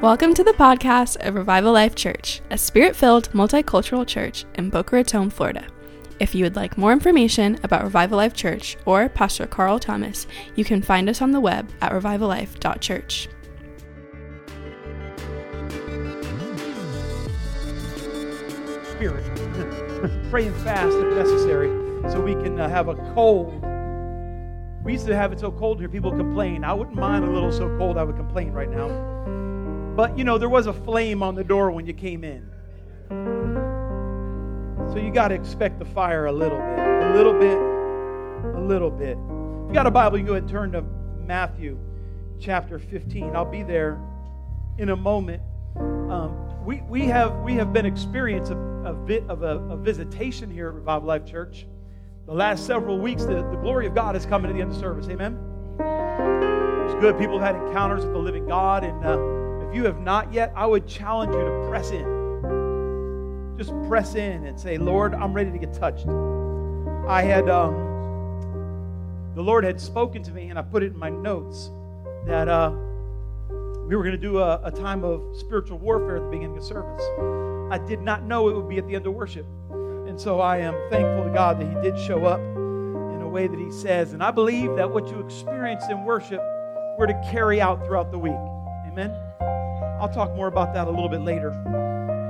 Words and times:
Welcome 0.00 0.32
to 0.32 0.42
the 0.42 0.52
podcast 0.52 1.18
of 1.26 1.34
Revival 1.34 1.74
Life 1.74 1.94
Church, 1.94 2.40
a 2.48 2.56
spirit 2.56 2.96
filled 2.96 3.30
multicultural 3.32 4.06
church 4.06 4.46
in 4.54 4.70
Boca 4.70 4.96
Raton, 4.96 5.28
Florida. 5.28 5.66
If 6.18 6.34
you 6.34 6.42
would 6.42 6.56
like 6.56 6.78
more 6.78 6.94
information 6.94 7.60
about 7.64 7.84
Revival 7.84 8.16
Life 8.16 8.32
Church 8.32 8.78
or 8.86 9.10
Pastor 9.10 9.46
Carl 9.46 9.78
Thomas, 9.78 10.26
you 10.56 10.64
can 10.64 10.80
find 10.80 11.10
us 11.10 11.20
on 11.20 11.32
the 11.32 11.40
web 11.40 11.70
at 11.82 11.92
revivallife.church. 11.92 13.28
Spirit, 18.94 20.30
pray 20.30 20.46
and 20.46 20.56
fast 20.62 20.96
if 20.96 21.14
necessary, 21.14 21.68
so 22.10 22.22
we 22.22 22.32
can 22.42 22.58
uh, 22.58 22.70
have 22.70 22.88
a 22.88 22.94
cold. 23.12 23.62
We 24.82 24.94
used 24.94 25.06
to 25.08 25.14
have 25.14 25.30
it 25.30 25.40
so 25.40 25.52
cold 25.52 25.78
here, 25.78 25.90
people 25.90 26.10
complain. 26.10 26.64
I 26.64 26.72
wouldn't 26.72 26.96
mind 26.96 27.26
a 27.26 27.30
little 27.30 27.52
so 27.52 27.68
cold 27.76 27.98
I 27.98 28.02
would 28.04 28.16
complain 28.16 28.52
right 28.52 28.70
now. 28.70 29.19
But 29.96 30.16
you 30.16 30.24
know, 30.24 30.38
there 30.38 30.48
was 30.48 30.66
a 30.66 30.72
flame 30.72 31.22
on 31.22 31.34
the 31.34 31.44
door 31.44 31.70
when 31.70 31.86
you 31.86 31.92
came 31.92 32.24
in. 32.24 32.50
So 34.92 34.96
you 34.96 35.12
got 35.12 35.28
to 35.28 35.34
expect 35.34 35.78
the 35.78 35.84
fire 35.84 36.26
a 36.26 36.32
little 36.32 36.58
bit, 36.58 36.78
a 36.78 37.12
little 37.14 37.32
bit, 37.32 37.58
a 38.56 38.60
little 38.60 38.90
bit. 38.90 39.16
If 39.18 39.68
you 39.68 39.74
got 39.74 39.86
a 39.86 39.90
Bible, 39.90 40.18
you 40.18 40.24
go 40.24 40.32
ahead 40.32 40.42
and 40.42 40.50
turn 40.50 40.72
to 40.72 40.82
Matthew 41.26 41.78
chapter 42.40 42.78
15. 42.78 43.36
I'll 43.36 43.44
be 43.44 43.62
there 43.62 44.00
in 44.78 44.88
a 44.88 44.96
moment. 44.96 45.42
Um, 45.76 46.64
we, 46.64 46.80
we, 46.88 47.02
have, 47.02 47.36
we 47.40 47.54
have 47.54 47.72
been 47.72 47.86
experiencing 47.86 48.56
a, 48.84 48.90
a 48.90 48.94
bit 48.94 49.22
of 49.28 49.42
a, 49.42 49.58
a, 49.58 49.76
visitation 49.76 50.50
here 50.50 50.68
at 50.68 50.74
Revival 50.74 51.06
Life 51.06 51.24
Church. 51.24 51.66
The 52.26 52.34
last 52.34 52.66
several 52.66 52.98
weeks, 52.98 53.24
the, 53.24 53.34
the 53.34 53.58
glory 53.60 53.86
of 53.86 53.94
God 53.94 54.14
has 54.14 54.26
come 54.26 54.44
into 54.44 54.54
the 54.54 54.62
end 54.62 54.72
of 54.72 54.78
service. 54.78 55.08
Amen? 55.08 55.38
It's 55.78 57.00
good. 57.00 57.18
People 57.18 57.38
have 57.38 57.54
had 57.54 57.64
encounters 57.64 58.04
with 58.04 58.12
the 58.12 58.18
living 58.18 58.46
God. 58.46 58.82
And 58.82 59.04
uh, 59.04 59.39
if 59.70 59.76
you 59.76 59.84
have 59.84 60.00
not 60.00 60.32
yet, 60.32 60.52
I 60.54 60.66
would 60.66 60.86
challenge 60.86 61.32
you 61.34 61.40
to 61.40 61.66
press 61.70 61.90
in. 61.90 63.54
Just 63.56 63.70
press 63.88 64.14
in 64.14 64.44
and 64.44 64.58
say, 64.58 64.78
Lord, 64.78 65.14
I'm 65.14 65.32
ready 65.32 65.50
to 65.50 65.58
get 65.58 65.72
touched. 65.72 66.06
I 67.08 67.22
had, 67.22 67.48
um, 67.48 67.74
the 69.34 69.42
Lord 69.42 69.64
had 69.64 69.80
spoken 69.80 70.22
to 70.24 70.32
me, 70.32 70.50
and 70.50 70.58
I 70.58 70.62
put 70.62 70.82
it 70.82 70.92
in 70.92 70.98
my 70.98 71.10
notes 71.10 71.70
that. 72.26 72.48
Uh, 72.48 72.72
we 73.90 73.96
were 73.96 74.04
going 74.04 74.14
to 74.14 74.22
do 74.22 74.38
a, 74.38 74.60
a 74.62 74.70
time 74.70 75.02
of 75.02 75.36
spiritual 75.36 75.76
warfare 75.76 76.18
at 76.18 76.22
the 76.22 76.28
beginning 76.30 76.56
of 76.56 76.62
service. 76.62 77.02
I 77.72 77.84
did 77.88 78.00
not 78.00 78.22
know 78.22 78.48
it 78.48 78.54
would 78.54 78.68
be 78.68 78.78
at 78.78 78.86
the 78.86 78.94
end 78.94 79.04
of 79.04 79.14
worship. 79.14 79.44
And 80.06 80.18
so 80.18 80.38
I 80.40 80.58
am 80.58 80.74
thankful 80.90 81.24
to 81.24 81.30
God 81.34 81.58
that 81.60 81.66
He 81.66 81.90
did 81.90 81.98
show 81.98 82.24
up 82.24 82.38
in 82.38 83.20
a 83.20 83.28
way 83.28 83.48
that 83.48 83.58
He 83.58 83.72
says. 83.72 84.12
And 84.12 84.22
I 84.22 84.30
believe 84.30 84.76
that 84.76 84.88
what 84.88 85.08
you 85.08 85.18
experienced 85.18 85.90
in 85.90 86.04
worship, 86.04 86.40
we're 86.96 87.08
to 87.08 87.20
carry 87.32 87.60
out 87.60 87.84
throughout 87.84 88.12
the 88.12 88.18
week. 88.18 88.32
Amen? 88.86 89.10
I'll 90.00 90.08
talk 90.08 90.34
more 90.34 90.46
about 90.46 90.72
that 90.72 90.86
a 90.86 90.90
little 90.90 91.10
bit 91.10 91.20
later. 91.20 91.50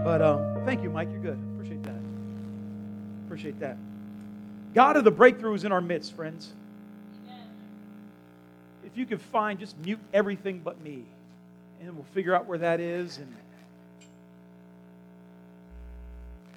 But 0.04 0.20
um, 0.20 0.64
thank 0.64 0.82
you, 0.82 0.90
Mike. 0.90 1.08
You're 1.12 1.20
good. 1.20 1.38
Appreciate 1.54 1.84
that. 1.84 1.94
Appreciate 3.26 3.60
that. 3.60 3.76
God 4.74 4.96
of 4.96 5.04
the 5.04 5.12
breakthrough 5.12 5.54
is 5.54 5.62
in 5.62 5.70
our 5.70 5.80
midst, 5.80 6.14
friends. 6.14 6.52
If 8.84 8.96
you 8.96 9.06
could 9.06 9.22
find, 9.22 9.60
just 9.60 9.78
mute 9.78 10.00
everything 10.12 10.58
but 10.64 10.80
me 10.82 11.04
and 11.80 11.94
we'll 11.94 12.04
figure 12.12 12.34
out 12.34 12.46
where 12.46 12.58
that 12.58 12.80
is. 12.80 13.18
And 13.18 13.36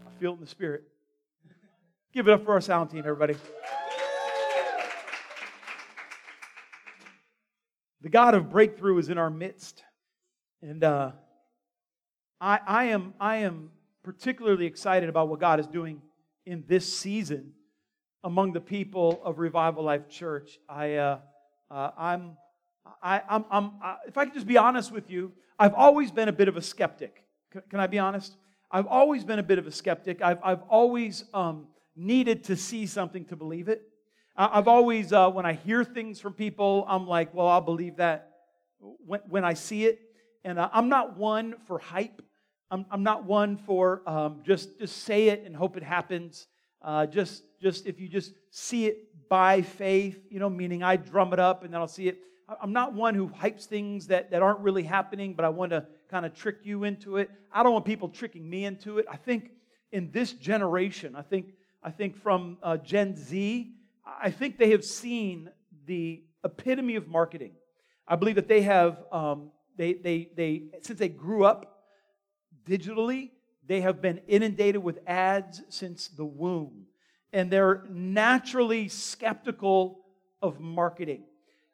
I 0.07 0.19
feel 0.19 0.31
it 0.31 0.35
in 0.35 0.41
the 0.41 0.47
spirit. 0.47 0.83
Give 2.11 2.27
it 2.27 2.33
up 2.33 2.43
for 2.43 2.53
our 2.53 2.61
sound 2.61 2.89
team, 2.89 3.01
everybody. 3.01 3.35
The 8.01 8.09
God 8.09 8.33
of 8.33 8.49
breakthrough 8.49 8.97
is 8.97 9.09
in 9.09 9.19
our 9.19 9.29
midst. 9.29 9.83
And 10.63 10.81
uh, 10.81 11.11
I, 12.39 12.59
I, 12.65 12.83
am, 12.85 13.13
I 13.19 13.35
am 13.39 13.69
particularly 14.01 14.65
excited 14.65 15.09
about 15.09 15.27
what 15.27 15.41
God 15.41 15.59
is 15.59 15.67
doing 15.67 16.01
in 16.45 16.63
this 16.69 16.97
season 16.97 17.51
among 18.23 18.53
the 18.53 18.61
people 18.61 19.21
of 19.25 19.39
Revival 19.39 19.83
Life 19.83 20.07
Church. 20.07 20.57
I, 20.69 20.93
uh, 20.93 21.19
uh, 21.69 21.91
I'm 21.97 22.37
I, 23.01 23.21
I'm, 23.29 23.43
I'm, 23.51 23.71
I, 23.81 23.97
if 24.07 24.17
I 24.17 24.23
could 24.23 24.33
just 24.33 24.47
be 24.47 24.55
honest 24.57 24.89
with 24.89 25.09
you, 25.09 25.33
I've 25.59 25.73
always 25.73 26.11
been 26.11 26.29
a 26.29 26.33
bit 26.33 26.47
of 26.47 26.55
a 26.55 26.61
skeptic. 26.61 27.25
Can, 27.51 27.61
can 27.69 27.79
I 27.81 27.87
be 27.87 27.99
honest? 27.99 28.37
I've 28.71 28.87
always 28.87 29.25
been 29.25 29.39
a 29.39 29.43
bit 29.43 29.59
of 29.59 29.67
a 29.67 29.71
skeptic. 29.71 30.21
I've, 30.21 30.39
I've 30.45 30.61
always 30.69 31.25
um, 31.33 31.67
needed 31.93 32.45
to 32.45 32.55
see 32.55 32.85
something 32.85 33.25
to 33.25 33.35
believe 33.35 33.67
it. 33.67 33.81
I've 34.37 34.69
always, 34.69 35.11
uh, 35.11 35.29
when 35.29 35.45
I 35.45 35.53
hear 35.53 35.83
things 35.83 36.21
from 36.21 36.31
people, 36.31 36.85
I'm 36.87 37.05
like, 37.05 37.33
well, 37.33 37.47
I'll 37.49 37.59
believe 37.59 37.97
that 37.97 38.29
when, 38.79 39.19
when 39.27 39.43
I 39.43 39.55
see 39.55 39.83
it. 39.83 39.99
And 40.43 40.59
uh, 40.59 40.69
I'm 40.73 40.89
not 40.89 41.17
one 41.17 41.55
for 41.67 41.79
hype. 41.79 42.21
I'm, 42.69 42.85
I'm 42.91 43.03
not 43.03 43.25
one 43.25 43.57
for 43.57 44.01
um, 44.07 44.41
just, 44.45 44.79
just 44.79 45.03
say 45.03 45.29
it 45.29 45.43
and 45.45 45.55
hope 45.55 45.77
it 45.77 45.83
happens. 45.83 46.47
Uh, 46.81 47.05
just, 47.05 47.43
just 47.61 47.85
if 47.85 47.99
you 47.99 48.09
just 48.09 48.33
see 48.51 48.87
it 48.87 49.29
by 49.29 49.61
faith, 49.61 50.19
you 50.29 50.39
know, 50.39 50.49
meaning 50.49 50.83
I 50.83 50.97
drum 50.97 51.33
it 51.33 51.39
up 51.39 51.63
and 51.63 51.73
then 51.73 51.79
I'll 51.79 51.87
see 51.87 52.07
it. 52.07 52.17
I'm 52.61 52.73
not 52.73 52.93
one 52.93 53.15
who 53.15 53.29
hypes 53.29 53.65
things 53.65 54.07
that, 54.07 54.31
that 54.31 54.41
aren't 54.41 54.59
really 54.59 54.83
happening, 54.83 55.33
but 55.33 55.45
I 55.45 55.49
want 55.49 55.71
to 55.71 55.85
kind 56.11 56.25
of 56.25 56.33
trick 56.35 56.57
you 56.63 56.83
into 56.83 57.17
it. 57.17 57.29
I 57.51 57.63
don't 57.63 57.71
want 57.71 57.85
people 57.85 58.09
tricking 58.09 58.47
me 58.49 58.65
into 58.65 58.97
it. 58.99 59.05
I 59.09 59.15
think 59.15 59.51
in 59.91 60.11
this 60.11 60.33
generation, 60.33 61.15
I 61.15 61.21
think, 61.21 61.53
I 61.81 61.89
think 61.89 62.17
from 62.21 62.57
uh, 62.61 62.77
Gen 62.77 63.15
Z, 63.15 63.71
I 64.05 64.29
think 64.31 64.57
they 64.57 64.71
have 64.71 64.83
seen 64.83 65.49
the 65.85 66.23
epitome 66.43 66.95
of 66.95 67.07
marketing. 67.07 67.53
I 68.07 68.17
believe 68.17 68.35
that 68.35 68.49
they 68.49 68.63
have, 68.63 68.97
um, 69.11 69.51
they, 69.77 69.93
they, 69.93 70.29
they, 70.35 70.63
since 70.81 70.99
they 70.99 71.09
grew 71.09 71.45
up 71.45 71.83
digitally, 72.65 73.31
they 73.65 73.81
have 73.81 74.01
been 74.01 74.21
inundated 74.27 74.83
with 74.83 74.99
ads 75.07 75.61
since 75.69 76.07
the 76.09 76.25
womb. 76.25 76.85
And 77.31 77.49
they're 77.49 77.83
naturally 77.89 78.87
skeptical 78.89 79.99
of 80.41 80.59
marketing. 80.59 81.23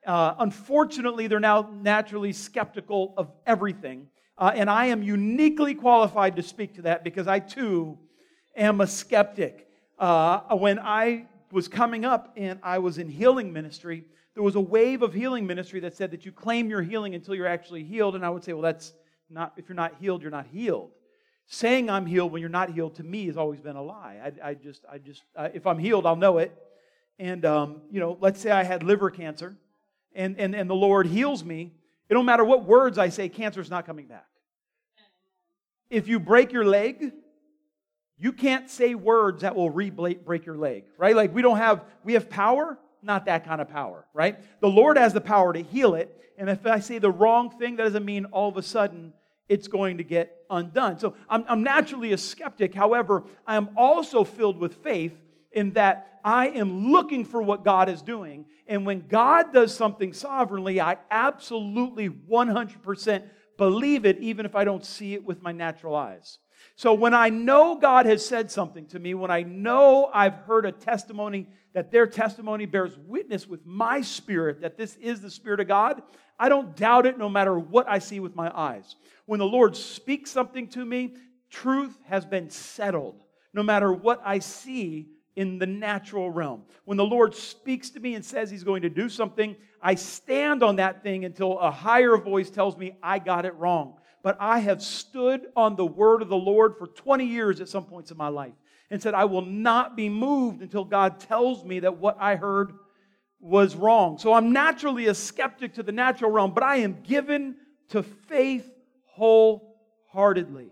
Uh, 0.06 0.36
unfortunately, 0.40 1.28
they're 1.28 1.40
now 1.40 1.70
naturally 1.74 2.32
skeptical 2.32 3.14
of 3.18 3.32
everything. 3.46 4.08
Uh, 4.38 4.52
and 4.56 4.70
I 4.70 4.86
am 4.86 5.04
uniquely 5.04 5.76
qualified 5.76 6.38
to 6.38 6.44
speak 6.44 6.76
to 6.76 6.84
that 6.84 7.04
because 7.04 7.28
I 7.28 7.40
too 7.40 7.98
am 8.56 8.80
a 8.80 8.88
skeptic. 8.88 9.68
Uh, 9.98 10.56
when 10.56 10.80
I 10.80 11.26
was 11.52 11.68
coming 11.68 12.06
up 12.06 12.34
and 12.38 12.60
I 12.64 12.80
was 12.80 12.98
in 12.98 13.10
healing 13.10 13.52
ministry, 13.52 14.06
there 14.40 14.46
was 14.46 14.56
a 14.56 14.62
wave 14.62 15.02
of 15.02 15.14
healing 15.14 15.46
ministry 15.46 15.82
that 15.82 15.98
said 15.98 16.12
that 16.12 16.26
you 16.26 16.32
claim 16.32 16.70
your 16.70 16.82
healing 16.82 17.14
until 17.14 17.36
you're 17.36 17.46
actually 17.46 17.84
healed. 17.84 18.16
And 18.16 18.26
I 18.26 18.30
would 18.30 18.42
say, 18.42 18.54
well, 18.54 18.62
that's 18.62 18.94
not, 19.30 19.52
if 19.58 19.68
you're 19.68 19.76
not 19.76 19.96
healed, 20.00 20.22
you're 20.22 20.32
not 20.32 20.48
healed. 20.48 20.92
Saying 21.48 21.90
I'm 21.90 22.06
healed 22.06 22.32
when 22.32 22.40
you're 22.40 22.50
not 22.50 22.70
healed 22.72 22.96
to 22.96 23.04
me 23.04 23.26
has 23.26 23.36
always 23.36 23.60
been 23.60 23.76
a 23.76 23.84
lie. 23.84 24.18
I, 24.24 24.52
I 24.52 24.54
just, 24.54 24.86
I 24.90 24.98
just, 24.98 25.24
uh, 25.36 25.50
if 25.54 25.68
I'm 25.68 25.78
healed, 25.78 26.06
I'll 26.06 26.16
know 26.16 26.38
it. 26.38 26.58
And, 27.20 27.44
um, 27.44 27.82
you 27.92 28.00
know, 28.00 28.18
let's 28.22 28.40
say 28.40 28.50
I 28.50 28.64
had 28.64 28.82
liver 28.82 29.10
cancer 29.10 29.58
and, 30.16 30.40
and, 30.40 30.56
and 30.56 30.70
the 30.70 30.74
Lord 30.74 31.06
heals 31.06 31.44
me, 31.44 31.74
it 32.08 32.14
don't 32.14 32.26
matter 32.26 32.46
what 32.46 32.64
words 32.64 32.98
I 32.98 33.10
say, 33.10 33.28
cancer's 33.28 33.70
not 33.70 33.86
coming 33.86 34.08
back. 34.08 34.26
If 35.90 36.08
you 36.08 36.18
break 36.18 36.54
your 36.54 36.64
leg, 36.64 37.12
you 38.18 38.32
can't 38.32 38.70
say 38.70 38.96
words 38.96 39.42
that 39.42 39.54
will 39.54 39.70
re-break 39.70 40.46
your 40.46 40.56
leg, 40.56 40.86
right? 40.98 41.14
Like 41.14 41.36
we 41.36 41.42
don't 41.42 41.58
have, 41.58 41.84
we 42.06 42.14
have 42.14 42.30
power, 42.30 42.80
not 43.02 43.26
that 43.26 43.46
kind 43.46 43.62
of 43.62 43.70
power, 43.70 44.06
right? 44.14 44.40
The 44.62 44.70
Lord 44.70 44.98
has 44.98 45.14
the 45.14 45.22
power 45.22 45.54
to 45.54 45.62
heal 45.62 45.96
it. 45.96 46.16
And 46.38 46.50
if 46.50 46.66
I 46.66 46.80
say 46.80 47.00
the 47.00 47.12
wrong 47.12 47.50
thing, 47.50 47.76
that 47.76 47.84
doesn't 47.84 48.06
mean 48.06 48.26
all 48.26 48.50
of 48.50 48.58
a 48.58 48.64
sudden 48.64 49.14
it's 49.48 49.68
going 49.68 49.98
to 49.98 50.04
get 50.04 50.46
undone. 50.50 51.00
So 51.00 51.16
I'm, 51.30 51.44
I'm 51.48 51.64
naturally 51.64 52.14
a 52.14 52.18
skeptic. 52.18 52.74
However, 52.74 53.24
I 53.46 53.56
am 53.56 53.70
also 53.76 54.24
filled 54.24 54.58
with 54.58 54.76
faith 54.76 55.14
in 55.52 55.74
that 55.74 56.20
I 56.24 56.50
am 56.50 56.92
looking 56.92 57.26
for 57.26 57.42
what 57.42 57.64
God 57.64 57.90
is 57.90 58.02
doing. 58.02 58.46
And 58.68 58.86
when 58.86 59.08
God 59.08 59.52
does 59.52 59.74
something 59.74 60.14
sovereignly, 60.14 60.80
I 60.80 60.98
absolutely 61.10 62.10
100% 62.10 63.24
believe 63.58 64.06
it, 64.06 64.20
even 64.20 64.46
if 64.46 64.56
I 64.56 64.64
don't 64.64 64.86
see 64.86 65.14
it 65.16 65.24
with 65.24 65.42
my 65.42 65.52
natural 65.52 65.96
eyes. 65.96 66.38
So 66.76 66.94
when 66.94 67.14
I 67.14 67.30
know 67.30 67.76
God 67.76 68.06
has 68.06 68.26
said 68.26 68.50
something 68.50 68.86
to 68.88 69.00
me, 69.00 69.14
when 69.14 69.32
I 69.32 69.44
know 69.44 70.10
I've 70.14 70.36
heard 70.36 70.66
a 70.66 70.72
testimony 70.72 71.48
that 71.74 71.92
their 71.92 72.08
testimony 72.08 72.66
bears 72.66 72.98
witness 73.06 73.48
with 73.48 73.66
my 73.66 74.02
spirit 74.02 74.62
that 74.62 74.78
this 74.78 74.96
is 74.96 75.22
the 75.22 75.30
Spirit 75.30 75.60
of 75.60 75.68
God, 75.68 76.02
I 76.40 76.50
don't 76.50 76.76
doubt 76.76 77.06
it 77.06 77.18
no 77.18 77.30
matter 77.30 77.60
what 77.60 77.88
I 77.88 78.00
see 78.00 78.20
with 78.20 78.36
my 78.36 78.52
eyes. 78.56 78.96
When 79.26 79.40
the 79.40 79.46
Lord 79.46 79.76
speaks 79.76 80.32
something 80.32 80.68
to 80.70 80.86
me, 80.86 81.16
truth 81.50 81.98
has 82.06 82.26
been 82.26 82.50
settled. 82.50 83.22
No 83.54 83.64
matter 83.64 83.92
what 83.92 84.22
I 84.24 84.40
see 84.40 85.10
in 85.36 85.58
the 85.58 85.66
natural 85.66 86.30
realm. 86.30 86.64
When 86.86 86.98
the 86.98 87.06
Lord 87.06 87.34
speaks 87.34 87.90
to 87.92 88.00
me 88.00 88.16
and 88.16 88.26
says 88.26 88.52
He's 88.52 88.64
going 88.64 88.82
to 88.82 88.90
do 88.90 89.08
something, 89.08 89.56
I 89.82 89.96
stand 89.96 90.64
on 90.64 90.78
that 90.78 91.02
thing 91.02 91.24
until 91.24 91.58
a 91.60 91.72
higher 91.72 92.18
voice 92.18 92.50
tells 92.50 92.78
me 92.78 92.98
I 93.02 93.20
got 93.20 93.46
it 93.46 93.56
wrong. 93.56 93.96
But 94.24 94.38
I 94.40 94.60
have 94.60 94.82
stood 94.82 95.48
on 95.56 95.76
the 95.76 95.86
word 95.86 96.22
of 96.22 96.30
the 96.30 96.36
Lord 96.36 96.76
for 96.78 96.88
20 96.88 97.26
years 97.26 97.62
at 97.62 97.70
some 97.70 97.86
points 97.86 98.12
in 98.12 98.18
my 98.18 98.28
life 98.28 98.54
and 98.92 99.02
said, 99.02 99.14
I 99.14 99.26
will 99.26 99.46
not 99.46 99.96
be 99.96 100.10
moved 100.10 100.62
until 100.62 100.84
God 100.84 101.20
tells 101.20 101.64
me 101.64 101.80
that 101.82 101.98
what 101.98 102.18
I 102.20 102.36
heard 102.36 102.74
was 103.40 103.76
wrong. 103.76 104.18
So 104.18 104.34
I'm 104.34 104.52
naturally 104.52 105.08
a 105.08 105.14
skeptic 105.14 105.76
to 105.76 105.84
the 105.84 105.92
natural 105.92 106.32
realm, 106.32 106.54
but 106.54 106.64
I 106.64 106.78
am 106.78 107.02
given 107.04 107.56
to 107.90 108.04
faith 108.04 108.70
wholeheartedly. 109.06 110.72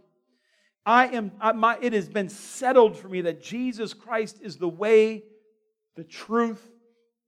I 0.86 1.08
am, 1.08 1.32
I, 1.40 1.52
my, 1.52 1.78
it 1.82 1.94
has 1.94 2.08
been 2.08 2.30
settled 2.30 2.98
for 2.98 3.10
me 3.10 3.22
that 3.22 3.44
Jesus 3.44 3.94
Christ 3.94 4.40
is 4.42 4.58
the 4.58 4.70
way, 4.70 5.24
the 5.96 6.04
truth, 6.04 6.66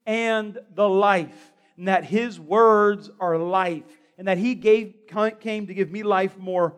and 0.06 0.58
the 0.76 0.88
life, 0.88 1.52
and 1.78 1.88
that 1.88 2.06
His 2.06 2.40
words 2.40 3.10
are 3.20 3.38
life, 3.38 3.84
and 4.20 4.28
that 4.28 4.38
He 4.38 4.54
gave, 4.54 4.94
came 5.40 5.66
to 5.66 5.74
give 5.74 5.90
me 5.90 6.04
life 6.04 6.38
more 6.38 6.76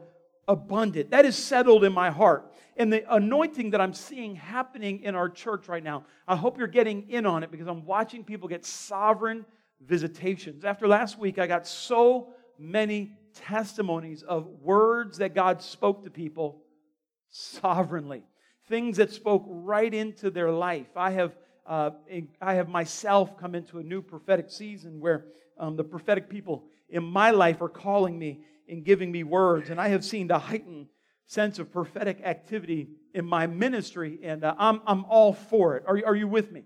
abundant. 0.47 1.09
That 1.09 1.25
is 1.25 1.35
settled 1.35 1.83
in 1.83 1.91
my 1.91 2.11
heart. 2.11 2.53
And 2.77 2.93
the 2.93 3.03
anointing 3.13 3.71
that 3.71 3.81
I'm 3.81 3.95
seeing 3.95 4.35
happening 4.35 5.01
in 5.01 5.15
our 5.15 5.27
church 5.27 5.67
right 5.67 5.83
now, 5.83 6.05
I 6.27 6.35
hope 6.35 6.59
you're 6.59 6.67
getting 6.67 7.09
in 7.09 7.25
on 7.25 7.41
it 7.41 7.49
because 7.49 7.67
I'm 7.67 7.83
watching 7.83 8.23
people 8.23 8.47
get 8.47 8.63
sovereign 8.63 9.43
visitations. 9.83 10.63
After 10.63 10.87
last 10.87 11.17
week, 11.17 11.39
I 11.39 11.47
got 11.47 11.65
so 11.65 12.35
many 12.59 13.17
testimonies 13.33 14.21
of 14.21 14.45
words 14.61 15.17
that 15.17 15.33
God 15.33 15.63
spoke 15.63 16.03
to 16.03 16.11
people 16.11 16.61
sovereignly, 17.31 18.21
things 18.69 18.97
that 18.97 19.11
spoke 19.11 19.45
right 19.47 19.91
into 19.91 20.29
their 20.29 20.51
life. 20.51 20.95
I 20.95 21.09
have, 21.11 21.35
uh, 21.65 21.89
I 22.39 22.53
have 22.53 22.69
myself 22.69 23.35
come 23.39 23.55
into 23.55 23.79
a 23.79 23.83
new 23.83 24.03
prophetic 24.03 24.51
season 24.51 24.99
where 24.99 25.25
um, 25.61 25.75
the 25.77 25.83
prophetic 25.83 26.27
people 26.27 26.65
in 26.89 27.03
my 27.03 27.31
life 27.31 27.61
are 27.61 27.69
calling 27.69 28.17
me 28.17 28.41
and 28.67 28.83
giving 28.83 29.11
me 29.11 29.23
words, 29.23 29.69
and 29.69 29.79
I 29.79 29.89
have 29.89 30.03
seen 30.03 30.27
the 30.27 30.39
heightened 30.39 30.87
sense 31.27 31.59
of 31.59 31.71
prophetic 31.71 32.19
activity 32.25 32.89
in 33.13 33.25
my 33.25 33.47
ministry, 33.47 34.19
and 34.23 34.43
uh, 34.43 34.55
I'm, 34.57 34.81
I'm 34.85 35.05
all 35.05 35.33
for 35.33 35.77
it. 35.77 35.83
Are, 35.87 36.01
are 36.05 36.15
you 36.15 36.27
with 36.27 36.51
me? 36.51 36.63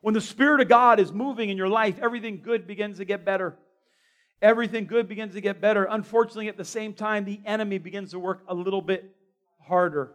When 0.00 0.14
the 0.14 0.20
Spirit 0.20 0.62
of 0.62 0.68
God 0.68 0.98
is 0.98 1.12
moving 1.12 1.50
in 1.50 1.58
your 1.58 1.68
life, 1.68 1.98
everything 2.00 2.40
good 2.42 2.66
begins 2.66 2.98
to 2.98 3.04
get 3.04 3.24
better. 3.24 3.58
Everything 4.40 4.86
good 4.86 5.06
begins 5.06 5.34
to 5.34 5.42
get 5.42 5.60
better. 5.60 5.84
Unfortunately, 5.84 6.48
at 6.48 6.56
the 6.56 6.64
same 6.64 6.94
time, 6.94 7.26
the 7.26 7.40
enemy 7.44 7.76
begins 7.76 8.12
to 8.12 8.18
work 8.18 8.42
a 8.48 8.54
little 8.54 8.80
bit 8.80 9.14
harder. 9.60 10.14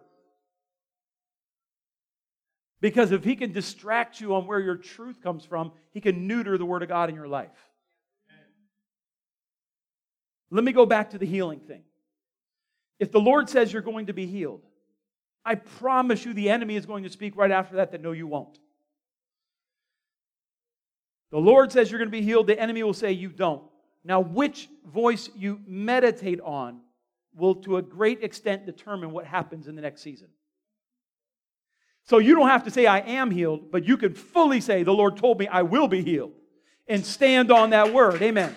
Because 2.81 3.11
if 3.11 3.23
he 3.23 3.35
can 3.35 3.51
distract 3.51 4.19
you 4.19 4.33
on 4.33 4.47
where 4.47 4.59
your 4.59 4.75
truth 4.75 5.21
comes 5.21 5.45
from, 5.45 5.71
he 5.91 6.01
can 6.01 6.25
neuter 6.27 6.57
the 6.57 6.65
Word 6.65 6.81
of 6.81 6.89
God 6.89 7.09
in 7.09 7.15
your 7.15 7.27
life. 7.27 7.51
Let 10.55 10.63
me 10.63 10.71
go 10.71 10.85
back 10.85 11.09
to 11.09 11.17
the 11.17 11.25
healing 11.25 11.59
thing. 11.59 11.83
If 12.97 13.11
the 13.11 13.19
Lord 13.19 13.49
says 13.49 13.73
you're 13.73 13.81
going 13.81 14.05
to 14.05 14.13
be 14.13 14.25
healed, 14.25 14.61
I 15.43 15.55
promise 15.55 16.23
you 16.23 16.33
the 16.33 16.49
enemy 16.49 16.77
is 16.77 16.85
going 16.85 17.03
to 17.03 17.09
speak 17.09 17.35
right 17.35 17.51
after 17.51 17.75
that 17.75 17.91
that 17.91 18.01
no, 18.01 18.13
you 18.13 18.25
won't. 18.25 18.57
The 21.31 21.39
Lord 21.39 21.73
says 21.73 21.91
you're 21.91 21.99
going 21.99 22.09
to 22.09 22.17
be 22.17 22.21
healed, 22.21 22.47
the 22.47 22.57
enemy 22.57 22.83
will 22.83 22.93
say 22.93 23.11
you 23.11 23.27
don't. 23.27 23.63
Now, 24.05 24.21
which 24.21 24.69
voice 24.85 25.29
you 25.35 25.59
meditate 25.67 26.39
on 26.39 26.79
will, 27.35 27.55
to 27.55 27.75
a 27.75 27.81
great 27.81 28.23
extent, 28.23 28.65
determine 28.65 29.11
what 29.11 29.25
happens 29.25 29.67
in 29.67 29.75
the 29.75 29.81
next 29.81 30.03
season. 30.03 30.29
So 32.05 32.19
you 32.19 32.33
don't 32.33 32.47
have 32.47 32.63
to 32.63 32.71
say, 32.71 32.85
I 32.85 32.99
am 32.99 33.29
healed, 33.29 33.71
but 33.71 33.83
you 33.83 33.97
can 33.97 34.13
fully 34.13 34.61
say, 34.61 34.83
The 34.83 34.93
Lord 34.93 35.17
told 35.17 35.37
me 35.37 35.49
I 35.49 35.63
will 35.63 35.89
be 35.89 36.01
healed, 36.01 36.31
and 36.87 37.05
stand 37.05 37.51
on 37.51 37.71
that 37.71 37.91
word. 37.91 38.21
Amen. 38.21 38.55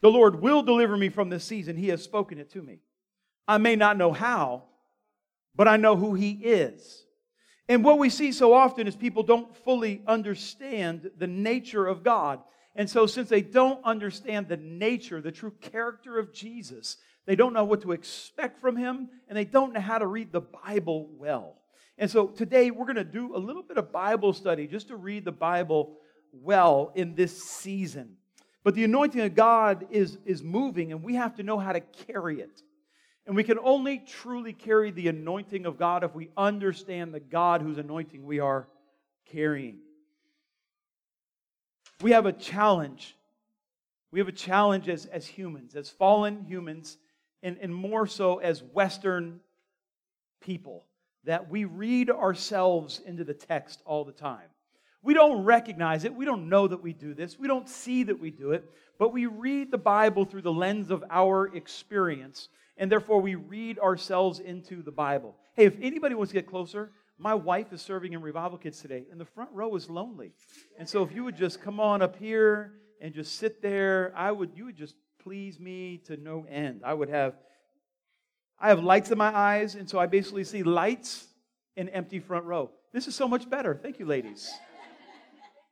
The 0.00 0.10
Lord 0.10 0.40
will 0.40 0.62
deliver 0.62 0.96
me 0.96 1.08
from 1.08 1.30
this 1.30 1.44
season. 1.44 1.76
He 1.76 1.88
has 1.88 2.02
spoken 2.02 2.38
it 2.38 2.50
to 2.50 2.62
me. 2.62 2.80
I 3.48 3.58
may 3.58 3.76
not 3.76 3.96
know 3.96 4.12
how, 4.12 4.64
but 5.54 5.68
I 5.68 5.76
know 5.76 5.96
who 5.96 6.14
He 6.14 6.32
is. 6.32 7.04
And 7.68 7.82
what 7.82 7.98
we 7.98 8.10
see 8.10 8.32
so 8.32 8.52
often 8.52 8.86
is 8.86 8.94
people 8.94 9.22
don't 9.22 9.54
fully 9.64 10.02
understand 10.06 11.10
the 11.18 11.26
nature 11.26 11.86
of 11.86 12.02
God. 12.02 12.40
And 12.76 12.88
so, 12.88 13.06
since 13.06 13.28
they 13.28 13.40
don't 13.40 13.82
understand 13.84 14.48
the 14.48 14.58
nature, 14.58 15.22
the 15.22 15.32
true 15.32 15.52
character 15.60 16.18
of 16.18 16.32
Jesus, 16.32 16.98
they 17.24 17.34
don't 17.34 17.54
know 17.54 17.64
what 17.64 17.82
to 17.82 17.92
expect 17.92 18.60
from 18.60 18.76
him, 18.76 19.08
and 19.28 19.36
they 19.36 19.46
don't 19.46 19.72
know 19.72 19.80
how 19.80 19.98
to 19.98 20.06
read 20.06 20.30
the 20.30 20.42
Bible 20.42 21.08
well. 21.16 21.56
And 21.96 22.10
so, 22.10 22.26
today 22.26 22.70
we're 22.70 22.84
going 22.84 22.96
to 22.96 23.04
do 23.04 23.34
a 23.34 23.38
little 23.38 23.62
bit 23.62 23.78
of 23.78 23.90
Bible 23.92 24.34
study 24.34 24.66
just 24.66 24.88
to 24.88 24.96
read 24.96 25.24
the 25.24 25.32
Bible 25.32 25.96
well 26.32 26.92
in 26.94 27.14
this 27.14 27.42
season. 27.42 28.16
But 28.66 28.74
the 28.74 28.82
anointing 28.82 29.20
of 29.20 29.36
God 29.36 29.86
is, 29.90 30.18
is 30.26 30.42
moving, 30.42 30.90
and 30.90 31.00
we 31.00 31.14
have 31.14 31.36
to 31.36 31.44
know 31.44 31.56
how 31.56 31.72
to 31.72 31.78
carry 31.78 32.40
it. 32.40 32.62
And 33.24 33.36
we 33.36 33.44
can 33.44 33.60
only 33.60 34.00
truly 34.00 34.52
carry 34.52 34.90
the 34.90 35.06
anointing 35.06 35.66
of 35.66 35.78
God 35.78 36.02
if 36.02 36.14
we 36.14 36.30
understand 36.36 37.14
the 37.14 37.20
God 37.20 37.62
whose 37.62 37.78
anointing 37.78 38.26
we 38.26 38.40
are 38.40 38.66
carrying 39.30 39.78
we 42.02 42.10
have 42.10 42.26
a 42.26 42.32
challenge. 42.32 43.16
We 44.10 44.18
have 44.20 44.28
a 44.28 44.32
challenge 44.32 44.88
as, 44.88 45.06
as 45.06 45.26
humans, 45.26 45.74
as 45.74 45.90
fallen 45.90 46.44
humans, 46.44 46.98
and, 47.42 47.58
and 47.60 47.74
more 47.74 48.06
so 48.06 48.38
as 48.38 48.62
Western 48.62 49.40
people, 50.40 50.84
that 51.24 51.50
we 51.50 51.64
read 51.64 52.10
ourselves 52.10 53.00
into 53.04 53.24
the 53.24 53.34
text 53.34 53.82
all 53.84 54.04
the 54.04 54.12
time. 54.12 54.48
We 55.06 55.14
don't 55.14 55.44
recognize 55.44 56.02
it. 56.02 56.14
We 56.14 56.24
don't 56.24 56.48
know 56.48 56.66
that 56.66 56.82
we 56.82 56.92
do 56.92 57.14
this. 57.14 57.38
We 57.38 57.46
don't 57.46 57.68
see 57.68 58.02
that 58.02 58.18
we 58.18 58.32
do 58.32 58.50
it. 58.50 58.68
But 58.98 59.12
we 59.12 59.26
read 59.26 59.70
the 59.70 59.78
Bible 59.78 60.24
through 60.24 60.42
the 60.42 60.52
lens 60.52 60.90
of 60.90 61.04
our 61.08 61.46
experience. 61.54 62.48
And 62.76 62.90
therefore, 62.90 63.20
we 63.20 63.36
read 63.36 63.78
ourselves 63.78 64.40
into 64.40 64.82
the 64.82 64.90
Bible. 64.90 65.36
Hey, 65.54 65.64
if 65.64 65.76
anybody 65.80 66.16
wants 66.16 66.32
to 66.32 66.34
get 66.34 66.48
closer, 66.48 66.90
my 67.18 67.34
wife 67.34 67.72
is 67.72 67.80
serving 67.80 68.14
in 68.14 68.20
revival 68.20 68.58
kids 68.58 68.80
today, 68.80 69.04
and 69.10 69.20
the 69.20 69.24
front 69.24 69.50
row 69.52 69.76
is 69.76 69.88
lonely. 69.88 70.32
And 70.76 70.88
so 70.88 71.04
if 71.04 71.14
you 71.14 71.22
would 71.22 71.36
just 71.36 71.62
come 71.62 71.78
on 71.78 72.02
up 72.02 72.16
here 72.16 72.72
and 73.00 73.14
just 73.14 73.38
sit 73.38 73.62
there, 73.62 74.12
I 74.16 74.32
would 74.32 74.50
you 74.54 74.66
would 74.66 74.76
just 74.76 74.96
please 75.22 75.58
me 75.58 76.02
to 76.06 76.16
no 76.16 76.46
end. 76.50 76.82
I 76.84 76.92
would 76.92 77.08
have 77.08 77.34
I 78.58 78.68
have 78.68 78.82
lights 78.82 79.10
in 79.10 79.18
my 79.18 79.34
eyes, 79.34 79.76
and 79.76 79.88
so 79.88 79.98
I 79.98 80.06
basically 80.06 80.44
see 80.44 80.62
lights 80.62 81.28
and 81.76 81.88
empty 81.92 82.18
front 82.20 82.44
row. 82.44 82.70
This 82.92 83.06
is 83.06 83.14
so 83.14 83.28
much 83.28 83.48
better. 83.48 83.78
Thank 83.80 83.98
you, 83.98 84.06
ladies. 84.06 84.50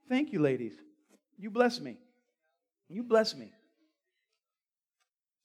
Thank 0.09 0.33
you, 0.33 0.41
ladies. 0.41 0.75
You 1.39 1.51
bless 1.51 1.81
me. 1.81 1.97
You 2.89 3.03
bless 3.03 3.35
me. 3.35 3.53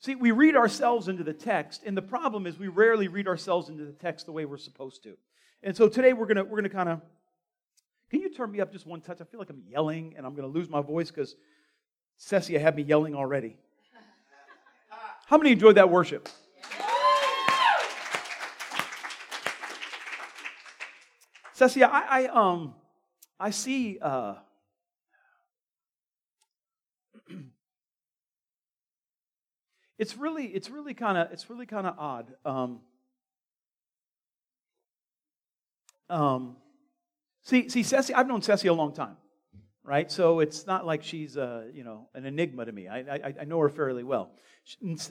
See, 0.02 0.16
we 0.16 0.32
read 0.32 0.56
ourselves 0.56 1.08
into 1.08 1.24
the 1.24 1.34
text, 1.34 1.82
and 1.86 1.96
the 1.96 2.02
problem 2.02 2.48
is 2.48 2.58
we 2.58 2.68
rarely 2.68 3.08
read 3.08 3.28
ourselves 3.28 3.70
into 3.70 3.86
the 3.86 3.92
text 3.92 4.26
the 4.26 4.32
way 4.32 4.46
we're 4.46 4.58
supposed 4.58 5.04
to. 5.04 5.18
And 5.62 5.76
so 5.76 5.90
today 5.90 6.14
we're 6.14 6.26
gonna 6.26 6.44
we're 6.44 6.58
gonna 6.58 6.70
kind 6.70 6.90
of. 6.90 7.02
Can 8.10 8.22
you 8.22 8.30
turn 8.30 8.52
me 8.52 8.60
up 8.60 8.72
just 8.72 8.88
one 8.88 9.02
touch? 9.02 9.22
I 9.22 9.26
feel 9.26 9.40
like 9.40 9.50
I'm 9.50 9.64
yelling 9.68 10.16
and 10.18 10.26
I'm 10.26 10.36
gonna 10.36 10.48
lose 10.48 10.70
my 10.70 10.82
voice 10.82 11.12
because 11.12 11.36
Cessia 12.18 12.60
had 12.60 12.76
me 12.76 12.84
yelling 12.84 13.14
already. 13.14 13.58
How 15.26 15.38
many 15.38 15.52
enjoyed 15.52 15.76
that 15.76 15.90
worship? 15.90 16.30
Cessia, 21.54 21.90
I, 21.92 22.24
I 22.24 22.28
um 22.28 22.74
I 23.40 23.52
see 23.52 24.00
uh, 24.02 24.36
it's 30.00 30.18
really 30.18 30.46
it's 30.48 30.70
really 30.70 30.96
kind 30.96 31.18
of 31.18 31.32
it's 31.32 31.50
really 31.50 31.68
kind 31.68 31.86
of 31.86 31.94
odd. 32.00 32.34
Um, 32.46 32.80
Um, 36.10 36.56
see, 37.44 37.70
see, 37.70 37.84
Ceci, 37.84 38.14
I've 38.14 38.28
known 38.28 38.42
Ceci 38.42 38.68
a 38.68 38.74
long 38.74 38.94
time, 38.94 39.16
right? 39.84 40.12
So 40.12 40.40
it's 40.40 40.66
not 40.66 40.86
like 40.86 41.04
she's, 41.04 41.38
uh, 41.38 41.66
you 41.72 41.84
know, 41.84 42.10
an 42.16 42.26
enigma 42.26 42.66
to 42.66 42.72
me. 42.72 42.88
I, 42.88 43.00
I, 43.00 43.34
I 43.42 43.44
know 43.46 43.60
her 43.60 43.70
fairly 43.70 44.04
well. 44.04 44.32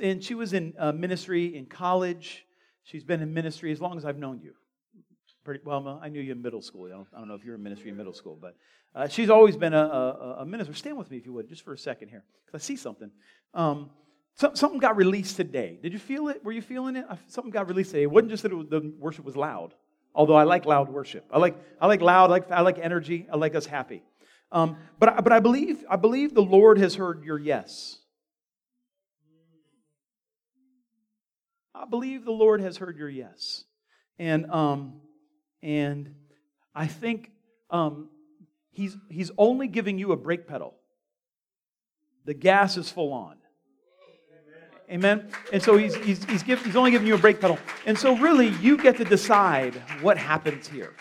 And 0.00 0.23
she 0.23 0.35
was 0.35 0.52
in 0.52 0.75
uh, 0.78 0.92
ministry 0.92 1.57
in 1.57 1.66
college. 1.66 2.45
She's 2.83 3.04
been 3.04 3.23
in 3.23 3.33
ministry 3.33 3.73
as 3.73 3.80
long 3.80 3.97
as 3.97 4.04
I've 4.04 4.18
known 4.18 4.40
you. 4.40 4.54
Pretty, 5.45 5.61
well, 5.64 5.99
I 6.02 6.09
knew 6.09 6.21
you 6.21 6.33
in 6.33 6.42
middle 6.42 6.61
school. 6.62 6.87
I 6.87 6.90
don't, 6.90 7.07
I 7.14 7.18
don't 7.18 7.28
know 7.28 7.35
if 7.35 7.45
you 7.45 7.52
were 7.52 7.57
in 7.57 7.62
ministry 7.62 7.90
in 7.90 7.97
middle 7.97 8.12
school, 8.12 8.38
but 8.40 8.57
uh, 8.95 9.09
she's 9.09 9.30
always 9.30 9.57
been 9.57 9.73
a, 9.73 9.78
a, 9.78 10.37
a, 10.40 10.47
minister. 10.47 10.75
Stand 10.75 10.99
with 10.99 11.11
me 11.11 11.16
if 11.16 11.25
you 11.25 11.33
would, 11.33 11.49
just 11.49 11.64
for 11.64 11.73
a 11.73 11.78
second 11.78 12.09
here, 12.09 12.25
because 12.45 12.61
I 12.61 12.62
see 12.62 12.76
something. 12.76 13.11
Um, 13.54 13.90
something 14.38 14.78
got 14.78 14.97
released 14.97 15.37
today. 15.37 15.78
Did 15.83 15.92
you 15.92 15.99
feel 15.99 16.28
it? 16.28 16.45
Were 16.45 16.52
you 16.52 16.62
feeling 16.62 16.97
it? 16.97 17.04
Something 17.26 17.50
got 17.50 17.68
released 17.68 17.90
today. 17.90 18.04
It 18.04 18.11
wasn't 18.11 18.30
just 18.30 18.45
that 18.45 18.52
was, 18.52 18.68
the 18.68 18.92
worship 18.99 19.25
was 19.25 19.37
loud. 19.37 19.75
Although 20.14 20.37
I 20.37 20.45
like 20.45 20.64
loud 20.64 20.88
worship. 20.88 21.25
I 21.33 21.38
like, 21.38 21.57
I 21.80 21.87
like 21.87 22.00
loud, 22.00 22.30
I 22.30 22.33
like, 22.33 22.50
I 22.50 22.61
like 22.62 22.78
energy, 22.78 23.26
I 23.33 23.37
like 23.37 23.54
us 23.54 23.66
happy. 23.66 24.02
Um, 24.50 24.76
but, 24.99 25.23
but 25.23 25.33
I, 25.33 25.40
believe, 25.40 25.85
I 25.90 25.97
believe 25.97 26.35
the 26.35 26.42
Lord 26.42 26.78
has 26.78 26.95
heard 26.95 27.25
your 27.25 27.38
yes. 27.38 27.99
I 31.75 31.85
believe 31.85 32.25
the 32.25 32.33
Lord 32.33 32.61
has 32.61 32.76
heard 32.78 32.97
your 32.97 33.11
yes. 33.11 33.64
And, 34.18 34.50
um, 34.50 35.00
and 35.62 36.14
I 36.75 36.87
think 36.87 37.30
um, 37.71 38.09
he's, 38.71 38.97
he's 39.09 39.30
only 39.37 39.68
giving 39.68 39.99
you 39.99 40.12
a 40.12 40.16
brake 40.16 40.49
pedal. 40.49 40.75
The 42.25 42.35
gas 42.35 42.76
is 42.76 42.90
full 42.90 43.12
on. 43.12 43.37
Amen? 44.90 45.30
And 45.52 45.62
so 45.62 45.76
he's, 45.76 45.95
he's, 45.97 46.25
he's, 46.25 46.42
give, 46.42 46.64
he's 46.64 46.76
only 46.76 46.90
giving 46.90 47.07
you 47.07 47.14
a 47.14 47.18
brake 47.18 47.40
pedal. 47.40 47.59
And 47.85 47.99
so 47.99 48.16
really, 48.16 48.49
you 48.61 48.78
get 48.78 48.97
to 48.97 49.04
decide 49.04 49.75
what 50.00 50.16
happens 50.16 50.66
here. 50.68 50.95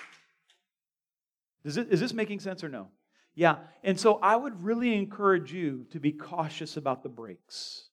Is, 1.64 1.78
it, 1.78 1.88
is 1.92 2.00
this 2.00 2.14
making 2.14 2.40
sense 2.42 2.64
or 2.64 2.70
no? 2.70 2.90
Yeah. 3.36 3.58
And 3.84 4.00
so 4.00 4.16
I 4.16 4.36
would 4.36 4.64
really 4.64 4.96
encourage 4.96 5.54
you 5.54 5.86
to 5.92 6.00
be 6.00 6.12
cautious 6.12 6.76
about 6.76 7.04
the 7.04 7.10
brakes 7.10 7.88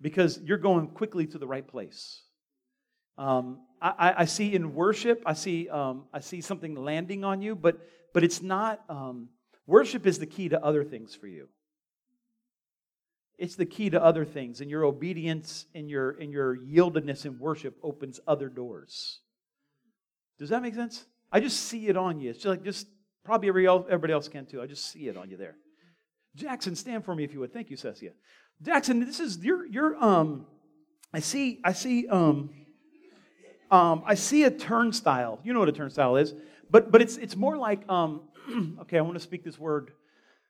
because 0.00 0.40
you're 0.42 0.58
going 0.58 0.88
quickly 0.88 1.26
to 1.26 1.38
the 1.38 1.46
right 1.46 1.66
place. 1.66 2.22
Um, 3.18 3.60
I, 3.80 4.14
I, 4.18 4.24
see 4.24 4.54
in 4.54 4.74
worship, 4.74 5.22
I 5.26 5.34
see, 5.34 5.68
um, 5.68 6.04
I 6.12 6.20
see 6.20 6.40
something 6.40 6.74
landing 6.74 7.24
on 7.24 7.42
you, 7.42 7.54
but, 7.54 7.78
but 8.14 8.24
it's 8.24 8.40
not, 8.40 8.82
um, 8.88 9.28
worship 9.66 10.06
is 10.06 10.18
the 10.18 10.26
key 10.26 10.48
to 10.48 10.64
other 10.64 10.84
things 10.84 11.14
for 11.14 11.26
you. 11.26 11.48
It's 13.42 13.56
the 13.56 13.66
key 13.66 13.90
to 13.90 14.00
other 14.00 14.24
things, 14.24 14.60
and 14.60 14.70
your 14.70 14.84
obedience 14.84 15.66
and 15.74 15.90
your, 15.90 16.12
and 16.12 16.30
your 16.30 16.56
yieldedness 16.56 17.26
in 17.26 17.40
worship 17.40 17.76
opens 17.82 18.20
other 18.24 18.48
doors. 18.48 19.18
Does 20.38 20.50
that 20.50 20.62
make 20.62 20.76
sense? 20.76 21.04
I 21.32 21.40
just 21.40 21.58
see 21.64 21.88
it 21.88 21.96
on 21.96 22.20
you. 22.20 22.30
It's 22.30 22.38
just 22.38 22.46
like 22.46 22.62
just 22.62 22.86
probably 23.24 23.48
everybody 23.48 24.12
else 24.12 24.28
can 24.28 24.46
too. 24.46 24.62
I 24.62 24.66
just 24.66 24.92
see 24.92 25.08
it 25.08 25.16
on 25.16 25.28
you 25.28 25.36
there. 25.36 25.56
Jackson, 26.36 26.76
stand 26.76 27.04
for 27.04 27.16
me 27.16 27.24
if 27.24 27.34
you 27.34 27.40
would. 27.40 27.52
Thank 27.52 27.68
you, 27.68 27.76
Cecia. 27.76 28.12
Jackson, 28.62 29.00
this 29.00 29.18
is 29.18 29.38
your 29.38 29.66
your 29.66 29.96
um. 29.96 30.46
I 31.12 31.18
see. 31.18 31.60
I 31.64 31.72
see. 31.72 32.06
Um. 32.06 32.50
Um. 33.72 34.04
I 34.06 34.14
see 34.14 34.44
a 34.44 34.52
turnstile. 34.52 35.40
You 35.42 35.52
know 35.52 35.58
what 35.58 35.68
a 35.68 35.72
turnstile 35.72 36.14
is, 36.14 36.32
but 36.70 36.92
but 36.92 37.02
it's 37.02 37.16
it's 37.16 37.34
more 37.34 37.56
like 37.56 37.88
um. 37.88 38.20
okay, 38.82 38.98
I 38.98 39.00
want 39.00 39.14
to 39.14 39.20
speak 39.20 39.42
this 39.42 39.58
word. 39.58 39.90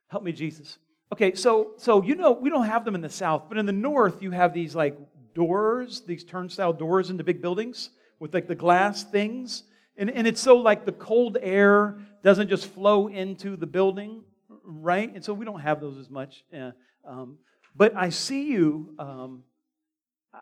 Help 0.09 0.23
me, 0.23 0.31
Jesus. 0.31 0.77
Okay, 1.11 1.35
so 1.35 1.73
so 1.77 2.01
you 2.01 2.15
know 2.15 2.31
we 2.31 2.49
don't 2.49 2.65
have 2.65 2.85
them 2.85 2.95
in 2.95 3.01
the 3.01 3.09
south, 3.09 3.43
but 3.49 3.57
in 3.57 3.65
the 3.65 3.71
north 3.71 4.21
you 4.21 4.31
have 4.31 4.53
these 4.53 4.75
like 4.75 4.97
doors, 5.33 6.01
these 6.01 6.23
turnstile 6.23 6.73
doors 6.73 7.09
into 7.09 7.23
big 7.23 7.41
buildings 7.41 7.89
with 8.19 8.33
like 8.33 8.47
the 8.47 8.55
glass 8.55 9.03
things. 9.03 9.63
And, 9.97 10.09
and 10.09 10.25
it's 10.25 10.41
so 10.41 10.57
like 10.57 10.85
the 10.85 10.91
cold 10.91 11.37
air 11.41 11.97
doesn't 12.23 12.49
just 12.49 12.67
flow 12.67 13.07
into 13.07 13.55
the 13.55 13.67
building, 13.67 14.23
right? 14.63 15.13
And 15.13 15.23
so 15.23 15.33
we 15.33 15.45
don't 15.45 15.59
have 15.59 15.81
those 15.81 15.97
as 15.97 16.09
much. 16.09 16.43
Uh, 16.55 16.71
um, 17.05 17.37
but 17.75 17.95
I 17.95 18.09
see 18.09 18.51
you, 18.51 18.95
um, 18.97 19.43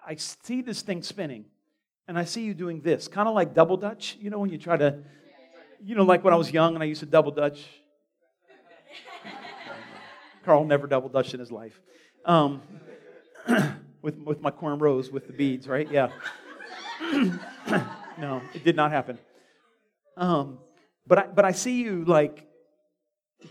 I 0.05 0.15
see 0.15 0.61
this 0.61 0.81
thing 0.81 1.01
spinning, 1.03 1.45
and 2.07 2.17
I 2.17 2.23
see 2.23 2.43
you 2.43 2.53
doing 2.53 2.81
this, 2.81 3.07
kind 3.07 3.27
of 3.27 3.35
like 3.35 3.53
double 3.53 3.77
dutch. 3.77 4.17
You 4.21 4.29
know, 4.29 4.39
when 4.39 4.49
you 4.49 4.57
try 4.57 4.77
to, 4.77 4.99
you 5.83 5.95
know, 5.95 6.03
like 6.03 6.23
when 6.23 6.33
I 6.33 6.37
was 6.37 6.51
young 6.51 6.75
and 6.75 6.83
I 6.83 6.85
used 6.85 7.01
to 7.01 7.05
double 7.05 7.31
dutch. 7.31 7.65
Carl 10.43 10.65
never 10.65 10.87
double 10.87 11.09
dutched 11.09 11.33
in 11.33 11.39
his 11.39 11.51
life. 11.51 11.79
Um, 12.25 12.61
with, 14.01 14.17
with 14.19 14.41
my 14.41 14.51
cornrows 14.51 15.11
with 15.11 15.27
the 15.27 15.33
beads, 15.33 15.67
right? 15.67 15.89
Yeah. 15.91 16.09
no, 18.17 18.41
it 18.53 18.63
did 18.63 18.75
not 18.75 18.91
happen. 18.91 19.17
Um, 20.17 20.59
but 21.07 21.17
I, 21.17 21.27
but 21.27 21.45
I 21.45 21.51
see 21.51 21.81
you 21.81 22.05
like 22.05 22.47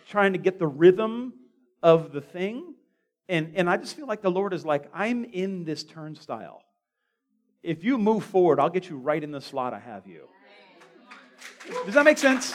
trying 0.08 0.32
to 0.32 0.38
get 0.38 0.58
the 0.58 0.66
rhythm 0.66 1.34
of 1.82 2.12
the 2.12 2.20
thing. 2.20 2.74
And, 3.28 3.52
and 3.54 3.70
I 3.70 3.76
just 3.76 3.96
feel 3.96 4.06
like 4.06 4.22
the 4.22 4.30
Lord 4.30 4.52
is 4.52 4.64
like, 4.64 4.90
I'm 4.92 5.24
in 5.24 5.64
this 5.64 5.84
turnstile. 5.84 6.62
If 7.62 7.84
you 7.84 7.98
move 7.98 8.24
forward, 8.24 8.58
I'll 8.58 8.70
get 8.70 8.88
you 8.88 8.96
right 8.96 9.22
in 9.22 9.30
the 9.30 9.40
slot 9.40 9.74
I 9.74 9.78
have 9.78 10.06
you. 10.06 10.28
Does 11.84 11.94
that 11.94 12.04
make 12.04 12.18
sense? 12.18 12.54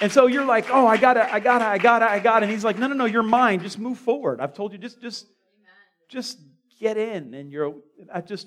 And 0.00 0.10
so 0.10 0.26
you're 0.26 0.46
like, 0.46 0.70
oh, 0.70 0.86
I 0.86 0.96
gotta, 0.96 1.32
I 1.32 1.40
gotta, 1.40 1.66
I 1.66 1.76
gotta, 1.78 2.10
I 2.10 2.18
gotta. 2.20 2.44
And 2.44 2.52
he's 2.52 2.64
like, 2.64 2.78
no, 2.78 2.86
no, 2.86 2.94
no, 2.94 3.04
you're 3.04 3.22
mine. 3.22 3.60
Just 3.60 3.78
move 3.78 3.98
forward. 3.98 4.40
I've 4.40 4.54
told 4.54 4.72
you, 4.72 4.78
just, 4.78 5.00
just, 5.02 5.26
just 6.08 6.38
get 6.80 6.96
in. 6.96 7.34
And 7.34 7.52
you're, 7.52 7.74
I 8.12 8.22
just, 8.22 8.46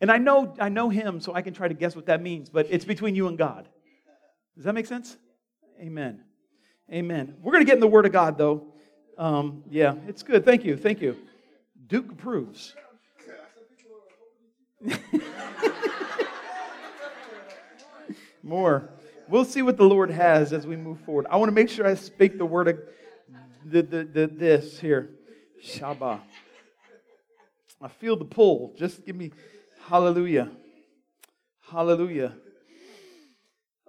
and 0.00 0.10
I 0.10 0.16
know, 0.18 0.54
I 0.58 0.70
know 0.70 0.88
him, 0.88 1.20
so 1.20 1.34
I 1.34 1.42
can 1.42 1.52
try 1.52 1.68
to 1.68 1.74
guess 1.74 1.94
what 1.94 2.06
that 2.06 2.22
means, 2.22 2.48
but 2.48 2.66
it's 2.70 2.86
between 2.86 3.14
you 3.14 3.28
and 3.28 3.36
God. 3.36 3.68
Does 4.56 4.64
that 4.64 4.72
make 4.74 4.86
sense? 4.86 5.16
Amen. 5.80 6.22
Amen. 6.92 7.36
We're 7.42 7.58
to 7.58 7.64
get 7.64 7.74
in 7.74 7.80
the 7.80 7.86
Word 7.86 8.06
of 8.06 8.12
God, 8.12 8.38
though. 8.38 8.72
Um, 9.18 9.64
yeah, 9.70 9.94
it's 10.08 10.22
good. 10.22 10.44
Thank 10.44 10.64
you. 10.64 10.76
Thank 10.76 11.00
you. 11.00 11.16
Duke 11.86 12.12
approves. 12.12 12.74
More. 18.42 18.90
We'll 19.28 19.44
see 19.44 19.62
what 19.62 19.76
the 19.76 19.84
Lord 19.84 20.10
has 20.10 20.52
as 20.52 20.66
we 20.66 20.76
move 20.76 21.00
forward. 21.00 21.26
I 21.30 21.36
want 21.36 21.48
to 21.48 21.54
make 21.54 21.70
sure 21.70 21.86
I 21.86 21.94
speak 21.94 22.36
the 22.36 22.44
word 22.44 22.68
of 22.68 22.78
the, 23.64 23.82
the, 23.82 24.04
the, 24.04 24.26
this 24.26 24.78
here. 24.78 25.10
Shabbat. 25.64 26.20
I 27.80 27.88
feel 27.88 28.16
the 28.16 28.24
pull. 28.26 28.74
Just 28.76 29.04
give 29.06 29.16
me 29.16 29.32
hallelujah. 29.86 30.50
Hallelujah. 31.70 32.34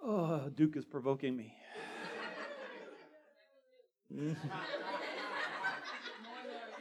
Oh, 0.02 0.50
Duke 0.56 0.78
is 0.78 0.86
provoking 0.86 1.36
me. 1.36 1.54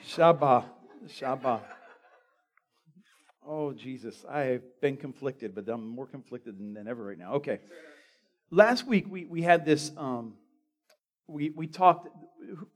Shabbat. 0.07 0.65
Shabbat. 1.09 1.63
Oh, 3.47 3.73
Jesus. 3.73 4.25
I 4.31 4.41
have 4.41 4.63
been 4.81 4.97
conflicted, 4.97 5.55
but 5.55 5.69
I'm 5.69 5.87
more 5.89 6.07
conflicted 6.07 6.59
than, 6.59 6.75
than 6.75 6.87
ever 6.87 7.05
right 7.05 7.19
now. 7.19 7.35
Okay. 7.35 7.59
Last 8.55 8.87
week, 8.87 9.07
we, 9.11 9.25
we 9.25 9.43
had 9.43 9.65
this, 9.65 9.91
um, 9.97 10.35
we, 11.27 11.51
we 11.51 11.67
talked, 11.67 12.07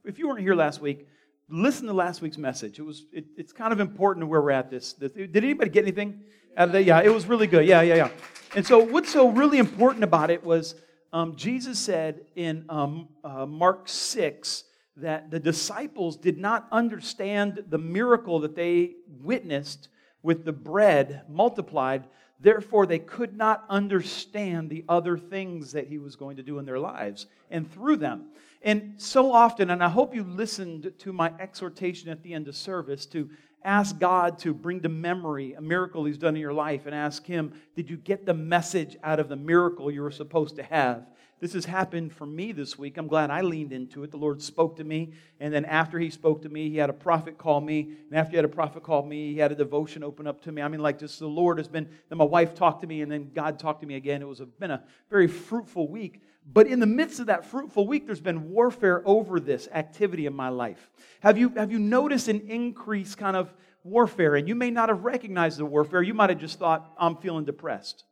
if 0.05 0.19
you 0.19 0.27
weren't 0.27 0.41
here 0.41 0.57
last 0.57 0.81
week, 0.81 1.07
listen 1.49 1.87
to 1.87 1.93
last 1.93 2.21
week's 2.21 2.37
message. 2.37 2.81
It 2.81 2.83
was, 2.83 3.05
it, 3.13 3.27
it's 3.37 3.53
kind 3.53 3.73
of 3.73 3.79
important 3.79 4.25
to 4.25 4.27
where 4.27 4.43
we're 4.43 4.51
at 4.51 4.73
this. 4.73 4.95
this 4.95 5.13
did 5.13 5.37
anybody 5.37 5.71
get 5.71 5.85
anything 5.85 6.21
out 6.57 6.67
of 6.67 6.73
that? 6.73 6.83
Yeah, 6.83 7.01
it 7.03 7.15
was 7.15 7.27
really 7.27 7.47
good. 7.47 7.65
Yeah, 7.65 7.83
yeah, 7.83 7.95
yeah. 7.95 8.11
And 8.57 8.67
so, 8.67 8.81
what's 8.81 9.13
so 9.13 9.29
really 9.29 9.59
important 9.59 10.03
about 10.03 10.33
it 10.33 10.43
was 10.43 10.75
um, 11.13 11.37
Jesus 11.37 11.79
said 11.79 12.23
in 12.35 12.65
um, 12.69 13.11
uh, 13.23 13.47
Mark 13.47 13.89
6 13.89 14.65
that 14.97 15.31
the 15.31 15.39
disciples 15.39 16.17
did 16.17 16.39
not 16.39 16.67
understand 16.73 17.63
the 17.69 17.79
miracle 17.79 18.41
that 18.41 18.57
they 18.57 18.97
witnessed 19.07 19.91
with 20.25 20.45
the 20.45 20.53
bread 20.53 21.23
multiplied. 21.29 22.03
Therefore, 22.41 22.87
they 22.87 23.01
could 23.01 23.37
not 23.37 23.65
understand 23.69 24.71
the 24.71 24.85
other 24.89 25.19
things 25.19 25.73
that 25.73 25.89
he 25.89 25.99
was 25.99 26.15
going 26.15 26.37
to 26.37 26.43
do 26.43 26.59
in 26.59 26.65
their 26.65 26.79
lives 26.79 27.27
and 27.51 27.71
through 27.71 27.97
them. 27.97 28.27
And 28.63 28.95
so 28.97 29.33
often, 29.33 29.71
and 29.71 29.83
I 29.83 29.89
hope 29.89 30.15
you 30.15 30.23
listened 30.25 30.93
to 30.99 31.13
my 31.13 31.33
exhortation 31.41 32.11
at 32.11 32.23
the 32.23 32.35
end 32.35 32.49
of 32.49 32.57
service 32.57 33.07
to 33.07 33.29
ask 33.65 33.99
God 33.99 34.39
to 34.41 34.55
bring 34.55 34.81
to 34.81 34.89
memory 34.89 35.55
a 35.55 35.61
miracle 35.61 36.05
He's 36.05 36.19
done 36.19 36.37
in 36.37 36.41
your 36.41 36.53
life 36.53 36.87
and 36.87 36.95
ask 36.95 37.25
Him, 37.25 37.53
Did 37.77 37.91
you 37.91 37.97
get 37.97 38.27
the 38.27 38.35
message 38.35 38.97
out 39.03 39.21
of 39.21 39.29
the 39.29 39.37
miracle 39.37 39.91
you 39.91 40.03
were 40.03 40.11
supposed 40.11 40.57
to 40.57 40.63
have? 40.63 41.07
This 41.41 41.53
has 41.53 41.65
happened 41.65 42.13
for 42.13 42.27
me 42.27 42.51
this 42.51 42.77
week. 42.77 42.97
I'm 42.97 43.07
glad 43.07 43.31
I 43.31 43.43
leaned 43.43 43.73
into 43.73 44.03
it. 44.03 44.11
The 44.11 44.17
Lord 44.17 44.43
spoke 44.43 44.77
to 44.77 44.85
me, 44.85 45.13
and 45.39 45.55
then 45.55 45.65
after 45.65 45.99
He 45.99 46.11
spoke 46.11 46.43
to 46.43 46.49
me, 46.49 46.69
He 46.69 46.79
had 46.79 46.91
a 46.91 46.95
prophet 46.95 47.39
call 47.39 47.61
me, 47.61 47.97
and 48.11 48.19
after 48.19 48.33
He 48.33 48.37
had 48.37 48.45
a 48.45 48.49
prophet 48.49 48.83
call 48.83 49.05
me, 49.05 49.33
He 49.33 49.39
had 49.39 49.53
a 49.53 49.55
devotion 49.55 50.03
open 50.03 50.27
up 50.27 50.41
to 50.43 50.53
me. 50.53 50.63
I 50.63 50.69
mean, 50.69 50.81
like 50.81 50.99
just 50.99 51.19
the 51.21 51.29
Lord 51.29 51.59
has 51.59 51.69
been. 51.69 51.89
Then 52.09 52.19
my 52.19 52.25
wife 52.25 52.55
talked 52.55 52.81
to 52.81 52.87
me, 52.87 53.03
and 53.03 53.11
then 53.11 53.31
God 53.35 53.59
talked 53.59 53.83
to 53.83 53.87
me 53.87 53.95
again. 53.95 54.21
It 54.21 54.29
was 54.29 54.41
a, 54.41 54.47
been 54.47 54.73
a 54.73 54.83
very 55.11 55.29
fruitful 55.29 55.89
week. 55.89 56.23
But 56.51 56.67
in 56.67 56.81
the 56.81 56.87
midst 56.87 57.21
of 57.21 57.27
that 57.27 57.45
fruitful 57.45 57.87
week, 57.87 58.07
there's 58.07 58.21
been 58.21 58.51
warfare 58.51 59.03
over 59.05 59.39
this 59.39 59.69
activity 59.73 60.25
in 60.25 60.35
my 60.35 60.49
life. 60.49 60.91
Have 61.21 61.37
you, 61.37 61.51
have 61.51 61.71
you 61.71 61.79
noticed 61.79 62.29
an 62.29 62.49
increase 62.49 63.15
kind 63.15 63.37
of 63.37 63.53
warfare? 63.85 64.35
And 64.35 64.49
you 64.49 64.55
may 64.55 64.71
not 64.71 64.89
have 64.89 65.05
recognized 65.05 65.59
the 65.59 65.67
warfare. 65.67 66.03
You 66.03 66.15
might 66.15 66.31
have 66.31 66.39
just 66.39 66.59
thought, 66.59 66.91
I'm 66.99 67.17
feeling 67.17 67.45
depressed. 67.45 68.05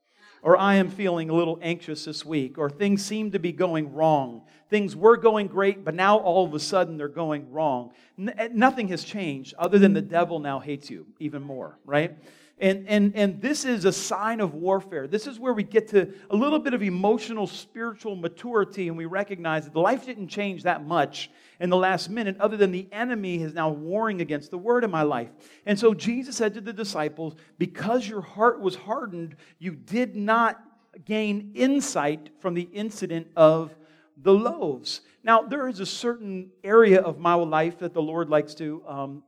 Or 0.42 0.56
I 0.58 0.74
am 0.74 0.90
feeling 0.90 1.30
a 1.30 1.34
little 1.34 1.58
anxious 1.62 2.04
this 2.04 2.26
week. 2.26 2.58
Or 2.58 2.68
things 2.68 3.02
seem 3.02 3.30
to 3.30 3.38
be 3.38 3.52
going 3.52 3.94
wrong. 3.94 4.42
Things 4.68 4.94
were 4.94 5.16
going 5.16 5.46
great, 5.46 5.82
but 5.82 5.94
now 5.94 6.18
all 6.18 6.44
of 6.44 6.52
a 6.52 6.60
sudden 6.60 6.98
they're 6.98 7.08
going 7.08 7.50
wrong. 7.50 7.92
N- 8.18 8.34
eh, 8.36 8.48
nothing 8.52 8.88
has 8.88 9.02
changed 9.02 9.54
other 9.58 9.78
than 9.78 9.94
the 9.94 10.02
devil 10.02 10.40
now 10.40 10.58
hates 10.58 10.90
you 10.90 11.06
even 11.20 11.42
more, 11.42 11.78
right? 11.86 12.18
And, 12.58 12.88
and, 12.88 13.14
and 13.14 13.40
this 13.42 13.66
is 13.66 13.84
a 13.84 13.92
sign 13.92 14.40
of 14.40 14.54
warfare. 14.54 15.06
This 15.06 15.26
is 15.26 15.38
where 15.38 15.52
we 15.52 15.62
get 15.62 15.88
to 15.88 16.14
a 16.30 16.36
little 16.36 16.58
bit 16.58 16.72
of 16.72 16.82
emotional, 16.82 17.46
spiritual 17.46 18.16
maturity, 18.16 18.88
and 18.88 18.96
we 18.96 19.04
recognize 19.04 19.66
that 19.66 19.76
life 19.76 20.06
didn't 20.06 20.28
change 20.28 20.62
that 20.62 20.86
much 20.86 21.30
in 21.60 21.68
the 21.68 21.76
last 21.76 22.08
minute, 22.08 22.36
other 22.40 22.56
than 22.56 22.70
the 22.70 22.88
enemy 22.92 23.42
is 23.42 23.52
now 23.52 23.68
warring 23.68 24.22
against 24.22 24.50
the 24.50 24.58
word 24.58 24.84
in 24.84 24.90
my 24.90 25.02
life. 25.02 25.28
And 25.66 25.78
so 25.78 25.92
Jesus 25.92 26.36
said 26.36 26.54
to 26.54 26.60
the 26.62 26.72
disciples, 26.72 27.34
Because 27.58 28.08
your 28.08 28.22
heart 28.22 28.60
was 28.60 28.74
hardened, 28.74 29.36
you 29.58 29.72
did 29.72 30.16
not 30.16 30.62
gain 31.04 31.52
insight 31.54 32.30
from 32.40 32.54
the 32.54 32.68
incident 32.72 33.28
of 33.36 33.74
the 34.16 34.32
loaves. 34.32 35.02
Now, 35.22 35.42
there 35.42 35.68
is 35.68 35.80
a 35.80 35.86
certain 35.86 36.50
area 36.64 37.00
of 37.00 37.18
my 37.18 37.34
life 37.34 37.78
that 37.80 37.92
the 37.92 38.02
Lord 38.02 38.30
likes 38.30 38.54
to, 38.54 38.82
um, 38.86 39.22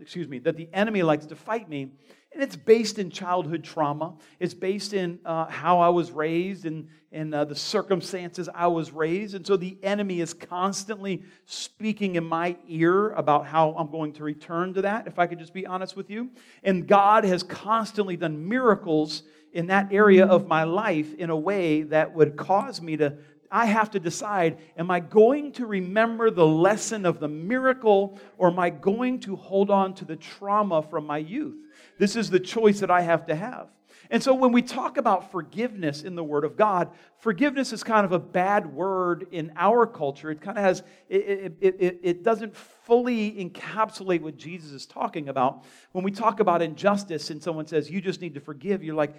excuse 0.00 0.28
me, 0.28 0.38
that 0.40 0.56
the 0.56 0.68
enemy 0.72 1.02
likes 1.02 1.26
to 1.26 1.36
fight 1.36 1.68
me. 1.68 1.92
And 2.34 2.42
it's 2.42 2.56
based 2.56 2.98
in 2.98 3.10
childhood 3.10 3.62
trauma. 3.62 4.14
It's 4.40 4.54
based 4.54 4.92
in 4.92 5.20
uh, 5.24 5.46
how 5.46 5.78
I 5.78 5.88
was 5.90 6.10
raised 6.10 6.66
and, 6.66 6.88
and 7.12 7.32
uh, 7.32 7.44
the 7.44 7.54
circumstances 7.54 8.48
I 8.52 8.66
was 8.66 8.90
raised. 8.90 9.36
And 9.36 9.46
so 9.46 9.56
the 9.56 9.78
enemy 9.84 10.20
is 10.20 10.34
constantly 10.34 11.22
speaking 11.46 12.16
in 12.16 12.24
my 12.24 12.56
ear 12.66 13.10
about 13.10 13.46
how 13.46 13.72
I'm 13.78 13.88
going 13.88 14.14
to 14.14 14.24
return 14.24 14.74
to 14.74 14.82
that, 14.82 15.06
if 15.06 15.20
I 15.20 15.28
could 15.28 15.38
just 15.38 15.54
be 15.54 15.64
honest 15.64 15.96
with 15.96 16.10
you. 16.10 16.30
And 16.64 16.88
God 16.88 17.22
has 17.22 17.44
constantly 17.44 18.16
done 18.16 18.48
miracles 18.48 19.22
in 19.52 19.68
that 19.68 19.92
area 19.92 20.26
of 20.26 20.48
my 20.48 20.64
life 20.64 21.14
in 21.14 21.30
a 21.30 21.36
way 21.36 21.82
that 21.82 22.12
would 22.14 22.36
cause 22.36 22.82
me 22.82 22.96
to 22.96 23.16
I 23.48 23.66
have 23.66 23.92
to 23.92 24.00
decide 24.00 24.58
am 24.76 24.90
I 24.90 24.98
going 24.98 25.52
to 25.52 25.66
remember 25.66 26.28
the 26.28 26.44
lesson 26.44 27.06
of 27.06 27.20
the 27.20 27.28
miracle 27.28 28.18
or 28.36 28.48
am 28.48 28.58
I 28.58 28.70
going 28.70 29.20
to 29.20 29.36
hold 29.36 29.70
on 29.70 29.94
to 29.94 30.04
the 30.04 30.16
trauma 30.16 30.82
from 30.82 31.06
my 31.06 31.18
youth? 31.18 31.54
This 31.98 32.16
is 32.16 32.30
the 32.30 32.40
choice 32.40 32.80
that 32.80 32.90
I 32.90 33.02
have 33.02 33.26
to 33.26 33.34
have. 33.34 33.68
And 34.10 34.22
so 34.22 34.34
when 34.34 34.52
we 34.52 34.62
talk 34.62 34.98
about 34.98 35.30
forgiveness 35.30 36.02
in 36.02 36.14
the 36.14 36.24
Word 36.24 36.44
of 36.44 36.56
God, 36.56 36.90
forgiveness 37.18 37.72
is 37.72 37.82
kind 37.82 38.04
of 38.04 38.12
a 38.12 38.18
bad 38.18 38.66
word 38.66 39.26
in 39.32 39.52
our 39.56 39.86
culture. 39.86 40.30
It 40.30 40.40
kind 40.40 40.58
of 40.58 40.64
has, 40.64 40.82
it, 41.08 41.54
it, 41.60 41.76
it, 41.80 42.00
it, 42.02 42.22
doesn't 42.22 42.54
fully 42.54 43.32
encapsulate 43.32 44.20
what 44.20 44.36
Jesus 44.36 44.72
is 44.72 44.86
talking 44.86 45.28
about. 45.28 45.64
When 45.92 46.04
we 46.04 46.10
talk 46.10 46.40
about 46.40 46.60
injustice 46.60 47.30
and 47.30 47.42
someone 47.42 47.66
says, 47.66 47.90
you 47.90 48.00
just 48.00 48.20
need 48.20 48.34
to 48.34 48.40
forgive, 48.40 48.84
you're 48.84 48.94
like, 48.94 49.14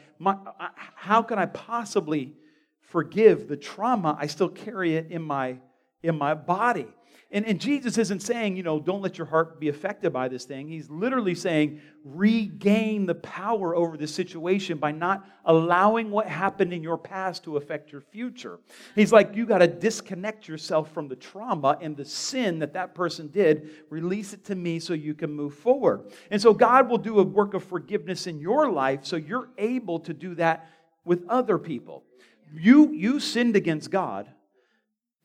how 0.96 1.24
can 1.24 1.40
I 1.40 1.48
possibly 1.48 2.34
forgive 2.82 3.48
the 3.48 3.58
trauma? 3.58 4.16
I 4.20 4.28
still 4.28 4.50
carry 4.50 4.96
it 4.96 5.08
in 5.10 5.24
my, 5.24 5.58
in 6.04 6.18
my 6.18 6.36
body. 6.36 6.88
And, 7.36 7.46
and 7.46 7.60
Jesus 7.60 7.98
isn't 7.98 8.22
saying, 8.22 8.56
you 8.56 8.64
know, 8.64 8.80
don't 8.80 9.02
let 9.02 9.18
your 9.18 9.28
heart 9.28 9.60
be 9.60 9.68
affected 9.68 10.14
by 10.14 10.30
this 10.30 10.46
thing. 10.46 10.70
He's 10.70 10.90
literally 10.90 11.36
saying, 11.36 11.82
regain 12.06 13.06
the 13.06 13.16
power 13.16 13.76
over 13.76 13.98
this 13.98 14.16
situation 14.16 14.78
by 14.78 14.94
not 14.94 15.28
allowing 15.44 16.12
what 16.12 16.28
happened 16.28 16.72
in 16.72 16.82
your 16.82 16.98
past 16.98 17.44
to 17.44 17.58
affect 17.58 17.92
your 17.92 18.00
future. 18.00 18.62
He's 18.96 19.12
like, 19.12 19.36
you 19.36 19.46
got 19.46 19.58
to 19.58 19.68
disconnect 19.68 20.48
yourself 20.48 20.94
from 20.94 21.10
the 21.10 21.18
trauma 21.18 21.78
and 21.82 21.98
the 21.98 22.06
sin 22.06 22.58
that 22.60 22.72
that 22.72 22.96
person 22.96 23.28
did, 23.28 23.70
release 23.90 24.32
it 24.32 24.46
to 24.46 24.56
me 24.56 24.80
so 24.80 24.94
you 24.94 25.14
can 25.14 25.30
move 25.30 25.56
forward. 25.56 26.14
And 26.32 26.42
so 26.42 26.54
God 26.54 26.88
will 26.88 26.98
do 26.98 27.20
a 27.20 27.24
work 27.24 27.54
of 27.54 27.66
forgiveness 27.66 28.28
in 28.28 28.40
your 28.40 28.72
life 28.72 29.02
so 29.04 29.18
you're 29.18 29.50
able 29.58 30.00
to 30.00 30.14
do 30.14 30.36
that 30.36 30.70
with 31.04 31.26
other 31.28 31.58
people. 31.58 32.06
You, 32.54 32.94
you 32.94 33.20
sinned 33.20 33.58
against 33.58 33.92
God 33.92 34.30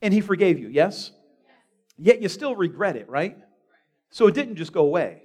and 0.02 0.12
He 0.12 0.20
forgave 0.20 0.58
you, 0.58 0.66
yes? 0.66 1.12
Yet 2.02 2.22
you 2.22 2.30
still 2.30 2.56
regret 2.56 2.96
it, 2.96 3.10
right? 3.10 3.36
So 4.08 4.26
it 4.26 4.34
didn't 4.34 4.56
just 4.56 4.72
go 4.72 4.80
away. 4.80 5.22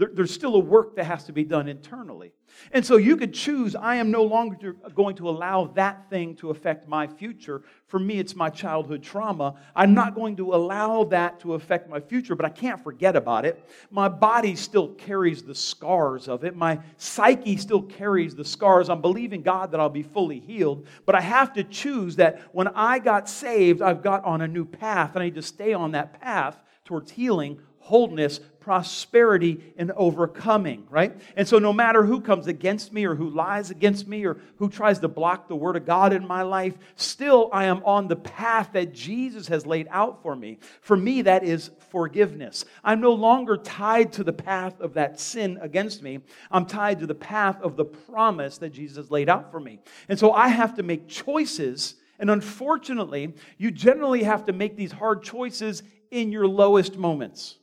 There, 0.00 0.08
there's 0.14 0.32
still 0.32 0.54
a 0.54 0.60
work 0.60 0.96
that 0.96 1.04
has 1.04 1.24
to 1.24 1.32
be 1.32 1.44
done 1.44 1.68
internally. 1.68 2.32
And 2.72 2.84
so 2.84 2.96
you 2.96 3.18
could 3.18 3.34
choose, 3.34 3.76
I 3.76 3.96
am 3.96 4.10
no 4.10 4.22
longer 4.22 4.72
going 4.94 5.14
to 5.16 5.28
allow 5.28 5.66
that 5.74 6.08
thing 6.08 6.36
to 6.36 6.48
affect 6.48 6.88
my 6.88 7.06
future. 7.06 7.60
For 7.86 7.98
me, 7.98 8.18
it's 8.18 8.34
my 8.34 8.48
childhood 8.48 9.02
trauma. 9.02 9.56
I'm 9.76 9.92
not 9.92 10.14
going 10.14 10.36
to 10.36 10.54
allow 10.54 11.04
that 11.04 11.40
to 11.40 11.52
affect 11.52 11.90
my 11.90 12.00
future, 12.00 12.34
but 12.34 12.46
I 12.46 12.48
can't 12.48 12.82
forget 12.82 13.14
about 13.14 13.44
it. 13.44 13.62
My 13.90 14.08
body 14.08 14.56
still 14.56 14.88
carries 14.88 15.42
the 15.42 15.54
scars 15.54 16.28
of 16.28 16.44
it. 16.44 16.56
My 16.56 16.80
psyche 16.96 17.58
still 17.58 17.82
carries 17.82 18.34
the 18.34 18.44
scars. 18.44 18.88
I'm 18.88 19.02
believing 19.02 19.42
God 19.42 19.70
that 19.72 19.80
I'll 19.80 19.90
be 19.90 20.02
fully 20.02 20.40
healed, 20.40 20.86
but 21.04 21.14
I 21.14 21.20
have 21.20 21.52
to 21.52 21.62
choose 21.62 22.16
that 22.16 22.40
when 22.52 22.68
I 22.68 23.00
got 23.00 23.28
saved, 23.28 23.82
I've 23.82 24.02
got 24.02 24.24
on 24.24 24.40
a 24.40 24.48
new 24.48 24.64
path, 24.64 25.10
and 25.12 25.20
I 25.20 25.26
need 25.26 25.34
to 25.34 25.42
stay 25.42 25.74
on 25.74 25.92
that 25.92 26.22
path 26.22 26.58
towards 26.86 27.10
healing 27.10 27.60
wholeness, 27.90 28.38
prosperity, 28.60 29.74
and 29.76 29.90
overcoming, 29.96 30.86
right? 30.90 31.20
And 31.34 31.48
so, 31.48 31.58
no 31.58 31.72
matter 31.72 32.04
who 32.04 32.20
comes 32.20 32.46
against 32.46 32.92
me 32.92 33.04
or 33.04 33.16
who 33.16 33.28
lies 33.28 33.72
against 33.72 34.06
me 34.06 34.24
or 34.24 34.36
who 34.58 34.68
tries 34.68 35.00
to 35.00 35.08
block 35.08 35.48
the 35.48 35.56
Word 35.56 35.74
of 35.74 35.84
God 35.84 36.12
in 36.12 36.24
my 36.24 36.42
life, 36.42 36.78
still 36.94 37.50
I 37.52 37.64
am 37.64 37.82
on 37.84 38.06
the 38.06 38.14
path 38.14 38.70
that 38.74 38.94
Jesus 38.94 39.48
has 39.48 39.66
laid 39.66 39.88
out 39.90 40.22
for 40.22 40.36
me. 40.36 40.58
For 40.82 40.96
me, 40.96 41.22
that 41.22 41.42
is 41.42 41.72
forgiveness. 41.90 42.64
I'm 42.84 43.00
no 43.00 43.12
longer 43.12 43.56
tied 43.56 44.12
to 44.14 44.24
the 44.24 44.32
path 44.32 44.80
of 44.80 44.94
that 44.94 45.18
sin 45.18 45.58
against 45.60 46.00
me, 46.00 46.20
I'm 46.48 46.66
tied 46.66 47.00
to 47.00 47.08
the 47.08 47.14
path 47.14 47.60
of 47.62 47.76
the 47.76 47.84
promise 47.84 48.58
that 48.58 48.70
Jesus 48.70 49.10
laid 49.10 49.28
out 49.28 49.50
for 49.50 49.58
me. 49.58 49.80
And 50.08 50.16
so, 50.16 50.30
I 50.30 50.46
have 50.46 50.76
to 50.76 50.84
make 50.84 51.08
choices. 51.08 51.96
And 52.20 52.30
unfortunately, 52.30 53.34
you 53.58 53.72
generally 53.72 54.22
have 54.22 54.44
to 54.44 54.52
make 54.52 54.76
these 54.76 54.92
hard 54.92 55.24
choices 55.24 55.82
in 56.10 56.30
your 56.30 56.46
lowest 56.46 56.96
moments. 56.96 57.56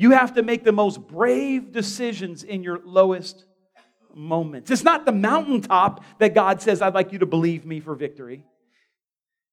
You 0.00 0.12
have 0.12 0.34
to 0.34 0.44
make 0.44 0.62
the 0.62 0.70
most 0.70 1.08
brave 1.08 1.72
decisions 1.72 2.44
in 2.44 2.62
your 2.62 2.78
lowest 2.84 3.46
moments. 4.14 4.70
It's 4.70 4.84
not 4.84 5.04
the 5.04 5.10
mountaintop 5.10 6.04
that 6.20 6.36
God 6.36 6.62
says, 6.62 6.80
I'd 6.80 6.94
like 6.94 7.10
you 7.10 7.18
to 7.18 7.26
believe 7.26 7.66
me 7.66 7.80
for 7.80 7.96
victory. 7.96 8.44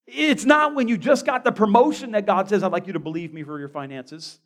It's 0.06 0.46
not 0.46 0.76
when 0.76 0.88
you 0.88 1.00
just 1.00 1.26
got 1.26 1.46
the 1.46 1.52
promotion 1.52 2.12
that 2.12 2.28
God 2.28 2.48
says, 2.48 2.62
I'd 2.62 2.72
like 2.72 2.86
you 2.86 2.94
to 2.94 3.00
believe 3.00 3.34
me 3.34 3.42
for 3.42 3.58
your 3.58 3.70
finances. 3.70 4.38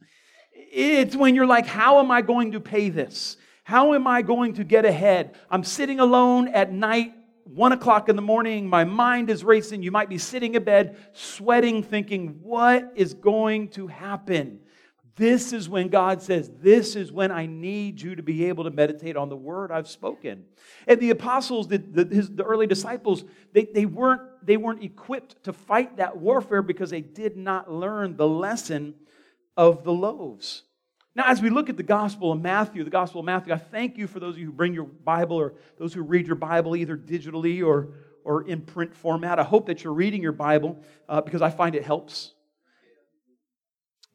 It's 0.54 1.18
when 1.18 1.36
you're 1.36 1.46
like, 1.46 1.66
How 1.66 2.00
am 2.00 2.12
I 2.12 2.22
going 2.22 2.54
to 2.54 2.62
pay 2.62 2.88
this? 2.88 3.36
How 3.66 3.94
am 3.94 4.08
I 4.08 4.22
going 4.22 4.54
to 4.54 4.64
get 4.64 4.86
ahead? 4.86 5.36
I'm 5.52 5.66
sitting 5.66 6.00
alone 6.00 6.48
at 6.48 6.72
night, 6.72 7.14
one 7.44 7.74
o'clock 7.74 8.08
in 8.08 8.16
the 8.16 8.22
morning. 8.22 8.70
My 8.70 8.86
mind 8.86 9.30
is 9.30 9.44
racing. 9.44 9.84
You 9.84 9.92
might 9.92 10.08
be 10.08 10.18
sitting 10.18 10.56
in 10.56 10.64
bed, 10.64 10.96
sweating, 11.12 11.84
thinking, 11.84 12.40
What 12.42 12.94
is 12.96 13.14
going 13.16 13.72
to 13.72 13.88
happen? 13.88 14.62
This 15.16 15.54
is 15.54 15.68
when 15.68 15.90
God 15.90 16.22
says, 16.22 16.50
This 16.62 16.96
is 16.96 17.12
when 17.12 17.32
I 17.32 17.46
need 17.46 18.02
you 18.02 18.16
to 18.16 18.24
be 18.24 18.46
able 18.46 18.64
to 18.64 18.70
meditate 18.70 19.18
on 19.18 19.30
the 19.30 19.36
word 19.36 19.72
I've 19.72 19.88
spoken. 19.88 20.46
And 20.88 21.00
the 21.00 21.10
apostles, 21.10 21.68
the, 21.68 21.78
the, 21.78 22.06
his, 22.06 22.30
the 22.30 22.44
early 22.44 22.68
disciples, 22.68 23.24
they, 23.54 23.66
they, 23.66 23.86
weren't, 23.86 24.22
they 24.44 24.58
weren't 24.58 24.84
equipped 24.84 25.44
to 25.44 25.54
fight 25.54 25.98
that 25.98 26.18
warfare 26.18 26.62
because 26.62 26.90
they 26.90 27.02
did 27.02 27.38
not 27.38 27.72
learn 27.72 28.16
the 28.16 28.28
lesson 28.28 28.96
of 29.58 29.84
the 29.84 29.94
loaves. 29.94 30.64
Now, 31.16 31.26
as 31.28 31.42
we 31.42 31.50
look 31.50 31.70
at 31.70 31.78
the 31.78 31.84
Gospel 31.84 32.32
of 32.32 32.42
Matthew, 32.42 32.84
the 32.84 32.90
Gospel 32.90 33.20
of 33.20 33.26
Matthew, 33.26 33.54
I 33.54 33.58
thank 33.58 33.98
you 33.98 34.08
for 34.08 34.20
those 34.20 34.36
of 34.36 34.40
you 34.40 34.46
who 34.48 34.52
bring 34.54 34.74
your 34.74 34.86
Bible 34.86 35.38
or 35.38 35.56
those 35.78 35.94
who 35.94 36.02
read 36.02 36.28
your 36.28 36.36
Bible 36.38 36.76
either 36.76 36.96
digitally 36.96 37.66
or, 37.66 37.90
or 38.24 38.48
in 38.48 38.62
print 38.62 38.96
format. 38.96 39.40
I 39.40 39.44
hope 39.44 39.66
that 39.66 39.84
you're 39.84 39.94
reading 39.94 40.22
your 40.22 40.32
Bible 40.32 40.82
uh, 41.10 41.20
because 41.20 41.42
I 41.42 41.50
find 41.50 41.76
it 41.76 41.84
helps 41.84 42.36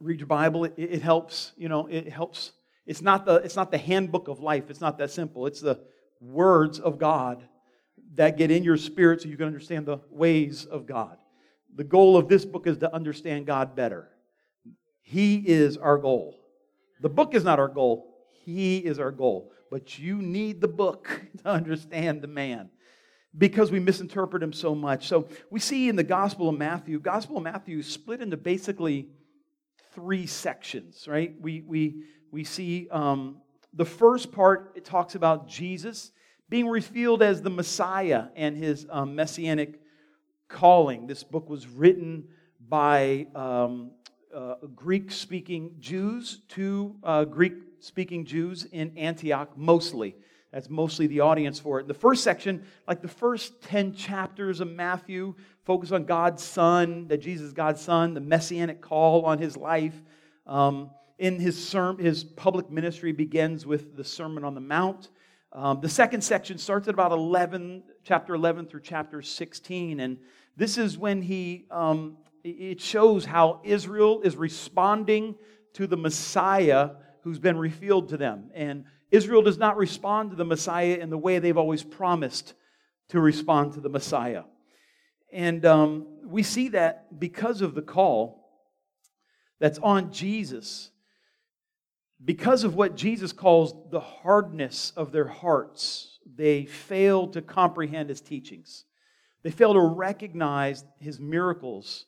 read 0.05 0.21
your 0.21 0.27
Bible. 0.27 0.65
It, 0.65 0.75
it, 0.77 1.03
helps, 1.03 1.53
you 1.57 1.69
know, 1.69 1.87
it 1.87 2.09
helps. 2.09 2.53
It's 2.87 3.01
not, 3.01 3.25
the, 3.25 3.37
it's 3.37 3.57
not 3.57 3.71
the 3.71 3.79
handbook 3.79 4.29
of 4.29 4.41
life. 4.41 4.65
It's 4.69 4.81
not 4.81 4.99
that 4.99 5.11
simple. 5.11 5.47
It's 5.47 5.61
the 5.61 5.81
words 6.21 6.79
of 6.79 6.99
God 6.99 7.43
that 8.15 8.37
get 8.37 8.51
in 8.51 8.63
your 8.63 8.77
spirit 8.77 9.23
so 9.23 9.29
you 9.29 9.37
can 9.37 9.47
understand 9.47 9.87
the 9.87 9.99
ways 10.11 10.67
of 10.67 10.87
God. 10.87 11.17
The 11.75 11.85
goal 11.85 12.17
of 12.17 12.29
this 12.29 12.45
book 12.45 12.67
is 12.67 12.79
to 12.79 12.95
understand 12.95 13.47
God 13.47 13.75
better. 13.75 14.09
He 15.03 15.37
is 15.37 15.77
our 15.77 15.99
goal. 15.99 16.39
The 17.01 17.09
book 17.09 17.35
is 17.35 17.43
not 17.43 17.59
our 17.59 17.69
goal, 17.69 18.15
He 18.45 18.79
is 18.79 18.99
our 18.99 19.11
goal. 19.11 19.53
But 19.71 19.99
you 19.99 20.23
need 20.23 20.61
the 20.61 20.69
book 20.69 21.23
to 21.43 21.49
understand 21.49 22.23
the 22.23 22.29
man 22.29 22.71
because 23.37 23.73
we 23.73 23.81
misinterpret 23.81 24.43
him 24.43 24.53
so 24.53 24.75
much. 24.75 25.09
So 25.09 25.29
we 25.51 25.59
see 25.59 25.89
in 25.89 25.97
the 25.97 26.05
Gospel 26.05 26.49
of 26.49 26.57
Matthew, 26.57 27.01
Gospel 27.01 27.39
of 27.39 27.43
Matthew 27.43 27.83
split 27.83 28.21
into 28.21 28.37
basically 28.37 29.09
three 29.95 30.27
sections, 30.27 31.07
right? 31.09 31.35
We, 31.41 31.63
we, 31.63 32.05
we 32.31 32.45
see 32.45 32.89
um, 32.91 33.37
the 33.73 33.85
first 33.85 34.33
part, 34.33 34.73
it 34.75 34.85
talks 34.85 35.15
about 35.15 35.49
Jesus 35.49 36.13
being 36.49 36.69
revealed 36.69 37.23
as 37.23 37.43
the 37.43 37.51
Messiah 37.51 38.27
and 38.37 38.57
his 38.57 38.87
um, 38.91 39.15
messianic 39.15 39.81
calling. 40.49 41.07
This 41.07 41.25
book 41.25 41.49
was 41.49 41.67
written 41.67 42.29
by 42.69 43.27
um, 43.35 43.93
uh, 44.35 44.55
Greek 44.75 45.11
speaking 45.11 45.77
Jews 45.81 46.41
to 46.51 46.97
uh, 47.03 47.25
Greek 47.25 47.55
speaking 47.81 48.25
Jews 48.25 48.67
in 48.71 48.97
Antioch, 48.97 49.57
mostly. 49.57 50.17
That's 50.53 50.71
mostly 50.71 51.09
the 51.09 51.21
audience 51.21 51.59
for 51.59 51.81
it. 51.81 51.89
The 51.89 51.95
first 51.95 52.23
section, 52.23 52.65
like 52.87 53.03
the 53.03 53.09
first 53.09 53.61
10 53.63 53.95
chapters 53.95 54.61
of 54.61 54.69
Matthew, 54.69 55.35
focus 55.65 55.93
on 55.93 56.05
God's 56.05 56.43
Son, 56.43 57.09
that 57.09 57.19
Jesus 57.19 57.49
is 57.49 57.53
God's 57.53 57.81
Son, 57.81 58.15
the 58.15 58.21
messianic 58.21 58.81
call 58.81 59.25
on 59.25 59.39
his 59.39 59.57
life. 59.57 59.95
Um, 60.47 60.91
in 61.19 61.39
his, 61.39 61.69
sermon, 61.69 62.05
his 62.05 62.25
public 62.25 62.71
ministry 62.71 63.13
begins 63.13 63.65
with 63.65 63.97
the 63.97 64.05
Sermon 64.05 64.45
on 64.45 64.55
the 64.55 64.61
Mount. 64.61 65.11
Um, 65.53 65.81
the 65.81 65.89
second 65.89 66.23
section 66.23 66.59
starts 66.59 66.89
at 66.89 66.95
about 66.95 67.13
11, 67.13 67.85
chapter 68.03 68.35
11 68.35 68.67
through 68.67 68.81
chapter 68.83 69.23
16. 69.23 70.01
And 70.01 70.19
this 70.57 70.77
is 70.77 70.99
when 70.99 71.23
he, 71.23 71.67
um, 71.71 72.19
it 72.43 72.81
shows 72.81 73.25
how 73.25 73.61
Israel 73.65 74.21
is 74.23 74.37
responding 74.37 75.37
to 75.75 75.87
the 75.87 75.97
Messiah 75.97 76.91
who's 77.23 77.39
been 77.39 77.57
revealed 77.57 78.11
to 78.11 78.17
them. 78.17 78.51
And 78.55 78.85
Israel 79.11 79.43
does 79.43 79.59
not 79.59 79.77
respond 79.77 80.31
to 80.31 80.37
the 80.37 80.45
Messiah 80.45 80.99
in 81.01 81.09
the 81.09 81.17
way 81.17 81.39
they've 81.39 81.57
always 81.57 81.85
promised 81.85 82.55
to 83.09 83.21
respond 83.21 83.75
to 83.75 83.81
the 83.81 83.89
Messiah. 83.89 84.43
And 85.35 85.67
um, 85.67 86.07
we 86.25 86.45
see 86.45 86.69
that 86.69 87.19
because 87.19 87.61
of 87.61 87.75
the 87.75 87.83
call 87.83 88.49
that's 89.59 89.81
on 89.81 90.13
Jesus, 90.13 90.91
because 92.25 92.63
of 92.63 92.77
what 92.77 92.95
Jesus 92.95 93.33
calls 93.33 93.75
the 93.91 93.99
hardness 93.99 94.93
of 94.97 95.11
their 95.11 95.27
hearts, 95.27 96.21
they 96.37 96.67
fail 96.67 97.27
to 97.29 97.43
comprehend 97.43 98.11
his 98.11 98.21
teachings. 98.21 98.85
They 99.43 99.51
fail 99.51 99.75
to 99.75 99.81
recognize 99.81 100.85
his 101.01 101.19
miracles, 101.19 102.07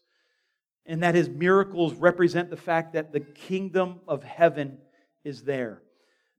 and 0.87 1.03
that 1.03 1.17
his 1.17 1.29
miracles 1.29 1.95
represent 1.95 2.49
the 2.49 2.57
fact 2.57 2.93
that 2.93 3.13
the 3.13 3.21
kingdom 3.21 4.03
of 4.07 4.23
heaven 4.23 4.79
is 5.25 5.43
there. 5.43 5.83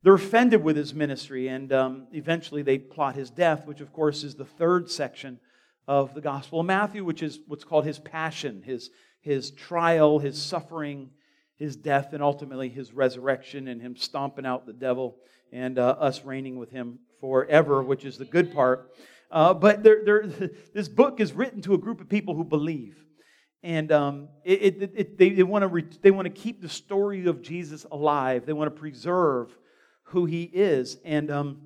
They're 0.03 0.13
offended 0.13 0.63
with 0.63 0.77
his 0.77 0.93
ministry, 0.93 1.49
and 1.49 1.73
um, 1.73 2.07
eventually 2.13 2.61
they 2.61 2.77
plot 2.77 3.15
his 3.15 3.29
death, 3.29 3.67
which, 3.67 3.81
of 3.81 3.91
course, 3.91 4.23
is 4.23 4.35
the 4.35 4.45
third 4.45 4.89
section 4.89 5.41
of 5.87 6.13
the 6.13 6.21
Gospel 6.21 6.59
of 6.59 6.65
Matthew, 6.65 7.03
which 7.03 7.23
is 7.23 7.39
what's 7.47 7.63
called 7.63 7.85
his 7.85 7.99
passion, 7.99 8.61
his, 8.63 8.89
his 9.21 9.51
trial, 9.51 10.19
his 10.19 10.41
suffering, 10.41 11.11
his 11.55 11.75
death, 11.75 12.13
and 12.13 12.21
ultimately 12.21 12.69
his 12.69 12.93
resurrection, 12.93 13.67
and 13.67 13.81
him 13.81 13.95
stomping 13.95 14.45
out 14.45 14.65
the 14.65 14.73
devil 14.73 15.17
and 15.51 15.79
uh, 15.79 15.95
us 15.99 16.25
reigning 16.25 16.57
with 16.57 16.69
him 16.71 16.99
forever, 17.19 17.81
which 17.81 18.05
is 18.05 18.17
the 18.17 18.25
good 18.25 18.53
part. 18.53 18.91
Uh, 19.31 19.53
but 19.53 19.83
they're, 19.83 20.03
they're, 20.03 20.27
this 20.73 20.87
book 20.87 21.19
is 21.19 21.33
written 21.33 21.61
to 21.61 21.73
a 21.73 21.77
group 21.77 22.01
of 22.01 22.09
people 22.09 22.35
who 22.35 22.43
believe. 22.43 22.97
And 23.63 23.91
um, 23.91 24.29
it, 24.43 24.61
it, 24.61 24.91
it, 24.95 25.17
they, 25.17 25.31
they 25.31 25.43
want 25.43 25.63
to 25.63 25.99
they 26.01 26.11
want 26.11 26.25
to 26.25 26.41
keep 26.41 26.61
the 26.61 26.69
story 26.69 27.25
of 27.25 27.41
Jesus 27.41 27.85
alive. 27.91 28.45
They 28.45 28.53
want 28.53 28.73
to 28.73 28.79
preserve 28.79 29.57
who 30.03 30.25
he 30.25 30.43
is. 30.43 30.97
And 31.03 31.31
um, 31.31 31.61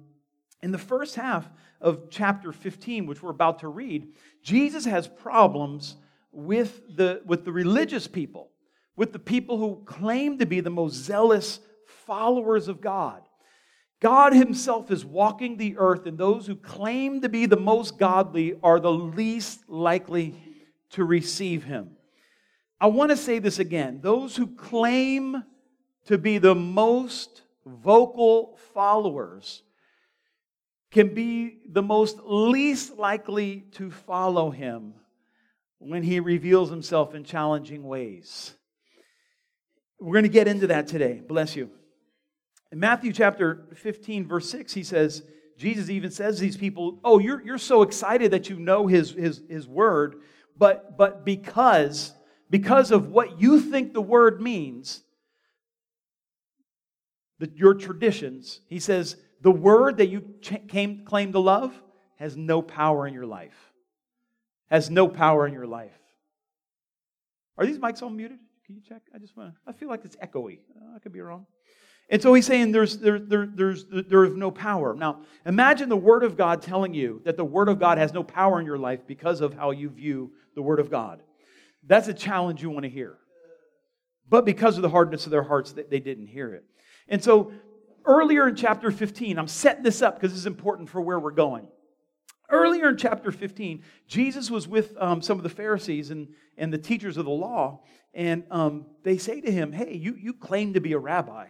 in 0.64 0.72
the 0.72 0.78
first 0.78 1.16
half 1.16 1.48
of 1.82 2.10
chapter 2.10 2.52
15, 2.52 3.06
which 3.06 3.22
we're 3.22 3.32
about 3.32 3.60
to 3.60 3.68
read, 3.68 4.14
Jesus 4.44 4.86
has 4.86 5.08
problems 5.08 5.98
with 6.32 6.82
the, 6.96 7.22
with 7.26 7.46
the 7.46 7.52
religious 7.52 8.08
people, 8.08 8.50
with 8.96 9.14
the 9.14 9.20
people 9.20 9.58
who 9.58 9.84
claim 9.86 10.38
to 10.40 10.46
be 10.46 10.60
the 10.60 10.70
most 10.70 10.96
zealous 10.96 11.60
followers 12.06 12.68
of 12.68 12.82
God. 12.82 13.22
God 14.00 14.34
Himself 14.34 14.90
is 14.90 15.06
walking 15.06 15.58
the 15.58 15.78
earth, 15.78 16.06
and 16.08 16.18
those 16.18 16.48
who 16.48 16.56
claim 16.56 17.22
to 17.22 17.30
be 17.30 17.46
the 17.46 17.58
most 17.58 17.98
godly 17.98 18.56
are 18.64 18.80
the 18.80 18.92
least 18.92 19.70
likely 19.70 20.36
to 20.92 21.04
receive 21.04 21.64
Him. 21.64 21.92
I 22.80 22.88
want 22.88 23.12
to 23.12 23.18
say 23.18 23.38
this 23.38 23.60
again. 23.60 24.00
Those 24.02 24.36
who 24.36 24.48
claim 24.48 25.44
to 26.06 26.18
be 26.18 26.40
the 26.40 26.56
most 26.56 27.44
vocal 27.64 28.58
followers 28.74 29.62
can 30.92 31.14
be 31.14 31.60
the 31.70 31.82
most 31.82 32.20
least 32.24 32.98
likely 32.98 33.64
to 33.72 33.90
follow 33.90 34.52
Him 34.52 34.94
when 35.80 36.04
He 36.04 36.20
reveals 36.20 36.70
Himself 36.70 37.16
in 37.16 37.24
challenging 37.24 37.84
ways. 37.84 38.54
We're 40.00 40.14
going 40.14 40.24
to 40.24 40.30
get 40.30 40.48
into 40.48 40.68
that 40.68 40.88
today. 40.88 41.22
Bless 41.26 41.56
you. 41.56 41.70
In 42.72 42.80
Matthew 42.80 43.14
chapter 43.14 43.68
15, 43.76 44.28
verse 44.28 44.50
6, 44.50 44.74
he 44.74 44.84
says, 44.84 45.24
Jesus 45.58 45.90
even 45.90 46.10
says 46.10 46.40
these 46.40 46.58
people, 46.58 47.00
Oh, 47.04 47.20
you're, 47.20 47.42
you're 47.42 47.58
so 47.58 47.84
excited 47.84 48.32
that 48.32 48.50
you 48.50 48.58
know 48.58 48.88
his, 48.88 49.12
his, 49.12 49.42
his 49.50 49.68
word, 49.68 50.16
but, 50.58 50.98
but 50.98 51.24
because, 51.24 52.14
because 52.50 52.92
of 52.92 53.10
what 53.10 53.40
you 53.40 53.60
think 53.60 53.94
the 53.94 54.02
word 54.02 54.42
means, 54.42 55.04
the, 57.40 57.52
your 57.56 57.74
traditions, 57.74 58.62
he 58.68 58.80
says, 58.80 59.18
the 59.42 59.52
word 59.52 59.98
that 59.98 60.08
you 60.08 60.24
ch- 60.42 60.68
came, 60.68 61.04
claim 61.06 61.32
to 61.32 61.40
love 61.40 61.74
has 62.18 62.38
no 62.38 62.62
power 62.62 63.08
in 63.08 63.14
your 63.14 63.26
life. 63.26 63.56
Has 64.70 64.90
no 64.90 65.08
power 65.08 65.48
in 65.48 65.54
your 65.54 65.68
life. 65.68 65.92
Are 67.58 67.66
these 67.66 67.80
mics 67.80 68.02
all 68.02 68.10
muted? 68.10 68.40
Can 68.66 68.76
you 68.76 68.82
check? 68.88 69.02
I 69.14 69.18
just 69.18 69.36
want 69.36 69.54
to, 69.54 69.60
I 69.68 69.74
feel 69.74 69.90
like 69.90 70.06
it's 70.06 70.16
echoey. 70.18 70.60
Uh, 70.76 70.96
I 70.96 71.00
could 71.00 71.12
be 71.12 71.22
wrong. 71.22 71.46
And 72.10 72.22
so 72.22 72.34
he's 72.34 72.46
saying 72.46 72.72
there's, 72.72 72.98
there, 72.98 73.20
there, 73.20 73.48
there's, 73.48 73.86
there 73.90 74.26
is 74.26 74.36
no 74.36 74.52
power. 74.52 74.94
Now, 74.94 75.22
imagine 75.46 75.90
the 75.90 75.98
Word 75.98 76.24
of 76.24 76.38
God 76.38 76.62
telling 76.62 76.94
you 76.94 77.22
that 77.26 77.38
the 77.38 77.46
Word 77.46 77.70
of 77.70 77.80
God 77.80 77.98
has 77.98 78.14
no 78.14 78.24
power 78.24 78.60
in 78.60 78.66
your 78.66 78.78
life 78.78 79.08
because 79.08 79.42
of 79.42 79.54
how 79.54 79.72
you 79.72 79.90
view 79.90 80.32
the 80.56 80.62
Word 80.62 80.80
of 80.80 80.92
God. 80.92 81.22
That's 81.88 82.08
a 82.08 82.14
challenge 82.14 82.62
you 82.62 82.70
want 82.70 82.84
to 82.84 82.90
hear. 82.90 83.18
But 84.30 84.46
because 84.46 84.78
of 84.78 84.82
the 84.82 84.90
hardness 84.90 85.26
of 85.26 85.32
their 85.32 85.44
hearts, 85.44 85.74
they 85.74 86.00
didn't 86.00 86.28
hear 86.28 86.54
it. 86.54 86.66
And 87.08 87.24
so 87.24 87.54
earlier 88.06 88.48
in 88.48 88.56
chapter 88.56 88.92
15, 88.92 89.38
I'm 89.38 89.48
setting 89.48 89.84
this 89.84 90.02
up 90.02 90.16
because 90.16 90.32
this 90.32 90.40
is 90.40 90.46
important 90.46 90.90
for 90.90 91.02
where 91.02 91.20
we're 91.20 91.32
going. 91.32 91.68
Earlier 92.50 92.90
in 92.90 92.98
chapter 92.98 93.32
15, 93.32 93.84
Jesus 94.08 94.52
was 94.52 94.68
with 94.68 94.96
um, 95.00 95.22
some 95.22 95.38
of 95.38 95.44
the 95.44 95.50
Pharisees 95.50 96.12
and, 96.12 96.28
and 96.58 96.74
the 96.74 96.78
teachers 96.78 97.18
of 97.18 97.26
the 97.26 97.32
law, 97.32 97.82
and 98.14 98.44
um, 98.52 98.86
they 99.04 99.18
say 99.18 99.40
to 99.40 99.52
him, 99.52 99.72
Hey, 99.72 99.96
you, 99.96 100.16
you 100.20 100.34
claim 100.34 100.74
to 100.74 100.82
be 100.82 100.94
a 100.94 101.00
rabbi. 101.00 101.48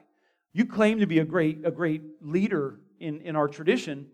You 0.54 0.66
claim 0.66 1.00
to 1.00 1.08
be 1.08 1.20
a 1.20 1.26
great, 1.26 1.66
a 1.66 1.72
great 1.72 2.04
leader 2.22 2.80
in, 3.00 3.22
in 3.22 3.36
our 3.36 3.48
tradition, 3.48 4.08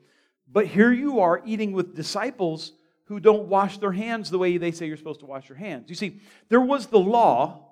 but 0.50 0.66
here 0.66 0.92
you 0.94 1.20
are 1.20 1.42
eating 1.46 1.74
with 1.74 1.96
disciples 1.96 2.74
who 3.06 3.20
don't 3.20 3.48
wash 3.48 3.78
their 3.78 3.92
hands 3.92 4.30
the 4.30 4.38
way 4.38 4.58
they 4.58 4.72
say 4.72 4.86
you're 4.86 4.98
supposed 4.98 5.22
to 5.22 5.26
wash 5.26 5.50
your 5.50 5.58
hands. 5.58 5.90
You 5.90 5.96
see, 5.96 6.22
there 6.50 6.62
was 6.62 6.88
the 6.88 7.00
law, 7.00 7.67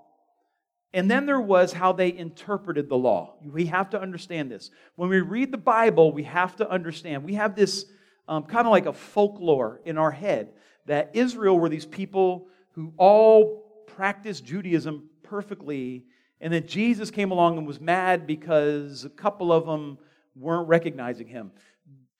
and 0.95 1.11
then 1.11 1.25
there 1.25 1.41
was 1.41 1.73
how 1.73 1.91
they 1.91 2.15
interpreted 2.17 2.87
the 2.87 2.95
law. 2.95 3.35
We 3.43 3.65
have 3.65 3.89
to 3.89 4.01
understand 4.01 4.49
this. 4.49 4.71
When 4.95 5.09
we 5.09 5.19
read 5.19 5.51
the 5.51 5.57
Bible, 5.57 6.13
we 6.13 6.23
have 6.23 6.55
to 6.55 6.69
understand. 6.69 7.25
We 7.25 7.33
have 7.33 7.53
this 7.53 7.85
um, 8.29 8.43
kind 8.43 8.65
of 8.65 8.71
like 8.71 8.85
a 8.85 8.93
folklore 8.93 9.81
in 9.83 9.97
our 9.97 10.09
head 10.09 10.53
that 10.85 11.11
Israel 11.13 11.59
were 11.59 11.67
these 11.67 11.85
people 11.85 12.47
who 12.71 12.93
all 12.95 13.83
practiced 13.87 14.45
Judaism 14.45 15.09
perfectly 15.21 16.05
and 16.39 16.53
that 16.53 16.65
Jesus 16.65 17.11
came 17.11 17.31
along 17.31 17.57
and 17.57 17.67
was 17.67 17.81
mad 17.81 18.25
because 18.25 19.03
a 19.03 19.09
couple 19.09 19.51
of 19.51 19.65
them 19.65 19.97
weren't 20.33 20.69
recognizing 20.69 21.27
him. 21.27 21.51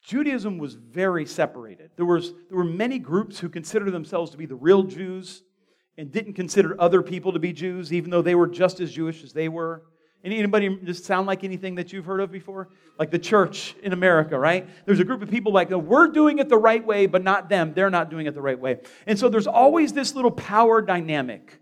Judaism 0.01 0.57
was 0.57 0.73
very 0.73 1.25
separated. 1.25 1.91
There, 1.95 2.05
was, 2.05 2.33
there 2.49 2.57
were 2.57 2.65
many 2.65 2.99
groups 2.99 3.39
who 3.39 3.47
considered 3.47 3.91
themselves 3.91 4.31
to 4.31 4.37
be 4.37 4.45
the 4.45 4.55
real 4.55 4.83
Jews 4.83 5.43
and 5.97 6.11
didn't 6.11 6.33
consider 6.33 6.79
other 6.79 7.01
people 7.01 7.31
to 7.33 7.39
be 7.39 7.53
Jews, 7.53 7.93
even 7.93 8.09
though 8.09 8.21
they 8.21 8.35
were 8.35 8.47
just 8.47 8.79
as 8.79 8.91
Jewish 8.91 9.23
as 9.23 9.33
they 9.33 9.49
were. 9.49 9.83
Anybody 10.23 10.75
just 10.83 11.05
sound 11.05 11.27
like 11.27 11.43
anything 11.43 11.75
that 11.75 11.93
you've 11.93 12.05
heard 12.05 12.19
of 12.19 12.31
before? 12.31 12.69
Like 12.97 13.11
the 13.11 13.19
church 13.19 13.75
in 13.83 13.93
America, 13.93 14.39
right? 14.39 14.67
There's 14.85 14.99
a 14.99 15.03
group 15.03 15.21
of 15.21 15.29
people 15.29 15.53
like, 15.53 15.69
we're 15.69 16.07
doing 16.07 16.39
it 16.39 16.49
the 16.49 16.57
right 16.57 16.83
way, 16.83 17.05
but 17.05 17.23
not 17.23 17.47
them. 17.47 17.73
They're 17.75 17.91
not 17.91 18.09
doing 18.09 18.25
it 18.25 18.33
the 18.33 18.41
right 18.41 18.59
way. 18.59 18.79
And 19.05 19.19
so 19.19 19.29
there's 19.29 19.45
always 19.45 19.93
this 19.93 20.15
little 20.15 20.31
power 20.31 20.81
dynamic 20.81 21.59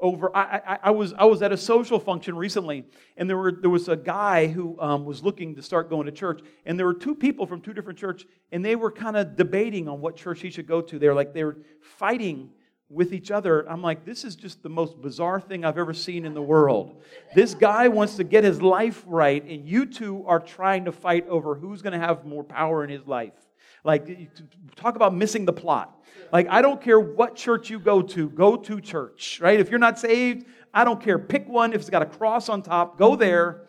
over 0.00 0.34
I, 0.36 0.60
I, 0.66 0.78
I, 0.84 0.90
was 0.90 1.14
i 1.14 1.24
was 1.24 1.40
at 1.40 1.52
a 1.52 1.56
social 1.56 1.98
function 1.98 2.36
recently 2.36 2.84
and 3.16 3.30
there 3.30 3.36
were 3.38 3.52
there 3.52 3.70
was 3.70 3.88
a 3.88 3.96
guy 3.96 4.46
who 4.46 4.78
um, 4.78 5.06
was 5.06 5.22
looking 5.22 5.54
to 5.56 5.62
start 5.62 5.88
going 5.88 6.04
to 6.04 6.12
church 6.12 6.42
and 6.66 6.78
there 6.78 6.84
were 6.84 6.94
two 6.94 7.14
people 7.14 7.46
from 7.46 7.62
two 7.62 7.72
different 7.72 7.98
churches 7.98 8.26
and 8.52 8.62
they 8.62 8.76
were 8.76 8.90
kind 8.90 9.16
of 9.16 9.36
debating 9.36 9.88
on 9.88 10.02
what 10.02 10.14
church 10.14 10.42
he 10.42 10.50
should 10.50 10.66
go 10.66 10.82
to 10.82 10.98
they 10.98 11.08
were 11.08 11.14
like 11.14 11.32
they 11.32 11.44
were 11.44 11.56
fighting 11.80 12.50
with 12.88 13.12
each 13.12 13.30
other 13.30 13.68
i'm 13.70 13.82
like 13.82 14.04
this 14.04 14.24
is 14.24 14.36
just 14.36 14.62
the 14.62 14.68
most 14.68 15.00
bizarre 15.00 15.40
thing 15.40 15.64
i've 15.64 15.78
ever 15.78 15.92
seen 15.92 16.24
in 16.24 16.34
the 16.34 16.42
world 16.42 17.02
this 17.34 17.54
guy 17.54 17.88
wants 17.88 18.16
to 18.16 18.24
get 18.24 18.44
his 18.44 18.62
life 18.62 19.02
right 19.06 19.44
and 19.44 19.68
you 19.68 19.86
two 19.86 20.24
are 20.26 20.40
trying 20.40 20.84
to 20.84 20.92
fight 20.92 21.26
over 21.28 21.54
who's 21.54 21.82
going 21.82 21.92
to 21.92 21.98
have 21.98 22.24
more 22.24 22.44
power 22.44 22.84
in 22.84 22.90
his 22.90 23.06
life 23.06 23.34
like 23.82 24.30
talk 24.76 24.96
about 24.96 25.14
missing 25.14 25.44
the 25.44 25.52
plot 25.52 25.96
like, 26.32 26.48
I 26.48 26.62
don't 26.62 26.80
care 26.80 26.98
what 26.98 27.36
church 27.36 27.70
you 27.70 27.78
go 27.78 28.02
to, 28.02 28.28
go 28.28 28.56
to 28.56 28.80
church, 28.80 29.38
right? 29.40 29.58
If 29.58 29.70
you're 29.70 29.78
not 29.78 29.98
saved, 29.98 30.46
I 30.72 30.84
don't 30.84 31.00
care. 31.00 31.18
Pick 31.18 31.48
one. 31.48 31.72
If 31.72 31.80
it's 31.80 31.90
got 31.90 32.02
a 32.02 32.06
cross 32.06 32.48
on 32.48 32.62
top, 32.62 32.98
go 32.98 33.16
there. 33.16 33.62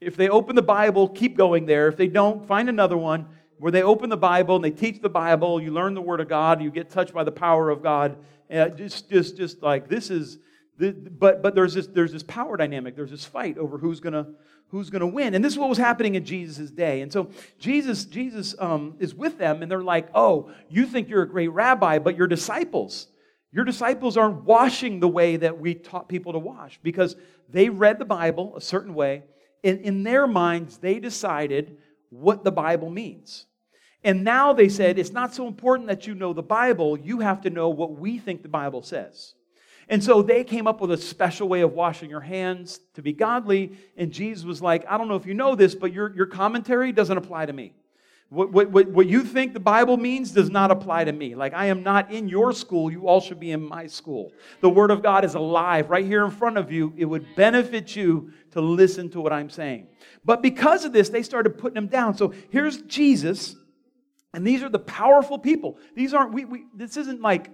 If 0.00 0.16
they 0.16 0.28
open 0.28 0.54
the 0.54 0.62
Bible, 0.62 1.08
keep 1.08 1.36
going 1.36 1.64
there. 1.64 1.88
If 1.88 1.96
they 1.96 2.08
don't, 2.08 2.46
find 2.46 2.68
another 2.68 2.96
one 2.96 3.28
where 3.58 3.72
they 3.72 3.82
open 3.82 4.10
the 4.10 4.16
Bible 4.16 4.56
and 4.56 4.64
they 4.64 4.70
teach 4.70 5.00
the 5.00 5.08
Bible. 5.08 5.60
You 5.60 5.70
learn 5.72 5.94
the 5.94 6.02
Word 6.02 6.20
of 6.20 6.28
God. 6.28 6.62
You 6.62 6.70
get 6.70 6.90
touched 6.90 7.12
by 7.12 7.24
the 7.24 7.32
power 7.32 7.70
of 7.70 7.82
God. 7.82 8.16
And 8.50 8.76
just, 8.76 9.10
just, 9.10 9.36
just 9.36 9.62
like 9.62 9.88
this 9.88 10.10
is. 10.10 10.38
But, 10.76 11.40
but 11.40 11.54
there's 11.54 11.72
this 11.72 11.86
there's 11.86 12.12
this 12.12 12.24
power 12.24 12.56
dynamic. 12.56 12.96
There's 12.96 13.12
this 13.12 13.24
fight 13.24 13.58
over 13.58 13.78
who's 13.78 14.00
gonna 14.00 14.26
who's 14.74 14.90
to 14.90 15.06
win. 15.06 15.34
And 15.34 15.44
this 15.44 15.52
is 15.52 15.58
what 15.58 15.68
was 15.68 15.78
happening 15.78 16.16
in 16.16 16.24
Jesus' 16.24 16.70
day. 16.70 17.00
And 17.00 17.12
so 17.12 17.30
Jesus, 17.60 18.04
Jesus 18.04 18.56
um, 18.58 18.96
is 18.98 19.14
with 19.14 19.38
them, 19.38 19.62
and 19.62 19.70
they're 19.70 19.84
like, 19.84 20.08
oh, 20.14 20.50
you 20.68 20.84
think 20.86 21.08
you're 21.08 21.22
a 21.22 21.28
great 21.28 21.52
rabbi, 21.52 22.00
but 22.00 22.16
your 22.16 22.26
disciples, 22.26 23.06
your 23.52 23.64
disciples 23.64 24.16
aren't 24.16 24.42
washing 24.42 24.98
the 24.98 25.08
way 25.08 25.36
that 25.36 25.60
we 25.60 25.74
taught 25.74 26.08
people 26.08 26.32
to 26.32 26.40
wash 26.40 26.80
because 26.82 27.14
they 27.48 27.68
read 27.68 28.00
the 28.00 28.04
Bible 28.04 28.56
a 28.56 28.60
certain 28.60 28.94
way. 28.94 29.22
And 29.62 29.80
in 29.80 30.02
their 30.02 30.26
minds, 30.26 30.78
they 30.78 30.98
decided 30.98 31.78
what 32.14 32.44
the 32.44 32.52
Bible 32.52 32.90
means. 32.90 33.46
And 34.02 34.22
now 34.22 34.52
they 34.52 34.68
said, 34.68 34.98
it's 34.98 35.12
not 35.12 35.34
so 35.34 35.46
important 35.46 35.88
that 35.88 36.06
you 36.06 36.14
know 36.14 36.32
the 36.32 36.42
Bible, 36.42 36.98
you 36.98 37.20
have 37.20 37.40
to 37.42 37.50
know 37.50 37.70
what 37.70 37.98
we 37.98 38.18
think 38.18 38.42
the 38.42 38.48
Bible 38.48 38.82
says. 38.82 39.34
And 39.88 40.02
so 40.02 40.22
they 40.22 40.44
came 40.44 40.66
up 40.66 40.80
with 40.80 40.92
a 40.92 40.96
special 40.96 41.48
way 41.48 41.60
of 41.60 41.72
washing 41.72 42.10
your 42.10 42.20
hands 42.20 42.80
to 42.94 43.02
be 43.02 43.12
godly. 43.12 43.78
And 43.96 44.12
Jesus 44.12 44.44
was 44.44 44.62
like, 44.62 44.84
I 44.88 44.96
don't 44.96 45.08
know 45.08 45.16
if 45.16 45.26
you 45.26 45.34
know 45.34 45.54
this, 45.54 45.74
but 45.74 45.92
your, 45.92 46.14
your 46.14 46.26
commentary 46.26 46.92
doesn't 46.92 47.16
apply 47.16 47.46
to 47.46 47.52
me. 47.52 47.74
What, 48.30 48.50
what, 48.50 48.88
what 48.88 49.06
you 49.06 49.22
think 49.22 49.52
the 49.52 49.60
Bible 49.60 49.96
means 49.96 50.32
does 50.32 50.50
not 50.50 50.72
apply 50.72 51.04
to 51.04 51.12
me. 51.12 51.36
Like, 51.36 51.54
I 51.54 51.66
am 51.66 51.84
not 51.84 52.10
in 52.10 52.28
your 52.28 52.52
school. 52.52 52.90
You 52.90 53.06
all 53.06 53.20
should 53.20 53.38
be 53.38 53.52
in 53.52 53.62
my 53.62 53.86
school. 53.86 54.32
The 54.60 54.70
Word 54.70 54.90
of 54.90 55.02
God 55.02 55.24
is 55.24 55.34
alive 55.34 55.88
right 55.88 56.04
here 56.04 56.24
in 56.24 56.32
front 56.32 56.58
of 56.58 56.72
you. 56.72 56.92
It 56.96 57.04
would 57.04 57.26
benefit 57.36 57.94
you 57.94 58.32
to 58.52 58.60
listen 58.60 59.08
to 59.10 59.20
what 59.20 59.32
I'm 59.32 59.50
saying. 59.50 59.86
But 60.24 60.42
because 60.42 60.84
of 60.84 60.92
this, 60.92 61.10
they 61.10 61.22
started 61.22 61.58
putting 61.58 61.76
him 61.76 61.86
down. 61.86 62.16
So 62.16 62.32
here's 62.50 62.82
Jesus, 62.82 63.54
and 64.32 64.44
these 64.44 64.64
are 64.64 64.68
the 64.68 64.80
powerful 64.80 65.38
people. 65.38 65.78
These 65.94 66.12
aren't, 66.12 66.32
we, 66.32 66.44
we 66.44 66.64
this 66.74 66.96
isn't 66.96 67.20
like, 67.20 67.50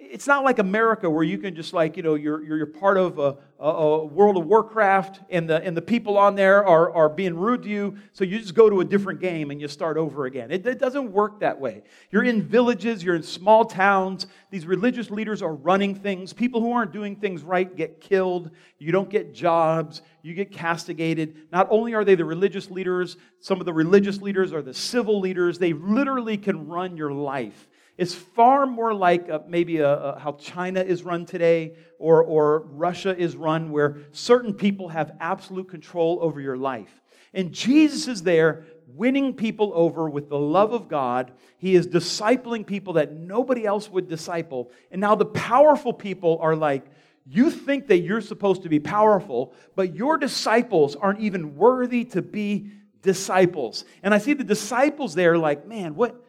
it's 0.00 0.26
not 0.26 0.44
like 0.44 0.58
America 0.58 1.08
where 1.08 1.22
you 1.22 1.38
can 1.38 1.54
just 1.54 1.72
like, 1.72 1.96
you 1.96 2.02
know, 2.02 2.14
you're, 2.14 2.42
you're, 2.42 2.66
part 2.66 2.96
of 2.96 3.18
a, 3.18 3.36
a, 3.58 3.68
a, 3.68 4.04
World 4.06 4.36
of 4.36 4.46
Warcraft 4.46 5.20
and 5.30 5.48
the, 5.48 5.62
and 5.62 5.76
the 5.76 5.82
people 5.82 6.16
on 6.16 6.34
there 6.34 6.64
are, 6.66 6.92
are 6.92 7.08
being 7.08 7.36
rude 7.36 7.62
to 7.64 7.68
you, 7.68 7.96
so 8.12 8.24
you 8.24 8.38
just 8.38 8.54
go 8.54 8.70
to 8.70 8.80
a 8.80 8.84
different 8.84 9.20
game 9.20 9.50
and 9.50 9.60
you 9.60 9.68
start 9.68 9.96
over 9.96 10.26
again. 10.26 10.50
It, 10.50 10.66
it 10.66 10.78
doesn't 10.78 11.12
work 11.12 11.40
that 11.40 11.60
way. 11.60 11.82
You're 12.10 12.24
in 12.24 12.42
villages, 12.42 13.04
you're 13.04 13.14
in 13.14 13.22
small 13.22 13.64
towns. 13.64 14.26
These 14.50 14.66
religious 14.66 15.10
leaders 15.10 15.42
are 15.42 15.54
running 15.54 15.94
things. 15.94 16.32
People 16.32 16.60
who 16.60 16.72
aren't 16.72 16.92
doing 16.92 17.16
things 17.16 17.42
right 17.42 17.74
get 17.76 18.00
killed. 18.00 18.50
You 18.78 18.92
don't 18.92 19.10
get 19.10 19.34
jobs. 19.34 20.02
You 20.22 20.34
get 20.34 20.50
castigated. 20.50 21.36
Not 21.52 21.68
only 21.70 21.94
are 21.94 22.04
they 22.04 22.14
the 22.14 22.24
religious 22.24 22.70
leaders, 22.70 23.16
some 23.40 23.60
of 23.60 23.66
the 23.66 23.72
religious 23.72 24.20
leaders 24.20 24.52
are 24.52 24.62
the 24.62 24.74
civil 24.74 25.20
leaders. 25.20 25.58
They 25.58 25.72
literally 25.72 26.36
can 26.36 26.66
run 26.66 26.96
your 26.96 27.12
life 27.12 27.68
is 28.00 28.14
far 28.14 28.64
more 28.64 28.94
like 28.94 29.28
a, 29.28 29.44
maybe 29.46 29.76
a, 29.76 29.92
a, 29.92 30.18
how 30.18 30.32
China 30.32 30.80
is 30.80 31.02
run 31.02 31.26
today 31.26 31.74
or, 31.98 32.24
or 32.24 32.60
Russia 32.70 33.14
is 33.14 33.36
run, 33.36 33.70
where 33.70 33.98
certain 34.10 34.54
people 34.54 34.88
have 34.88 35.12
absolute 35.20 35.68
control 35.68 36.18
over 36.22 36.40
your 36.40 36.56
life. 36.56 37.02
And 37.34 37.52
Jesus 37.52 38.08
is 38.08 38.22
there 38.22 38.64
winning 38.86 39.34
people 39.34 39.70
over 39.74 40.08
with 40.08 40.30
the 40.30 40.38
love 40.38 40.72
of 40.72 40.88
God. 40.88 41.32
He 41.58 41.74
is 41.74 41.86
discipling 41.86 42.66
people 42.66 42.94
that 42.94 43.12
nobody 43.12 43.66
else 43.66 43.90
would 43.90 44.08
disciple. 44.08 44.70
And 44.90 44.98
now 44.98 45.14
the 45.14 45.26
powerful 45.26 45.92
people 45.92 46.38
are 46.40 46.56
like, 46.56 46.86
you 47.26 47.50
think 47.50 47.88
that 47.88 47.98
you're 47.98 48.22
supposed 48.22 48.62
to 48.62 48.70
be 48.70 48.80
powerful, 48.80 49.52
but 49.76 49.94
your 49.94 50.16
disciples 50.16 50.96
aren't 50.96 51.20
even 51.20 51.54
worthy 51.54 52.06
to 52.06 52.22
be 52.22 52.70
disciples. 53.02 53.84
And 54.02 54.14
I 54.14 54.18
see 54.18 54.32
the 54.32 54.42
disciples 54.42 55.14
there 55.14 55.36
like, 55.36 55.66
man, 55.66 55.94
what? 55.94 56.24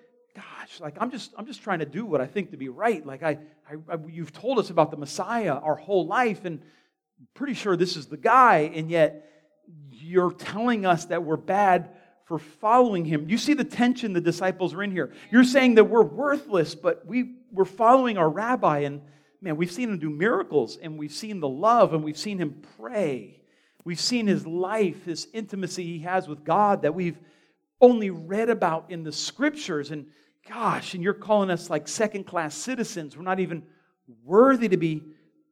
Like 0.79 0.95
I'm 0.99 1.11
just 1.11 1.33
I'm 1.37 1.45
just 1.45 1.61
trying 1.61 1.79
to 1.79 1.85
do 1.85 2.05
what 2.05 2.21
I 2.21 2.27
think 2.27 2.51
to 2.51 2.57
be 2.57 2.69
right. 2.69 3.05
Like 3.05 3.23
I, 3.23 3.39
I, 3.69 3.93
I 3.93 3.97
you've 4.07 4.31
told 4.31 4.59
us 4.59 4.69
about 4.69 4.91
the 4.91 4.97
Messiah 4.97 5.53
our 5.53 5.75
whole 5.75 6.07
life, 6.07 6.45
and 6.45 6.61
I'm 7.19 7.27
pretty 7.33 7.53
sure 7.53 7.75
this 7.75 7.97
is 7.97 8.07
the 8.07 8.17
guy, 8.17 8.71
and 8.73 8.89
yet 8.89 9.27
you're 9.91 10.31
telling 10.31 10.85
us 10.85 11.05
that 11.05 11.23
we're 11.23 11.37
bad 11.37 11.89
for 12.25 12.39
following 12.39 13.03
him. 13.03 13.29
You 13.29 13.37
see 13.37 13.53
the 13.53 13.63
tension 13.63 14.13
the 14.13 14.21
disciples 14.21 14.73
are 14.73 14.83
in 14.83 14.91
here. 14.91 15.11
You're 15.31 15.43
saying 15.43 15.75
that 15.75 15.85
we're 15.85 16.03
worthless, 16.03 16.75
but 16.75 17.05
we, 17.05 17.35
we're 17.51 17.65
following 17.65 18.17
our 18.17 18.29
rabbi, 18.29 18.79
and 18.79 19.01
man, 19.41 19.57
we've 19.57 19.71
seen 19.71 19.89
him 19.89 19.99
do 19.99 20.09
miracles, 20.09 20.77
and 20.81 20.97
we've 20.97 21.11
seen 21.11 21.39
the 21.39 21.49
love, 21.49 21.93
and 21.93 22.03
we've 22.03 22.17
seen 22.17 22.37
him 22.37 22.61
pray. 22.79 23.41
We've 23.83 23.99
seen 23.99 24.27
his 24.27 24.47
life, 24.47 25.05
his 25.05 25.27
intimacy 25.33 25.83
he 25.83 25.99
has 25.99 26.27
with 26.27 26.43
God 26.45 26.83
that 26.83 26.95
we've 26.95 27.19
only 27.81 28.11
read 28.11 28.49
about 28.49 28.91
in 28.91 29.03
the 29.03 29.11
scriptures. 29.11 29.91
And 29.91 30.05
gosh, 30.47 30.93
and 30.93 31.03
you're 31.03 31.13
calling 31.13 31.49
us 31.49 31.69
like 31.69 31.87
second 31.87 32.25
class 32.25 32.55
citizens. 32.55 33.15
We're 33.15 33.23
not 33.23 33.39
even 33.39 33.63
worthy 34.23 34.69
to 34.69 34.77
be 34.77 35.03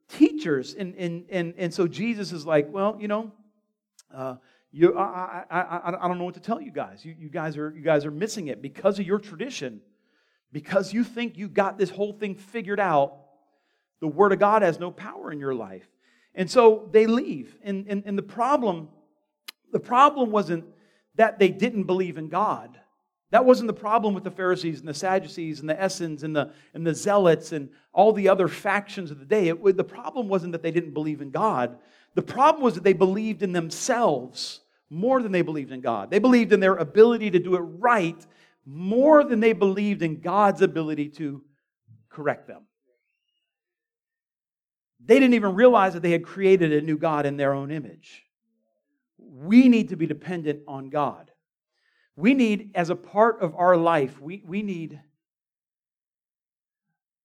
teachers. 0.08 0.74
And, 0.74 0.94
and, 0.96 1.24
and, 1.30 1.54
and 1.56 1.72
so 1.72 1.86
Jesus 1.86 2.32
is 2.32 2.44
like, 2.44 2.68
well, 2.70 2.96
you 3.00 3.08
know, 3.08 3.32
uh, 4.14 4.36
you, 4.72 4.96
I, 4.98 5.44
I, 5.50 5.60
I, 5.60 6.04
I 6.04 6.08
don't 6.08 6.18
know 6.18 6.24
what 6.24 6.34
to 6.34 6.40
tell 6.40 6.60
you 6.60 6.70
guys. 6.70 7.04
You, 7.04 7.14
you, 7.18 7.28
guys 7.28 7.56
are, 7.56 7.72
you 7.74 7.82
guys 7.82 8.04
are 8.04 8.10
missing 8.10 8.48
it 8.48 8.62
because 8.62 8.98
of 8.98 9.06
your 9.06 9.18
tradition. 9.18 9.80
Because 10.52 10.92
you 10.92 11.04
think 11.04 11.38
you 11.38 11.48
got 11.48 11.78
this 11.78 11.90
whole 11.90 12.12
thing 12.12 12.34
figured 12.34 12.80
out, 12.80 13.16
the 14.00 14.08
Word 14.08 14.32
of 14.32 14.38
God 14.38 14.62
has 14.62 14.80
no 14.80 14.90
power 14.90 15.30
in 15.30 15.38
your 15.38 15.54
life. 15.54 15.86
And 16.34 16.50
so 16.50 16.88
they 16.92 17.06
leave. 17.06 17.56
And, 17.62 17.86
and, 17.88 18.02
and 18.06 18.18
the 18.18 18.22
problem, 18.22 18.88
the 19.72 19.80
problem 19.80 20.30
wasn't 20.30 20.64
that 21.16 21.38
they 21.38 21.50
didn't 21.50 21.84
believe 21.84 22.18
in 22.18 22.28
God. 22.28 22.78
That 23.30 23.44
wasn't 23.44 23.68
the 23.68 23.72
problem 23.72 24.14
with 24.14 24.24
the 24.24 24.30
Pharisees 24.30 24.80
and 24.80 24.88
the 24.88 24.94
Sadducees 24.94 25.60
and 25.60 25.70
the 25.70 25.84
Essenes 25.84 26.24
and 26.24 26.34
the, 26.34 26.52
and 26.74 26.84
the 26.84 26.94
Zealots 26.94 27.52
and 27.52 27.68
all 27.92 28.12
the 28.12 28.28
other 28.28 28.48
factions 28.48 29.10
of 29.10 29.20
the 29.20 29.24
day. 29.24 29.48
It, 29.48 29.76
the 29.76 29.84
problem 29.84 30.28
wasn't 30.28 30.52
that 30.52 30.62
they 30.62 30.72
didn't 30.72 30.94
believe 30.94 31.20
in 31.20 31.30
God. 31.30 31.78
The 32.14 32.22
problem 32.22 32.62
was 32.62 32.74
that 32.74 32.82
they 32.82 32.92
believed 32.92 33.42
in 33.42 33.52
themselves 33.52 34.60
more 34.90 35.22
than 35.22 35.30
they 35.30 35.42
believed 35.42 35.70
in 35.70 35.80
God. 35.80 36.10
They 36.10 36.18
believed 36.18 36.52
in 36.52 36.58
their 36.58 36.74
ability 36.74 37.30
to 37.30 37.38
do 37.38 37.54
it 37.54 37.60
right 37.60 38.26
more 38.66 39.22
than 39.22 39.38
they 39.38 39.52
believed 39.52 40.02
in 40.02 40.20
God's 40.20 40.60
ability 40.60 41.10
to 41.10 41.42
correct 42.08 42.48
them. 42.48 42.62
They 45.04 45.20
didn't 45.20 45.34
even 45.34 45.54
realize 45.54 45.94
that 45.94 46.02
they 46.02 46.10
had 46.10 46.24
created 46.24 46.72
a 46.72 46.80
new 46.80 46.98
God 46.98 47.26
in 47.26 47.36
their 47.36 47.54
own 47.54 47.70
image. 47.70 48.24
We 49.18 49.68
need 49.68 49.90
to 49.90 49.96
be 49.96 50.06
dependent 50.06 50.62
on 50.66 50.90
God. 50.90 51.29
We 52.16 52.34
need, 52.34 52.70
as 52.74 52.90
a 52.90 52.96
part 52.96 53.40
of 53.40 53.54
our 53.54 53.76
life, 53.76 54.20
we, 54.20 54.42
we 54.46 54.62
need 54.62 55.00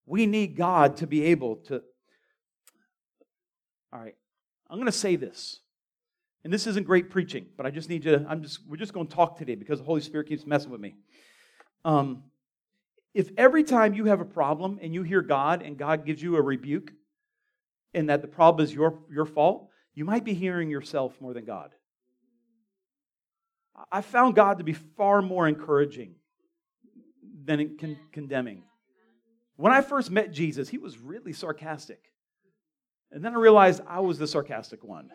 we 0.05 0.25
need 0.25 0.55
God 0.55 0.97
to 0.97 1.07
be 1.07 1.25
able 1.25 1.57
to. 1.67 1.81
All 3.91 3.99
right, 3.99 4.15
I'm 4.69 4.77
going 4.77 4.85
to 4.85 4.91
say 4.91 5.15
this. 5.15 5.59
And 6.43 6.53
this 6.53 6.67
isn't 6.67 6.85
great 6.85 7.09
preaching, 7.09 7.47
but 7.57 7.65
I 7.65 7.71
just 7.71 7.89
need 7.89 8.05
you 8.05 8.19
to, 8.19 8.25
I'm 8.29 8.43
just, 8.43 8.59
we're 8.67 8.77
just 8.77 8.93
going 8.93 9.07
to 9.07 9.15
talk 9.15 9.37
today 9.39 9.55
because 9.55 9.79
the 9.79 9.85
Holy 9.85 10.01
Spirit 10.01 10.29
keeps 10.29 10.45
messing 10.45 10.69
with 10.69 10.79
me. 10.79 10.93
Um, 11.83 12.23
if 13.15 13.31
every 13.35 13.63
time 13.63 13.95
you 13.95 14.05
have 14.05 14.19
a 14.19 14.25
problem 14.25 14.77
and 14.79 14.93
you 14.93 15.01
hear 15.01 15.21
God 15.23 15.63
and 15.63 15.75
God 15.75 16.05
gives 16.05 16.21
you 16.21 16.35
a 16.35 16.41
rebuke 16.41 16.91
and 17.95 18.09
that 18.09 18.21
the 18.21 18.27
problem 18.27 18.63
is 18.63 18.71
your, 18.71 18.99
your 19.11 19.25
fault, 19.25 19.69
you 19.95 20.05
might 20.05 20.23
be 20.23 20.35
hearing 20.35 20.69
yourself 20.69 21.19
more 21.19 21.33
than 21.33 21.45
God. 21.45 21.71
I 23.91 24.01
found 24.01 24.35
God 24.35 24.57
to 24.59 24.63
be 24.63 24.73
far 24.73 25.21
more 25.21 25.47
encouraging 25.47 26.15
than 27.43 27.77
con- 27.77 27.97
condemning. 28.11 28.63
When 29.57 29.71
I 29.71 29.81
first 29.81 30.11
met 30.11 30.31
Jesus, 30.31 30.69
he 30.69 30.77
was 30.77 30.97
really 30.97 31.33
sarcastic. 31.33 32.11
And 33.11 33.23
then 33.23 33.33
I 33.33 33.37
realized 33.37 33.81
I 33.87 33.99
was 33.99 34.17
the 34.17 34.27
sarcastic 34.27 34.83
one. 34.83 35.09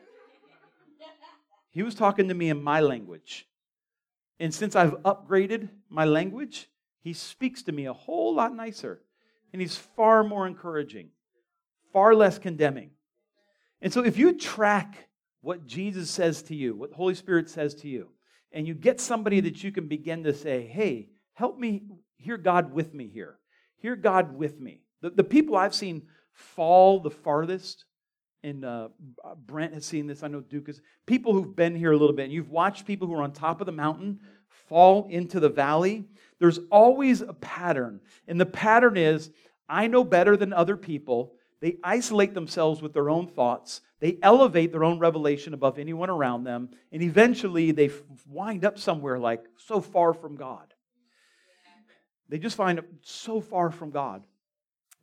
He 1.70 1.82
was 1.82 1.94
talking 1.94 2.28
to 2.28 2.34
me 2.34 2.48
in 2.50 2.62
my 2.62 2.80
language. 2.80 3.46
And 4.38 4.52
since 4.52 4.74
I've 4.74 5.02
upgraded 5.02 5.68
my 5.88 6.04
language, 6.04 6.68
he 7.02 7.12
speaks 7.12 7.62
to 7.64 7.72
me 7.72 7.86
a 7.86 7.92
whole 7.92 8.34
lot 8.34 8.54
nicer. 8.54 9.02
And 9.52 9.60
he's 9.60 9.76
far 9.76 10.24
more 10.24 10.46
encouraging, 10.46 11.10
far 11.92 12.14
less 12.14 12.38
condemning. 12.38 12.90
And 13.82 13.92
so 13.92 14.04
if 14.04 14.18
you 14.18 14.32
track 14.32 15.08
what 15.40 15.66
Jesus 15.66 16.10
says 16.10 16.42
to 16.44 16.54
you, 16.54 16.74
what 16.74 16.90
the 16.90 16.96
Holy 16.96 17.14
Spirit 17.14 17.48
says 17.48 17.74
to 17.76 17.88
you, 17.88 18.08
and 18.52 18.66
you 18.66 18.74
get 18.74 19.00
somebody 19.00 19.40
that 19.40 19.62
you 19.62 19.72
can 19.72 19.88
begin 19.88 20.24
to 20.24 20.34
say, 20.34 20.66
hey, 20.66 21.08
help 21.34 21.58
me 21.58 21.82
hear 22.16 22.36
God 22.36 22.72
with 22.72 22.92
me 22.94 23.08
here. 23.08 23.38
Hear 23.78 23.96
God 23.96 24.34
with 24.34 24.60
me. 24.60 24.82
The, 25.00 25.10
the 25.10 25.24
people 25.24 25.56
I've 25.56 25.74
seen 25.74 26.02
fall 26.32 27.00
the 27.00 27.10
farthest, 27.10 27.84
and 28.42 28.64
uh, 28.64 28.88
Brent 29.46 29.74
has 29.74 29.84
seen 29.84 30.06
this, 30.06 30.22
I 30.22 30.28
know 30.28 30.40
Duke 30.40 30.66
has, 30.66 30.80
people 31.06 31.32
who've 31.32 31.56
been 31.56 31.76
here 31.76 31.92
a 31.92 31.96
little 31.96 32.14
bit, 32.14 32.24
and 32.24 32.32
you've 32.32 32.50
watched 32.50 32.86
people 32.86 33.06
who 33.06 33.14
are 33.14 33.22
on 33.22 33.32
top 33.32 33.60
of 33.60 33.66
the 33.66 33.72
mountain 33.72 34.20
fall 34.68 35.06
into 35.10 35.40
the 35.40 35.48
valley. 35.48 36.04
There's 36.38 36.60
always 36.70 37.20
a 37.20 37.34
pattern, 37.34 38.00
and 38.26 38.40
the 38.40 38.46
pattern 38.46 38.96
is 38.96 39.30
I 39.68 39.86
know 39.86 40.02
better 40.04 40.36
than 40.36 40.52
other 40.52 40.76
people. 40.76 41.34
They 41.60 41.76
isolate 41.84 42.34
themselves 42.34 42.80
with 42.80 42.92
their 42.92 43.10
own 43.10 43.26
thoughts. 43.26 43.82
They 44.00 44.18
elevate 44.22 44.72
their 44.72 44.84
own 44.84 44.98
revelation 44.98 45.52
above 45.52 45.78
anyone 45.78 46.08
around 46.08 46.44
them, 46.44 46.70
and 46.90 47.02
eventually 47.02 47.70
they 47.72 47.90
wind 48.26 48.64
up 48.64 48.78
somewhere 48.78 49.18
like 49.18 49.44
so 49.56 49.80
far 49.80 50.14
from 50.14 50.36
God. 50.36 50.72
They 52.30 52.38
just 52.38 52.56
find 52.56 52.78
it 52.78 52.86
so 53.02 53.40
far 53.40 53.70
from 53.70 53.90
God. 53.90 54.22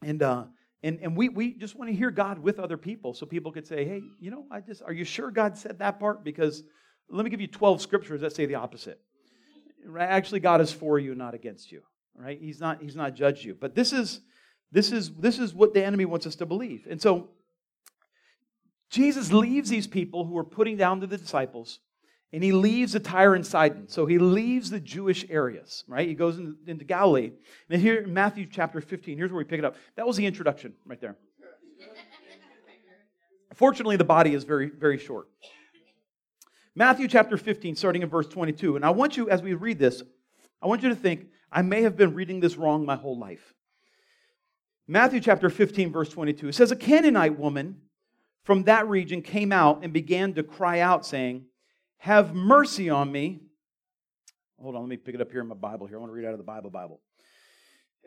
And, 0.02 0.24
uh, 0.24 0.46
and, 0.82 1.00
and 1.02 1.16
we, 1.16 1.30
we 1.30 1.54
just 1.54 1.76
want 1.76 1.90
to 1.92 1.96
hear 1.96 2.10
God 2.10 2.40
with 2.40 2.58
other 2.60 2.78
people 2.78 3.14
so 3.14 3.26
people 3.26 3.52
could 3.52 3.68
say, 3.68 3.84
hey, 3.84 4.02
you 4.20 4.32
know, 4.32 4.46
I 4.50 4.62
just, 4.62 4.82
are 4.82 4.94
you 4.94 5.04
sure 5.04 5.30
God 5.30 5.58
said 5.58 5.80
that 5.80 6.00
part? 6.00 6.24
Because 6.24 6.64
let 7.10 7.24
me 7.24 7.30
give 7.30 7.42
you 7.42 7.48
12 7.48 7.82
scriptures 7.82 8.22
that 8.22 8.34
say 8.34 8.46
the 8.46 8.56
opposite. 8.56 9.00
Right? 9.86 10.08
Actually, 10.08 10.40
God 10.40 10.62
is 10.62 10.72
for 10.72 10.98
you, 11.00 11.16
not 11.16 11.34
against 11.34 11.72
you. 11.72 11.82
Right? 12.16 12.40
He's 12.40 12.60
not, 12.60 12.82
he's 12.82 12.96
not 12.96 13.14
judged 13.14 13.44
you. 13.44 13.56
But 13.60 13.76
this 13.76 13.92
is, 13.92 14.22
this 14.72 14.92
is, 14.92 15.12
this 15.16 15.40
is 15.40 15.54
what 15.54 15.74
the 15.74 15.84
enemy 15.84 16.06
wants 16.06 16.28
us 16.28 16.36
to 16.36 16.46
believe. 16.46 16.88
And 16.90 17.02
so 17.02 17.30
Jesus 18.90 19.32
leaves 19.32 19.70
these 19.70 19.88
people 19.88 20.26
who 20.26 20.38
are 20.38 20.44
putting 20.44 20.78
down 20.78 21.02
to 21.02 21.08
the 21.08 21.18
disciples, 21.18 21.80
and 22.34 22.44
he 22.44 22.52
leaves 22.52 22.94
the 22.94 23.00
Tyre 23.00 23.36
and 23.36 23.46
Sidon. 23.46 23.88
So 23.88 24.06
he 24.06 24.18
leaves 24.18 24.70
the 24.70 24.80
Jewish 24.80 25.26
areas, 25.30 25.84
right? 25.88 26.08
He 26.08 26.14
goes 26.14 26.38
into, 26.38 26.56
into 26.68 26.86
Galilee. 26.86 27.32
And 27.70 27.82
here 27.82 28.02
in 28.02 28.14
Matthew 28.14 28.46
chapter 28.50 28.82
15, 28.82 29.18
here's 29.18 29.32
where 29.32 29.38
we 29.38 29.46
pick 29.46 29.60
it 29.60 29.66
up. 29.66 29.76
That 29.96 30.06
was 30.06 30.18
the 30.18 30.26
introduction 30.26 30.74
right 30.86 31.00
there. 31.00 31.18
Fortunately, 33.54 33.96
the 33.96 34.04
body 34.04 34.34
is 34.34 34.44
very, 34.44 34.70
very 34.70 35.00
short. 35.00 35.30
Matthew 36.76 37.08
chapter 37.08 37.38
15, 37.38 37.76
starting 37.76 38.04
in 38.04 38.10
verse 38.10 38.28
22. 38.28 38.76
And 38.76 38.86
I 38.86 38.92
want 38.92 39.18
you, 39.18 39.30
as 39.30 39.42
we 39.42 39.56
read 39.56 39.80
this, 39.80 40.04
I 40.62 40.68
want 40.68 40.84
you 40.84 40.90
to 40.90 40.96
think, 40.96 41.28
I 41.52 41.64
may 41.64 41.82
have 41.82 41.98
been 41.98 42.14
reading 42.14 42.40
this 42.40 42.56
wrong 42.56 42.86
my 42.86 42.96
whole 42.96 43.18
life. 43.18 43.56
Matthew 44.88 45.20
chapter 45.20 45.50
15, 45.50 45.92
verse 45.92 46.10
22. 46.10 46.48
It 46.48 46.56
says, 46.56 46.72
A 46.72 46.76
Canaanite 46.76 47.38
woman 47.38 47.82
from 48.44 48.64
that 48.64 48.88
region 48.88 49.22
came 49.22 49.52
out 49.52 49.84
and 49.84 49.92
began 49.92 50.34
to 50.36 50.44
cry 50.44 50.80
out, 50.80 51.06
saying, 51.06 51.46
Have 51.98 52.34
mercy 52.34 52.90
on 52.90 53.12
me. 53.12 53.42
Hold 54.62 54.76
on, 54.76 54.82
let 54.82 54.90
me 54.90 54.98
pick 54.98 55.14
it 55.14 55.22
up 55.22 55.32
here 55.32 55.42
in 55.42 55.48
my 55.48 55.56
Bible 55.56 55.88
here. 55.88 55.98
I 55.98 56.00
want 56.00 56.12
to 56.12 56.16
read 56.16 56.26
out 56.26 56.32
of 56.32 56.38
the 56.38 56.44
Bible 56.44 56.70
Bible. 56.70 57.02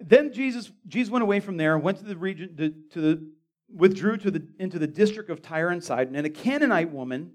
Then 0.01 0.33
Jesus, 0.33 0.73
Jesus 0.87 1.11
went 1.11 1.23
away 1.23 1.41
from 1.41 1.59
there 1.59 1.77
went 1.79 1.99
to 1.99 2.05
the 2.05 2.17
region, 2.17 2.57
to, 2.57 2.71
to 2.93 3.01
the, 3.01 3.31
withdrew 3.69 4.17
to 4.17 4.31
the, 4.31 4.49
into 4.59 4.79
the 4.79 4.87
district 4.87 5.29
of 5.29 5.43
Tyre 5.43 5.69
and 5.69 5.85
Sidon. 5.85 6.17
And 6.17 6.27
a 6.27 6.31
Canaanite 6.31 6.91
woman 6.91 7.33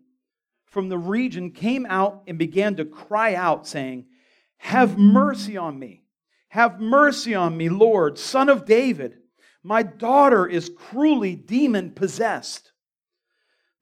from 0.66 0.90
the 0.90 0.98
region 0.98 1.52
came 1.52 1.86
out 1.88 2.24
and 2.28 2.40
began 2.40 2.76
to 2.78 2.86
cry 2.86 3.36
out, 3.36 3.68
saying, 3.68 4.06
Have 4.58 4.98
mercy 4.98 5.56
on 5.56 5.78
me. 5.78 6.02
Have 6.50 6.80
mercy 6.80 7.36
on 7.36 7.56
me, 7.56 7.70
Lord, 7.70 8.18
son 8.18 8.50
of 8.50 8.66
David. 8.66 9.20
My 9.65 9.82
daughter 9.82 10.45
is 10.45 10.69
cruelly 10.69 11.36
demon 11.36 11.89
possessed. 11.89 12.71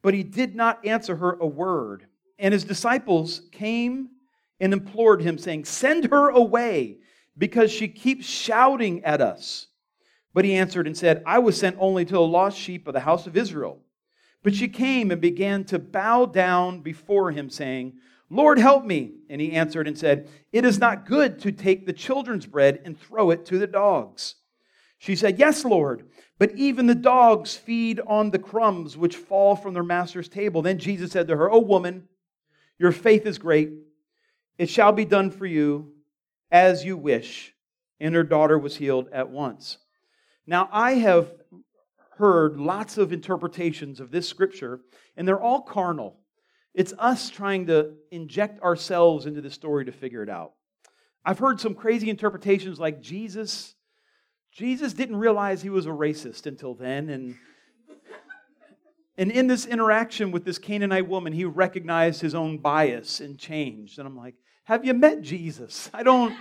But 0.01 0.13
he 0.13 0.23
did 0.23 0.55
not 0.55 0.85
answer 0.85 1.17
her 1.17 1.33
a 1.33 1.45
word. 1.45 2.07
And 2.39 2.53
his 2.53 2.63
disciples 2.63 3.41
came 3.51 4.07
and 4.61 4.71
implored 4.71 5.21
him, 5.21 5.37
saying, 5.37 5.65
Send 5.65 6.05
her 6.05 6.29
away 6.29 6.99
because 7.37 7.69
she 7.69 7.89
keeps 7.89 8.25
shouting 8.25 9.03
at 9.03 9.19
us. 9.19 9.67
But 10.33 10.45
he 10.45 10.53
answered 10.53 10.87
and 10.87 10.97
said, 10.97 11.21
I 11.25 11.39
was 11.39 11.57
sent 11.57 11.75
only 11.77 12.05
to 12.05 12.13
the 12.13 12.21
lost 12.21 12.57
sheep 12.57 12.87
of 12.87 12.93
the 12.93 13.01
house 13.01 13.27
of 13.27 13.35
Israel. 13.35 13.81
But 14.41 14.55
she 14.55 14.69
came 14.69 15.11
and 15.11 15.19
began 15.19 15.65
to 15.65 15.79
bow 15.79 16.27
down 16.27 16.79
before 16.79 17.31
him, 17.31 17.49
saying, 17.49 17.95
Lord, 18.29 18.57
help 18.57 18.85
me. 18.85 19.15
And 19.29 19.41
he 19.41 19.51
answered 19.51 19.89
and 19.89 19.97
said, 19.97 20.29
It 20.53 20.63
is 20.63 20.79
not 20.79 21.05
good 21.05 21.39
to 21.39 21.51
take 21.51 21.85
the 21.85 21.91
children's 21.91 22.45
bread 22.45 22.79
and 22.85 22.97
throw 22.97 23.31
it 23.31 23.45
to 23.47 23.59
the 23.59 23.67
dogs. 23.67 24.35
She 25.03 25.17
said, 25.17 25.37
Yes, 25.37 25.65
Lord, 25.65 26.07
but 26.39 26.55
even 26.55 26.87
the 26.87 26.95
dogs 26.95 27.57
feed 27.57 27.99
on 28.07 28.31
the 28.31 28.39
crumbs 28.39 28.95
which 28.95 29.17
fall 29.17 29.53
from 29.53 29.73
their 29.73 29.83
master's 29.83 30.29
table. 30.29 30.61
Then 30.61 30.79
Jesus 30.79 31.11
said 31.11 31.27
to 31.27 31.35
her, 31.35 31.51
O 31.51 31.59
woman, 31.59 32.07
your 32.79 32.93
faith 32.93 33.25
is 33.25 33.37
great. 33.37 33.71
It 34.57 34.69
shall 34.69 34.93
be 34.93 35.03
done 35.03 35.29
for 35.29 35.45
you 35.45 35.91
as 36.53 36.85
you 36.85 36.95
wish. 36.95 37.53
And 37.99 38.15
her 38.15 38.23
daughter 38.23 38.57
was 38.57 38.77
healed 38.77 39.09
at 39.11 39.29
once. 39.29 39.77
Now, 40.47 40.69
I 40.71 40.93
have 40.93 41.33
heard 42.11 42.55
lots 42.57 42.97
of 42.97 43.11
interpretations 43.11 43.99
of 43.99 44.09
this 44.09 44.29
scripture, 44.29 44.79
and 45.17 45.27
they're 45.27 45.41
all 45.41 45.63
carnal. 45.63 46.15
It's 46.73 46.93
us 46.97 47.29
trying 47.29 47.67
to 47.67 47.95
inject 48.09 48.61
ourselves 48.61 49.25
into 49.25 49.41
the 49.41 49.51
story 49.51 49.83
to 49.83 49.91
figure 49.91 50.23
it 50.23 50.29
out. 50.29 50.53
I've 51.25 51.39
heard 51.39 51.59
some 51.59 51.75
crazy 51.75 52.09
interpretations 52.09 52.79
like 52.79 53.01
Jesus 53.01 53.75
Jesus 54.53 54.93
didn't 54.93 55.15
realize 55.15 55.61
he 55.61 55.69
was 55.69 55.85
a 55.85 55.89
racist 55.89 56.45
until 56.45 56.73
then 56.73 57.09
and 57.09 57.35
and 59.15 59.31
in 59.31 59.45
this 59.45 59.67
interaction 59.67 60.31
with 60.31 60.43
this 60.43 60.57
Canaanite 60.57 61.07
woman, 61.07 61.33
he 61.33 61.45
recognized 61.45 62.19
his 62.19 62.33
own 62.33 62.57
bias 62.57 63.19
and 63.19 63.37
changed. 63.37 63.99
And 63.99 64.07
I'm 64.07 64.17
like, 64.17 64.33
have 64.63 64.83
you 64.85 64.95
met 64.95 65.21
Jesus? 65.21 65.87
I 65.93 66.01
don't 66.01 66.35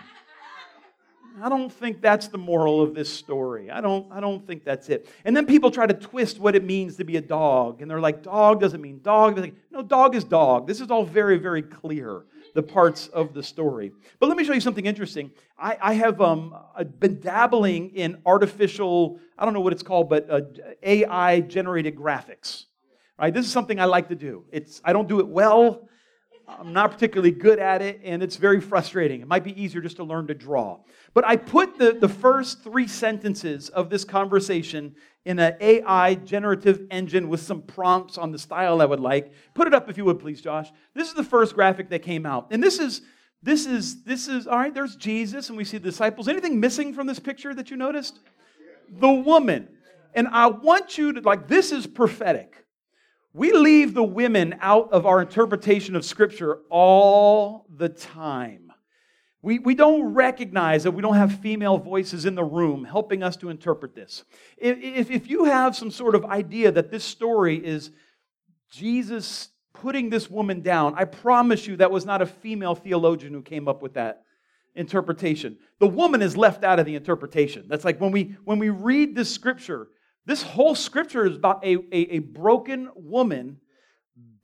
I 1.41 1.49
don't 1.49 1.73
think 1.73 2.03
that's 2.03 2.29
the 2.29 2.39
moral 2.39 2.83
of 2.83 2.95
this 2.95 3.11
story. 3.11 3.71
I 3.71 3.81
don't, 3.81 4.11
I 4.13 4.21
don't 4.21 4.47
think 4.47 4.65
that's 4.65 4.89
it. 4.91 5.09
And 5.25 5.37
then 5.37 5.47
people 5.47 5.71
try 5.71 5.87
to 5.87 5.95
twist 5.95 6.39
what 6.39 6.55
it 6.55 6.63
means 6.63 6.97
to 6.97 7.05
be 7.05 7.17
a 7.17 7.23
dog. 7.23 7.81
And 7.81 7.91
they're 7.91 8.01
like, 8.01 8.23
dog 8.23 8.61
doesn't 8.61 8.81
mean 8.81 9.01
dog. 9.03 9.39
Like, 9.39 9.55
no, 9.71 9.83
dog 9.83 10.15
is 10.15 10.25
dog. 10.25 10.67
This 10.67 10.81
is 10.81 10.91
all 10.91 11.05
very, 11.05 11.39
very 11.39 11.63
clear, 11.63 12.25
the 12.55 12.63
parts 12.63 13.09
of 13.09 13.35
the 13.35 13.43
story. 13.43 13.93
But 14.19 14.29
let 14.29 14.37
me 14.37 14.45
show 14.45 14.53
you 14.53 14.61
something 14.61 14.87
interesting. 14.87 15.31
I, 15.59 15.79
I 15.81 15.95
have 15.95 16.21
um, 16.21 16.55
been 16.99 17.21
dabbling 17.21 17.91
in 17.91 18.21
artificial, 18.27 19.19
I 19.39 19.45
don't 19.45 19.55
know 19.55 19.61
what 19.61 19.73
it's 19.73 19.83
called, 19.83 20.09
but 20.09 20.29
uh, 20.31 20.41
AI 20.83 21.41
generated 21.41 21.97
graphics. 21.97 22.65
Right? 23.19 23.33
This 23.33 23.47
is 23.47 23.53
something 23.53 23.79
I 23.79 23.85
like 23.85 24.09
to 24.09 24.15
do. 24.17 24.45
It's, 24.51 24.81
I 24.85 24.93
don't 24.93 25.09
do 25.09 25.21
it 25.21 25.29
well. 25.29 25.89
I'm 26.59 26.73
not 26.73 26.93
particularly 26.93 27.31
good 27.31 27.59
at 27.59 27.83
it, 27.83 28.01
and 28.05 28.23
it's 28.23 28.37
very 28.37 28.61
frustrating. 28.61 29.21
It 29.21 29.29
might 29.29 29.45
be 29.45 29.61
easier 29.61 29.81
just 29.81 29.97
to 29.97 30.05
learn 30.05 30.27
to 30.29 30.35
draw. 30.35 30.81
But 31.15 31.25
I 31.25 31.37
put 31.37 31.79
the, 31.79 31.93
the 31.93 32.09
first 32.09 32.63
three 32.63 32.87
sentences 32.87 33.69
of 33.69 33.91
this 33.91 34.05
conversation 34.05 34.95
in 35.25 35.39
an 35.39 35.55
AI 35.61 36.15
generative 36.15 36.87
engine 36.91 37.29
with 37.29 37.41
some 37.41 37.63
prompts 37.63 38.19
on 38.19 38.33
the 38.33 38.39
style 38.39 38.81
I 38.81 38.85
would 38.85 39.01
like. 39.01 39.33
Put 39.55 39.67
it 39.67 39.75
up 39.75 39.89
if 39.89 39.97
you 39.97 40.05
would, 40.05 40.19
please, 40.19 40.41
Josh. 40.41 40.71
This 40.95 41.09
is 41.09 41.15
the 41.15 41.25
first 41.25 41.55
graphic 41.55 41.91
that 41.91 42.03
came 42.03 42.27
out. 42.27 42.49
And 42.51 42.63
this 42.63 42.79
is, 42.79 43.03
this 43.43 43.67
is, 43.67 44.03
this 44.05 44.29
is, 44.29 44.47
all 44.47 44.59
right, 44.59 44.75
there's 44.75 44.97
Jesus, 44.97 45.49
and 45.49 45.57
we 45.57 45.65
see 45.65 45.79
the 45.79 45.91
disciples. 45.91 46.29
Anything 46.29 46.61
missing 46.61 46.93
from 46.93 47.07
this 47.07 47.19
picture 47.19 47.55
that 47.55 47.71
you 47.71 47.77
noticed? 47.77 48.19
The 48.99 49.11
woman. 49.11 49.69
And 50.15 50.29
I 50.29 50.49
want 50.49 50.99
you 50.99 51.13
to, 51.13 51.21
like, 51.21 51.49
this 51.49 51.73
is 51.73 51.87
prophetic. 51.87 52.62
We 53.35 53.53
leave 53.53 53.95
the 53.95 54.03
women 54.03 54.57
out 54.61 54.93
of 54.93 55.07
our 55.07 55.21
interpretation 55.21 55.97
of 55.97 56.05
Scripture 56.05 56.59
all 56.69 57.67
the 57.75 57.89
time. 57.89 58.73
We, 59.41 59.59
we 59.59 59.75
don't 59.75 60.15
recognize 60.15 60.85
that 60.85 60.93
we 60.93 61.03
don't 61.03 61.17
have 61.17 61.41
female 61.41 61.79
voices 61.79 62.27
in 62.27 62.37
the 62.37 62.45
room 62.45 62.85
helping 62.85 63.23
us 63.23 63.37
to 63.39 63.49
interpret 63.49 63.95
this. 63.95 64.25
If, 64.57 65.11
if 65.11 65.29
you 65.29 65.45
have 65.45 65.75
some 65.75 65.91
sort 65.91 66.15
of 66.15 66.25
idea 66.25 66.71
that 66.73 66.91
this 66.91 67.05
story 67.05 67.57
is 67.57 67.91
Jesus 68.71 69.49
putting 69.75 70.11
this 70.11 70.31
woman 70.31 70.61
down, 70.61 70.95
I 70.97 71.07
promise 71.07 71.67
you 71.67 71.77
that 71.77 71.91
was 71.91 72.07
not 72.07 72.23
a 72.23 72.27
female 72.27 72.77
theologian 72.77 73.33
who 73.33 73.43
came 73.43 73.67
up 73.67 73.83
with 73.83 73.95
that 73.95 74.23
interpretation. 74.77 75.59
The 75.81 75.89
woman 75.89 76.23
is 76.23 76.37
left 76.37 76.63
out 76.63 76.79
of 76.79 76.87
the 76.87 76.95
interpretation. 76.95 77.65
That's 77.67 77.85
like 77.85 78.01
when 78.01 78.13
we 78.13 78.37
when 78.45 78.59
we 78.59 78.69
read 78.69 79.17
this 79.17 79.33
scripture, 79.33 79.89
this 80.25 80.43
whole 80.43 80.75
scripture 80.75 81.27
is 81.27 81.37
about 81.37 81.65
a, 81.65 81.77
a, 81.77 82.17
a, 82.17 82.19
broken 82.21 82.91
woman 82.95 83.59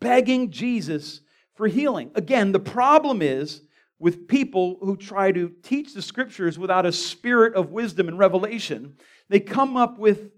begging 0.00 0.50
Jesus 0.50 1.20
for 1.54 1.68
healing. 1.68 2.10
Again, 2.14 2.52
the 2.52 2.58
problem 2.58 3.22
is 3.22 3.62
with 3.98 4.28
people 4.28 4.78
who 4.80 4.96
try 4.96 5.32
to 5.32 5.52
teach 5.62 5.94
the 5.94 6.02
scriptures 6.02 6.58
without 6.58 6.86
a 6.86 6.92
spirit 6.92 7.54
of 7.54 7.70
wisdom 7.70 8.08
and 8.08 8.18
revelation, 8.18 8.94
they 9.28 9.40
come 9.40 9.76
up 9.76 9.98
with 9.98 10.30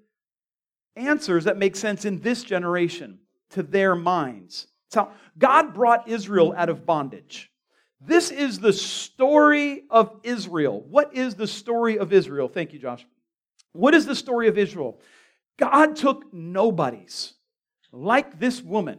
answers 0.96 1.44
that 1.44 1.58
make 1.58 1.76
sense 1.76 2.04
in 2.04 2.20
this 2.20 2.42
generation 2.42 3.18
to 3.50 3.62
their 3.62 3.94
minds. 3.94 4.66
So 4.88 5.10
God 5.38 5.74
brought 5.74 6.08
Israel 6.08 6.54
out 6.56 6.68
of 6.68 6.84
bondage. 6.84 7.50
This 8.00 8.30
is 8.30 8.58
the 8.58 8.72
story 8.72 9.84
of 9.90 10.18
Israel. 10.22 10.82
What 10.88 11.14
is 11.14 11.34
the 11.34 11.46
story 11.46 11.98
of 11.98 12.12
Israel? 12.12 12.48
Thank 12.48 12.72
you, 12.72 12.78
Josh. 12.78 13.06
What 13.72 13.94
is 13.94 14.06
the 14.06 14.14
story 14.14 14.48
of 14.48 14.56
Israel? 14.56 15.00
God 15.60 15.94
took 15.94 16.32
nobodies 16.32 17.34
like 17.92 18.40
this 18.40 18.62
woman 18.62 18.98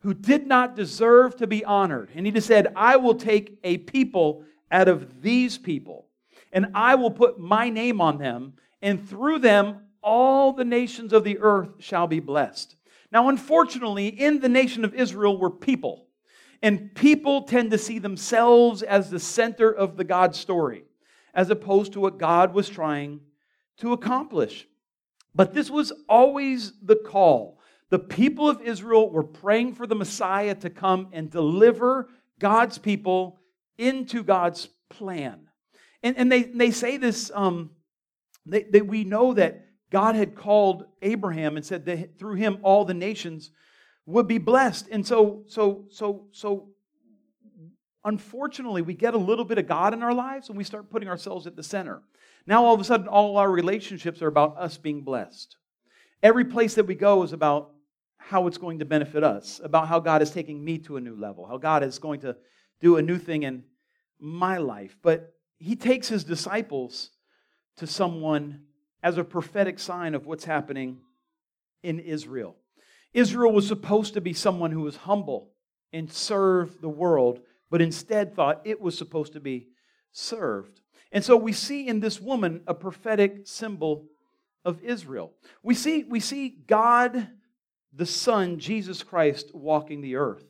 who 0.00 0.12
did 0.12 0.46
not 0.46 0.76
deserve 0.76 1.36
to 1.36 1.46
be 1.46 1.64
honored. 1.64 2.10
And 2.14 2.26
he 2.26 2.32
just 2.32 2.46
said, 2.46 2.72
I 2.76 2.96
will 2.96 3.14
take 3.14 3.58
a 3.64 3.78
people 3.78 4.44
out 4.70 4.88
of 4.88 5.22
these 5.22 5.58
people, 5.58 6.06
and 6.52 6.66
I 6.74 6.96
will 6.96 7.10
put 7.10 7.40
my 7.40 7.70
name 7.70 8.00
on 8.00 8.18
them, 8.18 8.54
and 8.80 9.08
through 9.08 9.38
them 9.38 9.86
all 10.02 10.52
the 10.52 10.64
nations 10.64 11.12
of 11.12 11.24
the 11.24 11.38
earth 11.38 11.70
shall 11.78 12.06
be 12.06 12.20
blessed. 12.20 12.76
Now, 13.10 13.28
unfortunately, 13.28 14.08
in 14.08 14.40
the 14.40 14.48
nation 14.48 14.84
of 14.84 14.94
Israel 14.94 15.38
were 15.38 15.50
people, 15.50 16.06
and 16.62 16.94
people 16.94 17.42
tend 17.42 17.70
to 17.70 17.78
see 17.78 17.98
themselves 17.98 18.82
as 18.82 19.10
the 19.10 19.20
center 19.20 19.70
of 19.70 19.96
the 19.96 20.04
God 20.04 20.34
story, 20.34 20.84
as 21.32 21.50
opposed 21.50 21.92
to 21.92 22.00
what 22.00 22.18
God 22.18 22.52
was 22.54 22.68
trying 22.68 23.20
to 23.78 23.92
accomplish. 23.92 24.66
But 25.34 25.54
this 25.54 25.70
was 25.70 25.92
always 26.08 26.72
the 26.82 26.96
call. 26.96 27.58
The 27.90 27.98
people 27.98 28.48
of 28.48 28.60
Israel 28.62 29.10
were 29.10 29.22
praying 29.22 29.74
for 29.74 29.86
the 29.86 29.94
Messiah 29.94 30.54
to 30.56 30.70
come 30.70 31.08
and 31.12 31.30
deliver 31.30 32.08
God's 32.38 32.78
people 32.78 33.38
into 33.78 34.22
God's 34.22 34.68
plan. 34.88 35.48
And, 36.02 36.16
and 36.16 36.32
they, 36.32 36.42
they 36.42 36.70
say 36.70 36.96
this, 36.96 37.30
um, 37.34 37.70
they, 38.46 38.62
they, 38.64 38.82
we 38.82 39.04
know 39.04 39.34
that 39.34 39.66
God 39.90 40.14
had 40.14 40.34
called 40.34 40.86
Abraham 41.02 41.56
and 41.56 41.64
said 41.64 41.84
that 41.86 42.18
through 42.18 42.34
him 42.34 42.58
all 42.62 42.84
the 42.84 42.94
nations 42.94 43.50
would 44.06 44.26
be 44.26 44.38
blessed. 44.38 44.88
And 44.90 45.06
so, 45.06 45.44
so, 45.46 45.84
so, 45.90 46.26
so, 46.32 46.70
unfortunately, 48.04 48.82
we 48.82 48.94
get 48.94 49.14
a 49.14 49.18
little 49.18 49.44
bit 49.44 49.58
of 49.58 49.68
God 49.68 49.92
in 49.92 50.02
our 50.02 50.14
lives 50.14 50.48
and 50.48 50.58
we 50.58 50.64
start 50.64 50.90
putting 50.90 51.08
ourselves 51.08 51.46
at 51.46 51.56
the 51.56 51.62
center. 51.62 52.02
Now, 52.46 52.64
all 52.64 52.74
of 52.74 52.80
a 52.80 52.84
sudden, 52.84 53.08
all 53.08 53.36
our 53.36 53.50
relationships 53.50 54.20
are 54.22 54.28
about 54.28 54.56
us 54.58 54.76
being 54.76 55.02
blessed. 55.02 55.56
Every 56.22 56.44
place 56.44 56.74
that 56.74 56.86
we 56.86 56.94
go 56.94 57.22
is 57.22 57.32
about 57.32 57.70
how 58.16 58.46
it's 58.46 58.58
going 58.58 58.78
to 58.80 58.84
benefit 58.84 59.24
us, 59.24 59.60
about 59.62 59.88
how 59.88 60.00
God 60.00 60.22
is 60.22 60.30
taking 60.30 60.64
me 60.64 60.78
to 60.78 60.96
a 60.96 61.00
new 61.00 61.16
level, 61.16 61.46
how 61.46 61.58
God 61.58 61.82
is 61.82 61.98
going 61.98 62.20
to 62.20 62.36
do 62.80 62.96
a 62.96 63.02
new 63.02 63.18
thing 63.18 63.42
in 63.42 63.64
my 64.20 64.58
life. 64.58 64.96
But 65.02 65.34
He 65.58 65.76
takes 65.76 66.08
His 66.08 66.24
disciples 66.24 67.10
to 67.76 67.86
someone 67.86 68.62
as 69.02 69.18
a 69.18 69.24
prophetic 69.24 69.78
sign 69.78 70.14
of 70.14 70.26
what's 70.26 70.44
happening 70.44 70.98
in 71.82 71.98
Israel. 71.98 72.56
Israel 73.12 73.52
was 73.52 73.66
supposed 73.66 74.14
to 74.14 74.20
be 74.20 74.32
someone 74.32 74.70
who 74.70 74.82
was 74.82 74.96
humble 74.96 75.50
and 75.92 76.10
serve 76.10 76.80
the 76.80 76.88
world, 76.88 77.40
but 77.70 77.82
instead 77.82 78.34
thought 78.34 78.62
it 78.64 78.80
was 78.80 78.96
supposed 78.96 79.32
to 79.32 79.40
be 79.40 79.68
served. 80.12 80.81
And 81.12 81.22
so 81.22 81.36
we 81.36 81.52
see 81.52 81.86
in 81.86 82.00
this 82.00 82.20
woman 82.20 82.62
a 82.66 82.74
prophetic 82.74 83.42
symbol 83.44 84.06
of 84.64 84.82
Israel. 84.82 85.32
We 85.62 85.74
see, 85.74 86.04
we 86.04 86.20
see 86.20 86.48
God, 86.66 87.28
the 87.92 88.06
Son, 88.06 88.58
Jesus 88.58 89.02
Christ, 89.02 89.54
walking 89.54 90.00
the 90.00 90.16
earth. 90.16 90.44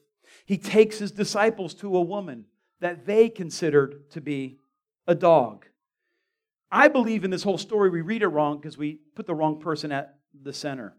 He 0.47 0.57
takes 0.57 0.99
his 0.99 1.11
disciples 1.11 1.75
to 1.75 1.97
a 1.97 2.01
woman 2.03 2.47
that 2.81 3.07
they 3.07 3.29
considered 3.29 4.09
to 4.11 4.21
be 4.21 4.59
a 5.07 5.15
dog. 5.15 5.67
I 6.71 6.89
believe 6.89 7.25
in 7.25 7.31
this 7.31 7.43
whole 7.43 7.59
story, 7.59 7.91
we 7.91 8.01
read 8.01 8.23
it 8.23 8.29
wrong 8.29 8.59
because 8.59 8.79
we 8.79 9.01
put 9.15 9.27
the 9.27 9.35
wrong 9.35 9.61
person 9.61 9.93
at 9.93 10.17
the 10.43 10.53
center. 10.53 10.95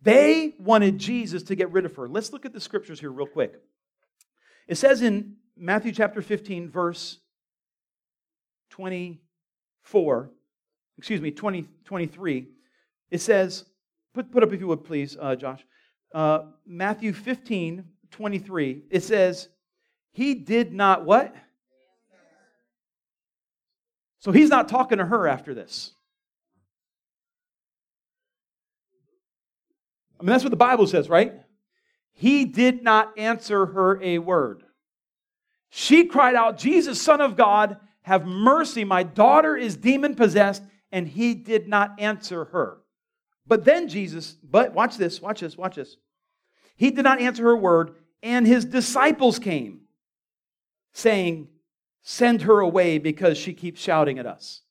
They 0.00 0.54
wanted 0.58 0.98
Jesus 0.98 1.42
to 1.44 1.54
get 1.54 1.70
rid 1.72 1.84
of 1.84 1.94
her. 1.96 2.08
Let's 2.08 2.32
look 2.32 2.46
at 2.46 2.52
the 2.52 2.60
scriptures 2.60 3.00
here, 3.00 3.10
real 3.10 3.26
quick. 3.26 3.54
It 4.66 4.76
says 4.76 5.02
in 5.02 5.36
Matthew 5.56 5.92
chapter 5.92 6.22
15, 6.22 6.70
verse 6.70 7.18
24, 8.70 10.30
excuse 10.98 11.20
me, 11.20 11.30
20, 11.30 11.68
23, 11.84 12.48
it 13.10 13.20
says, 13.20 13.64
put, 14.14 14.30
put 14.30 14.42
up 14.42 14.52
if 14.52 14.60
you 14.60 14.68
would 14.68 14.84
please, 14.84 15.16
uh, 15.20 15.36
Josh. 15.36 15.64
Uh, 16.14 16.40
Matthew 16.66 17.12
15, 17.12 17.84
23, 18.10 18.82
it 18.90 19.02
says, 19.02 19.48
He 20.12 20.34
did 20.34 20.72
not 20.72 21.04
what? 21.04 21.34
So 24.20 24.32
he's 24.32 24.50
not 24.50 24.68
talking 24.68 24.98
to 24.98 25.06
her 25.06 25.26
after 25.26 25.54
this. 25.54 25.92
I 30.18 30.22
mean, 30.22 30.32
that's 30.32 30.44
what 30.44 30.50
the 30.50 30.56
Bible 30.56 30.86
says, 30.86 31.08
right? 31.08 31.32
He 32.12 32.44
did 32.44 32.82
not 32.82 33.18
answer 33.18 33.64
her 33.64 34.02
a 34.02 34.18
word. 34.18 34.62
She 35.70 36.04
cried 36.04 36.34
out, 36.34 36.58
Jesus, 36.58 37.00
Son 37.00 37.22
of 37.22 37.36
God, 37.36 37.78
have 38.02 38.26
mercy. 38.26 38.84
My 38.84 39.02
daughter 39.02 39.56
is 39.56 39.76
demon 39.76 40.14
possessed. 40.14 40.62
And 40.92 41.06
he 41.06 41.34
did 41.34 41.68
not 41.68 42.00
answer 42.00 42.46
her. 42.46 42.78
But 43.46 43.64
then 43.64 43.88
Jesus, 43.88 44.36
but 44.42 44.74
watch 44.74 44.96
this, 44.96 45.20
watch 45.20 45.40
this, 45.40 45.56
watch 45.56 45.76
this. 45.76 45.96
He 46.76 46.90
did 46.90 47.04
not 47.04 47.20
answer 47.20 47.44
her 47.44 47.56
word, 47.56 47.94
and 48.22 48.46
his 48.46 48.64
disciples 48.64 49.38
came, 49.38 49.82
saying, 50.92 51.48
Send 52.02 52.42
her 52.42 52.60
away 52.60 52.98
because 52.98 53.36
she 53.36 53.52
keeps 53.52 53.80
shouting 53.80 54.18
at 54.18 54.26
us. 54.26 54.62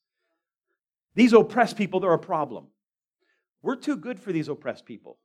These 1.14 1.32
oppressed 1.32 1.76
people, 1.76 2.00
they're 2.00 2.12
a 2.12 2.18
problem. 2.18 2.66
We're 3.62 3.76
too 3.76 3.96
good 3.96 4.18
for 4.18 4.32
these 4.32 4.48
oppressed 4.48 4.84
people. 4.84 5.18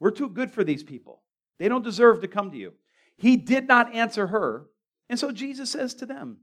We're 0.00 0.10
too 0.10 0.28
good 0.28 0.50
for 0.50 0.64
these 0.64 0.82
people. 0.82 1.22
They 1.58 1.68
don't 1.68 1.84
deserve 1.84 2.20
to 2.20 2.28
come 2.28 2.50
to 2.50 2.56
you. 2.56 2.74
He 3.16 3.36
did 3.36 3.68
not 3.68 3.94
answer 3.94 4.26
her. 4.26 4.66
And 5.08 5.18
so 5.18 5.30
Jesus 5.30 5.70
says 5.70 5.94
to 5.94 6.06
them, 6.06 6.38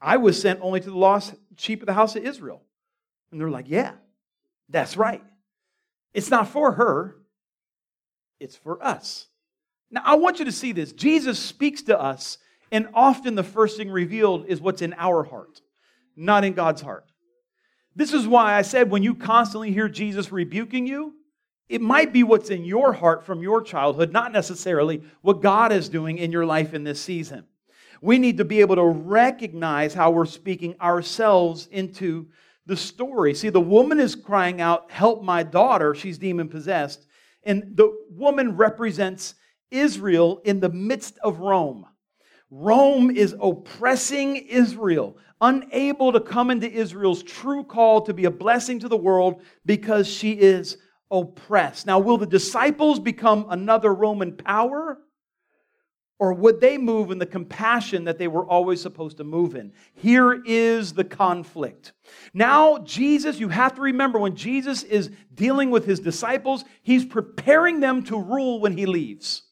I 0.00 0.16
was 0.18 0.40
sent 0.40 0.60
only 0.62 0.80
to 0.80 0.90
the 0.90 0.96
lost 0.96 1.34
sheep 1.56 1.80
of 1.82 1.86
the 1.86 1.92
house 1.92 2.16
of 2.16 2.24
Israel. 2.24 2.62
And 3.30 3.40
they're 3.40 3.50
like, 3.50 3.68
Yeah, 3.68 3.92
that's 4.68 4.96
right. 4.96 5.22
It's 6.14 6.30
not 6.30 6.48
for 6.48 6.72
her, 6.72 7.16
it's 8.40 8.56
for 8.56 8.82
us. 8.82 9.26
Now, 9.90 10.02
I 10.04 10.16
want 10.16 10.38
you 10.38 10.44
to 10.46 10.52
see 10.52 10.72
this. 10.72 10.92
Jesus 10.92 11.38
speaks 11.38 11.82
to 11.82 12.00
us, 12.00 12.38
and 12.72 12.88
often 12.94 13.34
the 13.34 13.44
first 13.44 13.76
thing 13.76 13.90
revealed 13.90 14.46
is 14.48 14.60
what's 14.60 14.82
in 14.82 14.94
our 14.98 15.22
heart, 15.22 15.60
not 16.16 16.44
in 16.44 16.54
God's 16.54 16.82
heart. 16.82 17.04
This 17.94 18.12
is 18.12 18.26
why 18.26 18.54
I 18.54 18.62
said 18.62 18.90
when 18.90 19.02
you 19.02 19.14
constantly 19.14 19.72
hear 19.72 19.88
Jesus 19.88 20.32
rebuking 20.32 20.86
you, 20.86 21.14
it 21.68 21.80
might 21.80 22.12
be 22.12 22.22
what's 22.22 22.50
in 22.50 22.64
your 22.64 22.92
heart 22.92 23.24
from 23.24 23.42
your 23.42 23.62
childhood, 23.62 24.12
not 24.12 24.32
necessarily 24.32 25.02
what 25.22 25.42
God 25.42 25.72
is 25.72 25.88
doing 25.88 26.18
in 26.18 26.30
your 26.30 26.46
life 26.46 26.74
in 26.74 26.84
this 26.84 27.00
season. 27.00 27.44
We 28.00 28.18
need 28.18 28.38
to 28.38 28.44
be 28.44 28.60
able 28.60 28.76
to 28.76 28.84
recognize 28.84 29.94
how 29.94 30.10
we're 30.10 30.26
speaking 30.26 30.74
ourselves 30.80 31.68
into 31.70 32.28
the 32.66 32.76
story. 32.76 33.34
See, 33.34 33.48
the 33.48 33.60
woman 33.60 34.00
is 34.00 34.14
crying 34.14 34.60
out, 34.60 34.90
Help 34.90 35.22
my 35.22 35.42
daughter. 35.42 35.94
She's 35.94 36.18
demon 36.18 36.48
possessed. 36.48 37.06
And 37.44 37.76
the 37.76 37.96
woman 38.10 38.56
represents 38.56 39.34
Israel 39.70 40.40
in 40.44 40.60
the 40.60 40.68
midst 40.68 41.18
of 41.22 41.38
Rome. 41.38 41.86
Rome 42.50 43.10
is 43.10 43.34
oppressing 43.40 44.36
Israel, 44.36 45.16
unable 45.40 46.12
to 46.12 46.20
come 46.20 46.50
into 46.50 46.70
Israel's 46.70 47.22
true 47.22 47.64
call 47.64 48.02
to 48.02 48.14
be 48.14 48.24
a 48.24 48.30
blessing 48.30 48.78
to 48.80 48.88
the 48.88 48.96
world 48.96 49.42
because 49.64 50.06
she 50.06 50.32
is 50.32 50.78
oppressed. 51.10 51.86
Now, 51.86 51.98
will 51.98 52.18
the 52.18 52.26
disciples 52.26 53.00
become 53.00 53.46
another 53.50 53.92
Roman 53.94 54.36
power? 54.36 54.98
Or 56.18 56.32
would 56.32 56.60
they 56.60 56.78
move 56.78 57.10
in 57.10 57.18
the 57.18 57.26
compassion 57.26 58.04
that 58.04 58.18
they 58.18 58.28
were 58.28 58.46
always 58.46 58.80
supposed 58.80 59.18
to 59.18 59.24
move 59.24 59.54
in? 59.54 59.72
Here 59.94 60.42
is 60.46 60.94
the 60.94 61.04
conflict. 61.04 61.92
Now, 62.32 62.78
Jesus, 62.78 63.38
you 63.38 63.50
have 63.50 63.74
to 63.74 63.82
remember 63.82 64.18
when 64.18 64.34
Jesus 64.34 64.82
is 64.82 65.10
dealing 65.34 65.70
with 65.70 65.84
his 65.84 66.00
disciples, 66.00 66.64
he's 66.82 67.04
preparing 67.04 67.80
them 67.80 68.02
to 68.04 68.18
rule 68.18 68.60
when 68.60 68.76
he 68.76 68.86
leaves. 68.86 69.42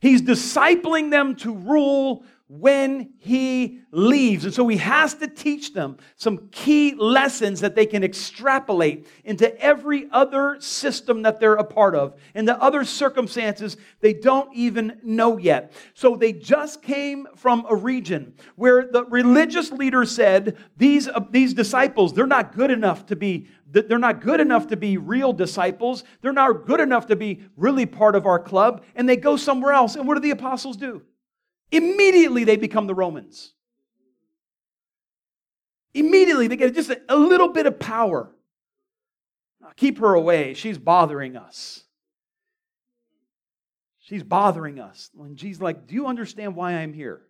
He's 0.00 0.22
discipling 0.22 1.10
them 1.10 1.36
to 1.36 1.54
rule 1.54 2.24
when 2.46 3.14
he 3.18 3.80
leaves. 3.90 4.44
And 4.44 4.52
so 4.52 4.68
he 4.68 4.76
has 4.76 5.14
to 5.14 5.28
teach 5.28 5.72
them 5.72 5.96
some 6.16 6.48
key 6.52 6.94
lessons 6.94 7.60
that 7.60 7.74
they 7.74 7.86
can 7.86 8.04
extrapolate 8.04 9.06
into 9.24 9.58
every 9.58 10.08
other 10.10 10.56
system 10.60 11.22
that 11.22 11.40
they're 11.40 11.54
a 11.54 11.64
part 11.64 11.94
of, 11.94 12.20
into 12.34 12.60
other 12.60 12.84
circumstances 12.84 13.78
they 14.00 14.12
don't 14.12 14.54
even 14.54 15.00
know 15.02 15.38
yet. 15.38 15.72
So 15.94 16.16
they 16.16 16.32
just 16.32 16.82
came 16.82 17.26
from 17.34 17.64
a 17.68 17.74
region 17.74 18.34
where 18.56 18.86
the 18.90 19.06
religious 19.06 19.72
leader 19.72 20.04
said, 20.04 20.58
These, 20.76 21.08
uh, 21.08 21.20
these 21.30 21.54
disciples, 21.54 22.12
they're 22.12 22.26
not 22.26 22.54
good 22.54 22.70
enough 22.70 23.06
to 23.06 23.16
be. 23.16 23.48
They're 23.70 23.98
not 23.98 24.20
good 24.20 24.38
enough 24.38 24.68
to 24.68 24.76
be 24.76 24.98
real 24.98 25.32
disciples. 25.32 26.04
They're 26.20 26.32
not 26.32 26.64
good 26.64 26.78
enough 26.78 27.08
to 27.08 27.16
be 27.16 27.42
really 27.56 27.86
part 27.86 28.14
of 28.14 28.24
our 28.24 28.38
club. 28.38 28.84
And 28.94 29.08
they 29.08 29.16
go 29.16 29.36
somewhere 29.36 29.72
else. 29.72 29.96
And 29.96 30.06
what 30.06 30.14
do 30.14 30.20
the 30.20 30.30
apostles 30.30 30.76
do? 30.76 31.02
Immediately 31.74 32.44
they 32.44 32.56
become 32.56 32.86
the 32.86 32.94
Romans. 32.94 33.52
Immediately 35.92 36.46
they 36.46 36.56
get 36.56 36.72
just 36.72 36.90
a, 36.90 37.00
a 37.08 37.16
little 37.16 37.48
bit 37.48 37.66
of 37.66 37.80
power. 37.80 38.30
keep 39.76 39.98
her 39.98 40.14
away. 40.14 40.54
She's 40.54 40.78
bothering 40.78 41.36
us. 41.36 41.82
She's 43.98 44.22
bothering 44.22 44.78
us. 44.78 45.10
When 45.14 45.34
Jesus 45.34 45.60
like, 45.60 45.88
do 45.88 45.96
you 45.96 46.06
understand 46.06 46.54
why 46.54 46.74
I'm 46.74 46.92
here? 46.92 47.22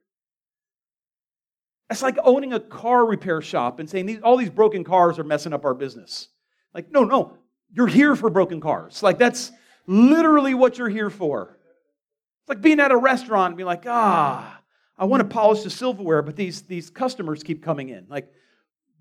It's 1.89 2.03
like 2.03 2.19
owning 2.23 2.53
a 2.53 2.61
car 2.61 3.07
repair 3.07 3.41
shop 3.41 3.79
and 3.79 3.89
saying 3.89 4.05
these, 4.05 4.21
all 4.23 4.37
these 4.37 4.51
broken 4.51 4.85
cars 4.85 5.19
are 5.19 5.25
messing 5.25 5.55
up 5.55 5.65
our 5.65 5.75
business. 5.75 6.29
Like, 6.75 6.91
no, 6.91 7.05
no, 7.05 7.39
you're 7.73 7.87
here 7.87 8.15
for 8.15 8.29
broken 8.29 8.61
cars. 8.61 9.03
Like, 9.03 9.17
that's 9.17 9.53
literally 9.87 10.53
what 10.53 10.77
you're 10.77 10.89
here 10.91 11.11
for. 11.11 11.59
It's 12.45 12.51
like 12.51 12.61
being 12.61 12.79
at 12.79 12.93
a 12.93 12.97
restaurant 12.97 13.53
and 13.53 13.57
being 13.57 13.67
like, 13.67 13.85
ah, 13.87 14.61
I 14.99 15.07
want 15.07 15.23
to 15.23 15.29
polish 15.29 15.63
the 15.63 15.71
silverware, 15.71 16.21
but 16.21 16.37
these, 16.37 16.61
these 16.61 16.91
customers 16.91 17.43
keep 17.43 17.65
coming 17.65 17.89
in. 17.89 18.05
Like, 18.07 18.31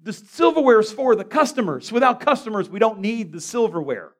the 0.02 0.14
silverware 0.14 0.80
is 0.80 0.94
for 0.94 1.14
the 1.14 1.26
customers. 1.26 1.92
Without 1.92 2.22
customers, 2.22 2.70
we 2.70 2.80
don't 2.80 3.00
need 3.00 3.34
the 3.34 3.42
silverware. 3.42 4.14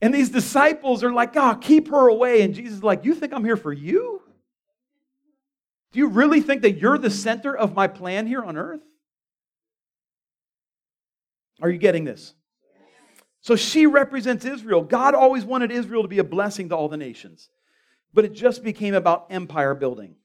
And 0.00 0.14
these 0.14 0.30
disciples 0.30 1.02
are 1.02 1.12
like, 1.12 1.32
ah, 1.36 1.54
oh, 1.54 1.58
keep 1.58 1.88
her 1.88 2.06
away. 2.06 2.42
And 2.42 2.54
Jesus 2.54 2.74
is 2.74 2.84
like, 2.84 3.04
you 3.04 3.12
think 3.12 3.32
I'm 3.32 3.44
here 3.44 3.56
for 3.56 3.72
you? 3.72 4.22
Do 5.90 5.98
you 5.98 6.06
really 6.06 6.42
think 6.42 6.62
that 6.62 6.78
you're 6.78 6.98
the 6.98 7.10
center 7.10 7.56
of 7.56 7.74
my 7.74 7.88
plan 7.88 8.28
here 8.28 8.44
on 8.44 8.56
earth? 8.56 8.82
Are 11.60 11.70
you 11.70 11.78
getting 11.78 12.04
this? 12.04 12.34
So 13.46 13.54
she 13.54 13.86
represents 13.86 14.44
Israel. 14.44 14.82
God 14.82 15.14
always 15.14 15.44
wanted 15.44 15.70
Israel 15.70 16.02
to 16.02 16.08
be 16.08 16.18
a 16.18 16.24
blessing 16.24 16.70
to 16.70 16.76
all 16.76 16.88
the 16.88 16.96
nations, 16.96 17.48
but 18.12 18.24
it 18.24 18.32
just 18.32 18.64
became 18.64 18.92
about 18.92 19.28
empire 19.30 19.72
building. 19.72 20.16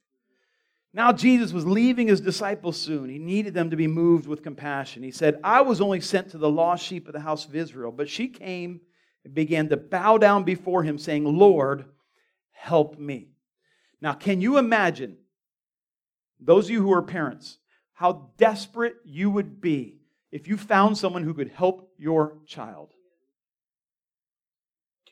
Now, 0.92 1.12
Jesus 1.12 1.54
was 1.54 1.64
leaving 1.64 2.08
his 2.08 2.20
disciples 2.20 2.78
soon. 2.78 3.10
He 3.10 3.20
needed 3.20 3.54
them 3.54 3.70
to 3.70 3.76
be 3.76 3.86
moved 3.86 4.26
with 4.26 4.42
compassion. 4.42 5.04
He 5.04 5.12
said, 5.12 5.40
I 5.44 5.62
was 5.62 5.82
only 5.82 6.02
sent 6.02 6.32
to 6.32 6.40
the 6.40 6.50
lost 6.50 6.84
sheep 6.84 7.06
of 7.06 7.14
the 7.14 7.20
house 7.20 7.46
of 7.46 7.56
Israel. 7.56 7.92
But 7.92 8.10
she 8.10 8.28
came 8.28 8.82
and 9.24 9.36
began 9.36 9.70
to 9.70 9.78
bow 9.78 10.18
down 10.18 10.44
before 10.44 10.82
him, 10.82 10.98
saying, 10.98 11.24
Lord, 11.24 11.86
help 12.50 12.98
me. 12.98 13.28
Now, 14.02 14.14
can 14.14 14.42
you 14.42 14.58
imagine, 14.58 15.18
those 16.40 16.66
of 16.66 16.72
you 16.72 16.82
who 16.82 16.92
are 16.92 17.04
parents, 17.04 17.60
how 17.94 18.32
desperate 18.38 18.96
you 19.06 19.30
would 19.30 19.62
be 19.62 20.00
if 20.32 20.48
you 20.48 20.58
found 20.58 20.98
someone 20.98 21.22
who 21.22 21.36
could 21.36 21.50
help 21.50 21.94
your 22.00 22.40
child? 22.48 22.96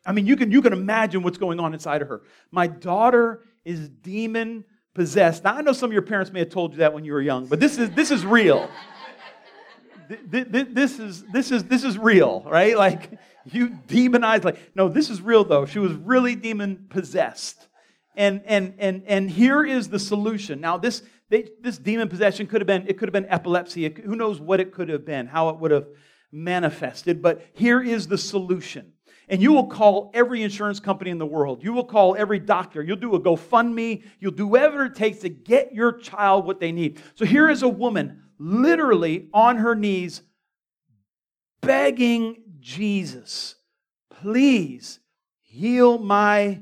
I 0.06 0.12
mean, 0.12 0.26
you 0.26 0.36
can, 0.36 0.52
you 0.52 0.62
can 0.62 0.74
imagine 0.74 1.24
what's 1.24 1.38
going 1.38 1.60
on 1.60 1.74
inside 1.74 2.02
of 2.02 2.08
her. 2.08 2.22
My 2.52 2.68
daughter 2.68 3.43
is 3.66 3.89
demon 3.89 4.66
possessed. 4.93 5.43
Now, 5.43 5.56
I 5.56 5.62
know 5.62 5.74
some 5.74 5.89
of 5.89 5.93
your 5.93 6.02
parents 6.02 6.32
may 6.32 6.39
have 6.39 6.50
told 6.50 6.74
you 6.74 6.80
that 6.80 6.93
when 6.93 7.06
you 7.06 7.14
were 7.14 7.22
young, 7.22 7.45
but 7.45 7.60
this 7.60 7.78
is, 7.78 7.91
this 7.91 8.12
is 8.12 8.26
real. 8.26 8.70
this 10.26 11.00
is, 11.00 11.24
this, 11.32 11.52
is, 11.52 11.64
this 11.66 11.84
is 11.84 11.97
real, 11.97 12.43
right? 12.47 12.78
Like, 12.78 13.20
you 13.45 13.70
demonized, 13.88 14.43
like, 14.43 14.58
no, 14.76 14.89
this 14.89 15.10
is 15.10 15.22
real 15.22 15.43
though. 15.43 15.66
She 15.66 15.80
was 15.80 15.93
really 15.93 16.36
demon 16.36 16.88
possessed. 16.89 17.68
And, 18.16 18.41
and, 18.45 18.74
and, 18.80 19.04
and 19.06 19.30
here 19.30 19.64
is 19.64 19.89
the 19.89 20.00
solution. 20.00 20.60
Now, 20.60 20.78
this, 20.78 21.04
they, 21.30 21.50
this 21.62 21.78
demon 21.78 22.10
possession 22.10 22.47
could 22.47 22.62
have 22.62 22.68
been, 22.68 22.88
it 22.88 22.97
could 22.97 23.08
have 23.08 23.14
been 23.14 23.28
epilepsy. 23.28 23.86
It, 23.86 24.00
who 24.00 24.16
knows 24.16 24.39
what 24.39 24.60
it 24.60 24.74
could 24.74 24.89
have 24.89 25.06
been, 25.06 25.28
how 25.28 25.50
it 25.50 25.60
would 25.60 25.72
have 25.72 25.88
manifested. 26.32 27.22
But 27.22 27.45
here 27.54 27.82
is 27.82 28.08
the 28.08 28.18
solution. 28.18 28.93
And 29.30 29.42
you 29.42 29.54
will 29.54 29.68
call 29.68 30.12
every 30.14 30.42
insurance 30.42 30.80
company 30.80 31.12
in 31.12 31.20
the 31.20 31.26
world. 31.26 31.64
You 31.64 31.72
will 31.72 31.86
call 31.86 32.16
every 32.18 32.40
doctor. 32.40 32.82
You'll 32.82 32.98
do 32.98 33.16
a 33.16 33.20
GoFundMe. 33.20 34.04
You'll 34.20 34.32
do 34.32 34.48
whatever 34.48 34.86
it 34.86 34.96
takes 34.96 35.20
to 35.20 35.30
get 35.30 35.74
your 35.74 35.94
child 35.94 36.46
what 36.46 36.60
they 36.60 36.72
need. 36.72 37.00
So 37.16 37.26
here 37.26 37.50
is 37.50 37.62
a 37.62 37.70
woman 37.70 38.24
literally 38.40 39.30
on 39.34 39.58
her 39.58 39.76
knees 39.76 40.24
begging 41.62 42.44
Jesus, 42.60 43.56
please 44.10 45.00
heal 45.42 45.98
my 45.98 46.62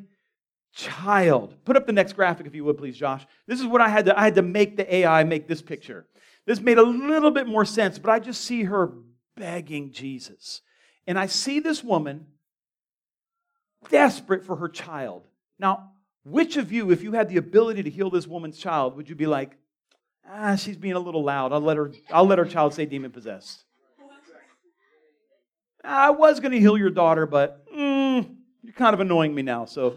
child. 0.74 1.56
Put 1.66 1.76
up 1.76 1.88
the 1.88 1.94
next 1.94 2.14
graphic 2.14 2.46
if 2.46 2.56
you 2.56 2.64
would, 2.66 2.78
please, 2.78 2.98
Josh. 2.98 3.26
This 3.48 3.60
is 3.60 3.66
what 3.66 3.82
I 3.82 3.90
had 3.90 4.06
to 4.06 4.20
I 4.20 4.24
had 4.24 4.36
to 4.36 4.42
make 4.42 4.78
the 4.78 4.96
AI 4.96 5.24
make 5.24 5.48
this 5.48 5.62
picture. 5.62 6.06
This 6.46 6.62
made 6.62 6.78
a 6.78 6.84
little 6.84 7.32
bit 7.32 7.48
more 7.48 7.66
sense, 7.66 8.00
but 8.00 8.12
I 8.12 8.20
just 8.20 8.42
see 8.42 8.64
her 8.64 8.94
begging 9.36 9.92
Jesus. 9.92 10.62
And 11.06 11.18
I 11.18 11.26
see 11.26 11.60
this 11.60 11.84
woman 11.84 12.28
desperate 13.90 14.44
for 14.44 14.56
her 14.58 14.70
child. 14.70 15.28
Now, 15.60 15.92
which 16.24 16.58
of 16.58 16.72
you, 16.72 16.92
if 16.92 17.04
you 17.04 17.14
had 17.14 17.30
the 17.30 17.38
ability 17.38 17.84
to 17.84 17.90
heal 17.90 18.10
this 18.10 18.28
woman's 18.28 18.58
child, 18.58 18.96
would 18.98 19.10
you 19.10 19.16
be 19.16 19.28
like, 19.28 19.58
ah, 20.30 20.56
she's 20.56 20.78
being 20.78 20.96
a 20.96 21.00
little 21.00 21.24
loud. 21.24 21.54
I'll 21.54 21.62
let 21.62 21.78
her, 21.78 21.92
I'll 22.12 22.26
let 22.26 22.38
her 22.38 22.46
child 22.46 22.74
say 22.74 22.86
demon 22.86 23.12
possessed. 23.12 23.64
I 25.84 26.10
was 26.10 26.42
going 26.42 26.52
to 26.52 26.60
heal 26.60 26.78
your 26.78 26.90
daughter, 26.90 27.26
but 27.26 27.66
mm, 27.74 28.36
you're 28.62 28.74
kind 28.74 28.94
of 28.94 29.00
annoying 29.00 29.34
me 29.34 29.42
now. 29.42 29.66
So 29.66 29.96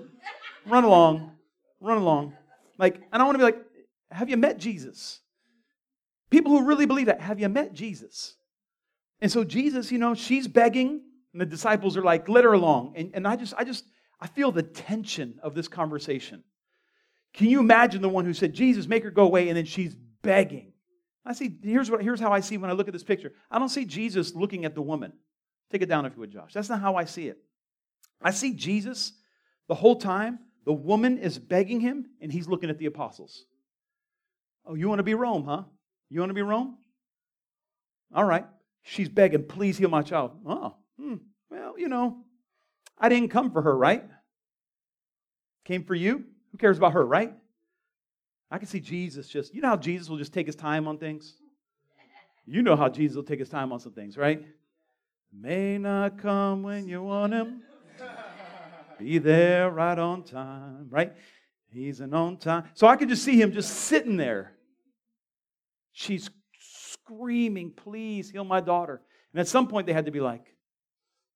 run 0.67 0.85
along, 0.85 1.33
run 1.81 1.99
along. 1.99 2.35
Like, 2.79 3.01
and 3.13 3.21
I 3.21 3.25
want 3.25 3.35
to 3.35 3.39
be 3.39 3.45
like, 3.45 3.59
have 4.13 4.31
you 4.31 4.37
met 4.37 4.59
Jesus? 4.59 5.21
People 6.31 6.53
who 6.53 6.65
really 6.65 6.87
believe 6.87 7.07
that, 7.07 7.21
have 7.21 7.41
you 7.41 7.49
met 7.49 7.73
Jesus? 7.73 8.37
And 9.21 9.33
so 9.33 9.43
Jesus, 9.43 9.91
you 9.91 9.99
know, 9.99 10.15
she's 10.15 10.47
begging, 10.47 11.03
and 11.33 11.41
the 11.41 11.47
disciples 11.47 11.97
are 11.97 12.03
like, 12.03 12.29
let 12.29 12.45
her 12.45 12.53
along. 12.53 12.95
And, 12.97 13.11
and 13.15 13.27
I 13.27 13.37
just, 13.37 13.55
I 13.57 13.65
just, 13.65 13.85
I 14.21 14.27
feel 14.27 14.53
the 14.53 14.63
tension 14.63 15.39
of 15.43 15.55
this 15.55 15.69
conversation. 15.69 16.45
Can 17.33 17.49
you 17.49 17.61
imagine 17.61 18.03
the 18.03 18.09
one 18.09 18.25
who 18.25 18.35
said, 18.35 18.53
Jesus, 18.53 18.87
make 18.87 19.05
her 19.05 19.11
go 19.11 19.25
away, 19.25 19.49
and 19.49 19.57
then 19.57 19.65
she's 19.65 19.95
begging? 20.23 20.73
I 21.25 21.33
see, 21.33 21.57
here's, 21.63 21.91
what, 21.91 22.03
here's 22.03 22.21
how 22.21 22.33
I 22.33 22.41
see 22.41 22.57
when 22.57 22.71
I 22.71 22.73
look 22.73 22.89
at 22.89 22.93
this 22.93 23.05
picture. 23.05 23.33
I 23.51 23.59
don't 23.59 23.69
see 23.69 23.85
Jesus 23.85 24.35
looking 24.35 24.65
at 24.65 24.75
the 24.75 24.83
woman. 24.83 25.13
Take 25.71 25.83
it 25.83 25.89
down 25.89 26.07
if 26.07 26.15
you 26.15 26.21
would, 26.21 26.33
Josh. 26.33 26.53
That's 26.53 26.69
not 26.69 26.81
how 26.81 26.97
I 26.97 27.05
see 27.05 27.29
it. 27.29 27.39
I 28.21 28.33
see 28.33 28.55
Jesus 28.55 29.13
the 29.69 29.75
whole 29.75 29.97
time. 29.97 30.41
The 30.65 30.73
woman 30.73 31.19
is 31.19 31.39
begging 31.39 31.81
him, 31.81 32.07
and 32.21 32.33
he's 32.33 32.49
looking 32.49 32.69
at 32.69 32.79
the 32.79 32.87
apostles. 32.87 33.45
Oh, 34.67 34.75
you 34.75 34.89
want 34.89 34.99
to 34.99 35.05
be 35.05 35.15
Rome, 35.15 35.45
huh? 35.45 35.63
You 36.09 36.21
want 36.21 36.31
to 36.31 36.35
be 36.35 36.43
Rome? 36.43 36.77
All 38.15 38.25
right. 38.25 38.45
She's 38.83 39.09
begging, 39.09 39.45
please 39.45 39.79
heal 39.79 39.89
my 39.89 40.03
child. 40.03 40.33
Oh, 40.45 40.75
hmm. 41.01 41.15
well, 41.51 41.79
you 41.79 41.89
know, 41.89 42.25
I 42.99 43.09
didn't 43.09 43.31
come 43.31 43.51
for 43.51 43.63
her, 43.63 43.77
right? 43.77 44.05
Came 45.65 45.85
for 45.85 45.95
you. 45.95 46.25
Who 46.53 46.59
cares 46.59 46.79
about 46.79 46.93
her, 46.93 47.05
right? 47.05 47.33
I 48.51 48.59
can 48.59 48.67
see 48.67 48.81
Jesus 48.81 49.29
just, 49.29 49.55
you 49.55 49.61
know 49.61 49.69
how 49.69 49.77
Jesus 49.77 50.09
will 50.09 50.19
just 50.19 50.33
take 50.33 50.47
his 50.47 50.57
time 50.57 50.89
on 50.89 50.99
things? 50.99 51.35
You 52.47 52.63
know 52.63 52.75
how 52.75 52.89
Jesus 52.89 53.17
will 53.17 53.23
take 53.23 53.39
his 53.39 53.49
time 53.49 53.73
on 53.73 53.79
some 53.79 53.93
things, 53.93 54.17
right? 54.17 54.45
May 55.33 55.79
not 55.79 56.19
come 56.19 56.65
when 56.65 56.89
you 56.89 57.03
want 57.03 57.33
him. 57.33 57.63
Be 58.99 59.19
there 59.19 59.71
right 59.71 59.99
on 59.99 60.25
time, 60.25 60.89
right? 60.91 61.13
He's 61.73 62.01
an 62.01 62.13
on 62.13 62.37
time. 62.37 62.65
So 62.75 62.87
I 62.87 62.97
could 62.97 63.09
just 63.09 63.23
see 63.23 63.41
him 63.41 63.53
just 63.53 63.73
sitting 63.73 64.17
there. 64.17 64.53
She's 65.93 66.29
screaming, 66.59 67.71
please 67.71 68.31
heal 68.31 68.45
my 68.45 68.61
daughter. 68.61 69.01
And 69.33 69.41
at 69.41 69.49
some 69.49 69.69
point 69.69 69.87
they 69.87 69.93
had 69.93 70.07
to 70.07 70.11
be 70.11 70.21
like, 70.21 70.43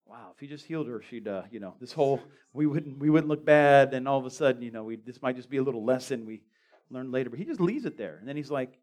wow, 0.06 0.30
if 0.34 0.40
he 0.40 0.46
just 0.46 0.64
healed 0.66 0.86
her, 0.88 1.02
she'd, 1.08 1.26
uh, 1.28 1.42
you 1.50 1.60
know, 1.60 1.74
this 1.80 1.92
whole, 1.92 2.20
we 2.52 2.66
wouldn't, 2.66 2.98
we 2.98 3.10
wouldn't 3.10 3.28
look 3.28 3.44
bad. 3.44 3.94
And 3.94 4.06
all 4.06 4.18
of 4.18 4.26
a 4.26 4.30
sudden, 4.30 4.62
you 4.62 4.70
know, 4.70 4.84
we, 4.84 4.96
this 4.96 5.22
might 5.22 5.36
just 5.36 5.50
be 5.50 5.56
a 5.56 5.62
little 5.62 5.84
lesson 5.84 6.26
we 6.26 6.42
learn 6.90 7.10
later. 7.10 7.30
But 7.30 7.38
he 7.38 7.44
just 7.44 7.60
leaves 7.60 7.84
it 7.84 7.96
there. 7.96 8.16
And 8.18 8.28
then 8.28 8.36
he's 8.36 8.50
like, 8.50 8.78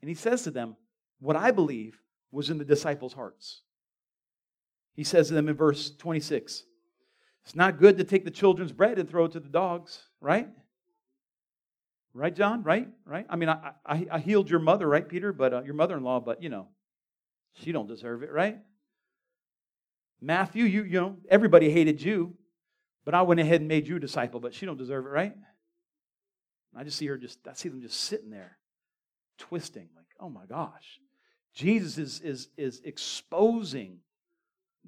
and 0.00 0.08
he 0.08 0.14
says 0.14 0.42
to 0.42 0.50
them, 0.50 0.76
what 1.20 1.36
I 1.36 1.50
believe 1.50 1.98
was 2.30 2.50
in 2.50 2.58
the 2.58 2.64
disciples' 2.64 3.14
hearts. 3.14 3.62
He 4.94 5.04
says 5.04 5.28
to 5.28 5.34
them 5.34 5.48
in 5.48 5.56
verse 5.56 5.90
26, 5.90 6.64
it's 7.44 7.54
not 7.54 7.78
good 7.78 7.98
to 7.98 8.04
take 8.04 8.24
the 8.24 8.30
children's 8.30 8.72
bread 8.72 8.98
and 8.98 9.08
throw 9.08 9.26
it 9.26 9.32
to 9.32 9.40
the 9.40 9.48
dogs, 9.48 10.02
right? 10.20 10.48
Right, 12.12 12.34
John? 12.34 12.62
Right? 12.62 12.88
Right? 13.04 13.26
I 13.28 13.36
mean, 13.36 13.48
I, 13.48 13.72
I, 13.84 14.06
I 14.10 14.18
healed 14.18 14.50
your 14.50 14.58
mother, 14.58 14.88
right, 14.88 15.06
Peter? 15.06 15.32
But 15.32 15.52
uh, 15.54 15.62
your 15.62 15.74
mother-in-law, 15.74 16.20
but 16.20 16.42
you 16.42 16.48
know, 16.48 16.68
she 17.54 17.72
don't 17.72 17.86
deserve 17.86 18.22
it, 18.22 18.32
right? 18.32 18.58
Matthew, 20.20 20.64
you 20.64 20.82
you 20.84 21.00
know, 21.00 21.16
everybody 21.28 21.70
hated 21.70 22.02
you, 22.02 22.34
but 23.04 23.14
I 23.14 23.22
went 23.22 23.40
ahead 23.40 23.60
and 23.60 23.68
made 23.68 23.86
you 23.86 23.96
a 23.96 24.00
disciple, 24.00 24.40
but 24.40 24.54
she 24.54 24.66
don't 24.66 24.78
deserve 24.78 25.06
it, 25.06 25.10
right? 25.10 25.34
I 26.76 26.84
just 26.84 26.98
see 26.98 27.06
her 27.06 27.16
just 27.16 27.38
I 27.48 27.54
see 27.54 27.68
them 27.68 27.80
just 27.80 28.00
sitting 28.00 28.30
there, 28.30 28.58
twisting, 29.38 29.88
like, 29.96 30.06
oh 30.20 30.28
my 30.28 30.44
gosh. 30.46 31.00
Jesus 31.54 31.96
is 31.96 32.20
is 32.20 32.48
is 32.56 32.82
exposing 32.84 33.98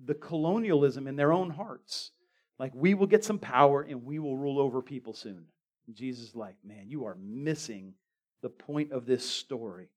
the 0.04 0.14
colonialism 0.14 1.06
in 1.06 1.16
their 1.16 1.32
own 1.32 1.50
hearts. 1.50 2.12
Like 2.58 2.72
we 2.74 2.94
will 2.94 3.06
get 3.06 3.24
some 3.24 3.38
power 3.38 3.82
and 3.82 4.04
we 4.04 4.18
will 4.18 4.36
rule 4.36 4.58
over 4.58 4.82
people 4.82 5.14
soon. 5.14 5.44
And 5.86 5.96
Jesus 5.96 6.30
is 6.30 6.36
like, 6.36 6.56
man, 6.64 6.84
you 6.88 7.06
are 7.06 7.16
missing 7.20 7.94
the 8.42 8.50
point 8.50 8.92
of 8.92 9.06
this 9.06 9.28
story. 9.28 9.88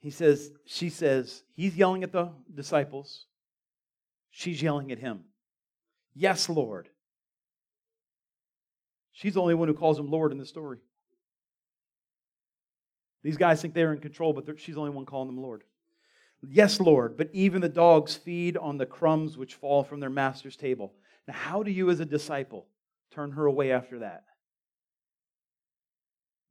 He 0.00 0.10
says, 0.10 0.50
she 0.64 0.88
says, 0.88 1.42
he's 1.54 1.76
yelling 1.76 2.02
at 2.02 2.12
the 2.12 2.30
disciples. 2.54 3.26
She's 4.30 4.62
yelling 4.62 4.90
at 4.92 4.98
him. 4.98 5.24
Yes, 6.14 6.48
Lord. 6.48 6.88
She's 9.12 9.34
the 9.34 9.42
only 9.42 9.54
one 9.54 9.68
who 9.68 9.74
calls 9.74 9.98
him 9.98 10.10
Lord 10.10 10.32
in 10.32 10.38
the 10.38 10.46
story. 10.46 10.78
These 13.22 13.36
guys 13.36 13.60
think 13.60 13.74
they're 13.74 13.92
in 13.92 14.00
control, 14.00 14.32
but 14.32 14.58
she's 14.58 14.76
the 14.76 14.80
only 14.80 14.92
one 14.92 15.04
calling 15.04 15.28
them 15.28 15.42
Lord. 15.42 15.64
Yes, 16.48 16.80
Lord, 16.80 17.18
but 17.18 17.28
even 17.34 17.60
the 17.60 17.68
dogs 17.68 18.14
feed 18.16 18.56
on 18.56 18.78
the 18.78 18.86
crumbs 18.86 19.36
which 19.36 19.54
fall 19.56 19.84
from 19.84 20.00
their 20.00 20.08
master's 20.08 20.56
table. 20.56 20.94
Now, 21.28 21.34
how 21.34 21.62
do 21.62 21.70
you, 21.70 21.90
as 21.90 22.00
a 22.00 22.06
disciple, 22.06 22.66
turn 23.10 23.32
her 23.32 23.44
away 23.44 23.72
after 23.72 23.98
that? 23.98 24.24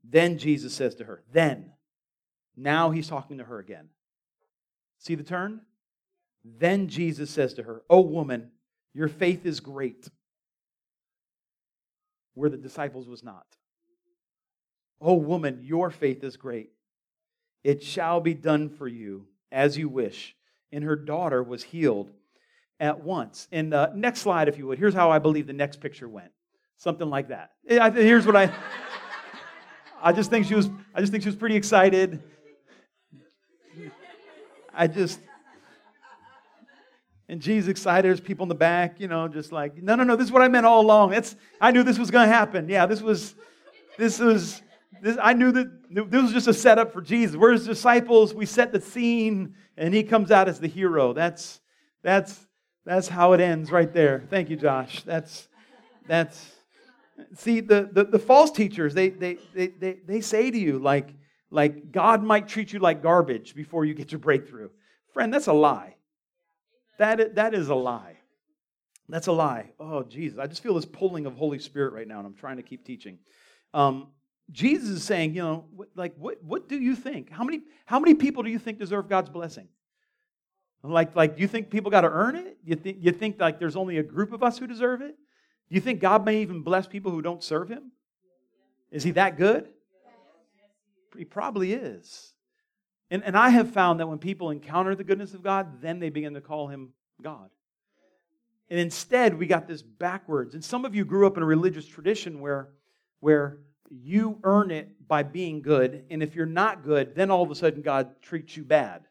Then 0.04 0.38
Jesus 0.38 0.76
says 0.76 0.94
to 0.96 1.06
her, 1.06 1.24
Then. 1.32 1.72
Now 2.60 2.92
he's 2.92 3.08
talking 3.08 3.38
to 3.38 3.46
her 3.46 3.60
again. 3.60 3.88
See 4.98 5.16
the 5.16 5.24
turn? 5.24 5.62
Then 6.44 6.90
Jesus 6.90 7.30
says 7.30 7.54
to 7.54 7.64
her, 7.64 7.84
Oh, 7.90 8.02
woman, 8.02 8.52
your 8.94 9.08
faith 9.08 9.46
is 9.46 9.62
great. 9.62 10.10
Where 12.34 12.50
the 12.50 12.58
disciples 12.58 13.08
was 13.08 13.24
not. 13.24 13.46
Oh, 15.02 15.14
woman, 15.14 15.62
your 15.64 15.90
faith 15.90 16.24
is 16.24 16.36
great. 16.36 16.72
It 17.64 17.82
shall 17.82 18.20
be 18.20 18.34
done 18.34 18.70
for 18.70 18.88
you 18.88 19.28
as 19.52 19.78
you 19.78 19.88
wish. 19.88 20.36
And 20.72 20.84
her 20.84 20.98
daughter 20.98 21.42
was 21.42 21.64
healed 21.64 22.12
at 22.80 23.02
once. 23.02 23.48
And 23.54 23.74
uh, 23.74 23.90
next 23.96 24.20
slide, 24.20 24.50
if 24.50 24.58
you 24.58 24.68
would. 24.68 24.80
Here's 24.80 24.94
how 24.94 25.12
I 25.12 25.20
believe 25.20 25.48
the 25.48 25.54
next 25.54 25.80
picture 25.80 26.10
went. 26.10 26.32
Something 26.78 27.10
like 27.10 27.30
that. 27.30 27.52
Here's 27.66 28.26
what 28.26 28.36
I. 28.36 28.54
I 30.02 30.14
just 30.14 30.30
think 30.30 30.46
she 30.46 30.56
was. 30.56 30.70
I 30.94 31.02
just 31.02 31.12
think 31.12 31.24
she 31.24 31.30
was 31.30 31.36
pretty 31.36 31.56
excited. 31.56 32.22
I 34.80 34.88
just. 34.88 35.20
And 37.28 37.40
Jesus 37.40 37.70
excited. 37.70 38.06
There's 38.06 38.22
people 38.22 38.44
in 38.44 38.50
the 38.50 38.56
back, 38.56 39.00
you 39.00 39.08
know, 39.08 39.28
just 39.28 39.52
like, 39.52 39.84
no, 39.84 39.94
no, 39.96 40.04
no. 40.04 40.16
This 40.16 40.26
is 40.26 40.32
what 40.32 40.42
I 40.42 40.48
meant 40.48 40.66
all 40.66 40.82
along. 40.82 41.12
That's. 41.12 41.36
I 41.62 41.72
knew 41.72 41.84
this 41.84 42.00
was 42.00 42.10
going 42.10 42.28
to 42.28 42.34
happen. 42.34 42.70
Yeah, 42.70 42.86
this 42.86 43.02
was. 43.02 43.36
This 43.98 44.20
was 44.20 44.62
this, 45.02 45.18
I 45.22 45.34
knew 45.34 45.52
that 45.52 45.70
this 45.90 46.22
was 46.22 46.32
just 46.32 46.48
a 46.48 46.54
setup 46.54 46.94
for 46.94 47.02
Jesus. 47.02 47.36
We're 47.36 47.54
his 47.54 47.66
disciples. 47.66 48.34
We 48.34 48.46
set 48.46 48.72
the 48.72 48.82
scene, 48.82 49.56
and 49.78 49.94
he 49.94 50.04
comes 50.04 50.32
out 50.32 50.50
as 50.50 50.60
the 50.60 50.68
hero. 50.68 51.14
That's, 51.14 51.62
that's, 52.02 52.48
that's 52.86 53.08
how 53.08 53.34
it 53.34 53.42
ends 53.42 53.72
right 53.72 53.92
there. 53.94 54.26
Thank 54.30 54.50
you, 54.50 54.56
Josh. 54.56 55.04
That's, 55.04 55.48
that's, 56.08 56.54
see, 57.36 57.62
the, 57.62 57.90
the, 57.92 58.06
the 58.06 58.20
false 58.20 58.52
teachers, 58.52 58.94
they, 58.94 59.10
they, 59.10 59.38
they, 59.54 59.68
they, 59.68 59.98
they 60.06 60.22
say 60.22 60.52
to 60.52 60.58
you, 60.58 60.80
like, 60.80 61.14
like, 61.52 61.92
God 61.92 62.24
might 62.24 62.48
treat 62.48 62.74
you 62.74 62.80
like 62.80 63.02
garbage 63.02 63.56
before 63.56 63.86
you 63.86 63.94
get 63.94 64.12
your 64.12 64.20
breakthrough. 64.20 64.70
Friend, 65.14 65.34
that's 65.34 65.48
a 65.48 65.54
lie. 65.54 65.96
That, 66.98 67.36
that 67.36 67.54
is 67.54 67.70
a 67.70 67.76
lie. 67.76 68.18
That's 69.08 69.28
a 69.28 69.32
lie. 69.32 69.72
Oh, 69.80 70.04
Jesus. 70.04 70.38
I 70.38 70.46
just 70.46 70.62
feel 70.62 70.76
this 70.76 70.86
pulling 70.86 71.26
of 71.26 71.34
Holy 71.34 71.58
Spirit 71.60 71.94
right 71.94 72.08
now, 72.08 72.20
and 72.20 72.28
I'm 72.28 72.36
trying 72.36 72.58
to 72.58 72.64
keep 72.64 72.86
teaching. 72.86 73.18
Um, 73.74 74.10
Jesus 74.52 74.90
is 74.90 75.04
saying, 75.04 75.34
you 75.34 75.42
know, 75.42 75.66
like, 75.96 76.14
what, 76.18 76.44
what 76.44 76.70
do 76.70 76.78
you 76.78 76.96
think? 76.96 77.32
How 77.32 77.44
many, 77.44 77.62
how 77.86 78.00
many 78.00 78.14
people 78.14 78.44
do 78.44 78.50
you 78.50 78.60
think 78.60 78.78
deserve 78.78 79.10
God's 79.10 79.30
blessing? 79.30 79.68
Like, 80.84 81.16
like, 81.16 81.36
do 81.36 81.42
you 81.42 81.48
think 81.48 81.70
people 81.70 81.92
got 81.92 82.02
to 82.02 82.10
earn 82.10 82.36
it? 82.36 82.58
You 82.64 82.76
think, 82.76 82.98
you 83.02 83.12
think 83.12 83.40
like 83.40 83.60
there's 83.60 83.76
only 83.76 83.98
a 83.98 84.04
group 84.04 84.32
of 84.32 84.44
us 84.44 84.58
who 84.58 84.68
deserve 84.68 85.02
it? 85.02 85.16
Do 85.70 85.76
you 85.76 85.82
think 85.82 86.00
God 86.00 86.26
may 86.26 86.42
even 86.42 86.62
bless 86.62 86.88
people 86.88 87.12
who 87.12 87.22
don't 87.22 87.44
serve 87.44 87.70
Him? 87.70 87.92
Is 88.92 89.04
He 89.04 89.12
that 89.12 89.38
good? 89.38 89.70
He 91.18 91.26
probably 91.26 91.74
is. 91.74 92.34
And, 93.12 93.24
and 93.24 93.36
I 93.36 93.50
have 93.50 93.72
found 93.72 94.00
that 94.00 94.08
when 94.08 94.20
people 94.20 94.52
encounter 94.52 94.96
the 94.96 95.04
goodness 95.04 95.34
of 95.34 95.44
God, 95.44 95.82
then 95.82 96.00
they 96.00 96.10
begin 96.10 96.36
to 96.36 96.42
call 96.42 96.68
him 96.68 96.90
God. 97.22 97.50
And 98.70 98.80
instead, 98.80 99.38
we 99.38 99.48
got 99.48 99.68
this 99.68 99.82
backwards. 99.82 100.54
And 100.54 100.64
some 100.64 100.86
of 100.86 100.94
you 100.94 101.06
grew 101.06 101.26
up 101.26 101.38
in 101.38 101.44
a 101.44 101.46
religious 101.46 101.88
tradition 101.88 102.40
where, 102.40 102.70
where 103.20 103.58
you 103.90 104.40
earn 104.44 104.70
it 104.70 105.08
by 105.08 105.24
being 105.24 105.62
good. 105.62 106.06
And 106.12 106.22
if 106.22 106.36
you're 106.36 106.46
not 106.46 106.84
good, 106.84 107.16
then 107.16 107.32
all 107.32 107.42
of 107.42 107.50
a 107.50 107.56
sudden 107.56 107.82
God 107.82 108.22
treats 108.22 108.56
you 108.56 108.64
bad. 108.64 109.06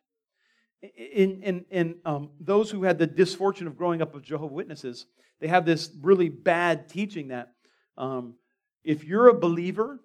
In, 0.80 1.42
in, 1.42 1.64
in 1.70 1.96
um, 2.04 2.30
those 2.38 2.70
who 2.70 2.84
had 2.84 2.98
the 2.98 3.08
misfortune 3.08 3.66
of 3.66 3.76
growing 3.76 4.00
up 4.00 4.14
with 4.14 4.22
Jehovah 4.22 4.54
Witnesses, 4.54 5.06
they 5.40 5.48
have 5.48 5.64
this 5.64 5.90
really 6.00 6.28
bad 6.28 6.88
teaching 6.88 7.28
that 7.28 7.52
um, 7.96 8.34
if 8.84 9.02
you're 9.02 9.26
a 9.26 9.34
believer 9.34 9.98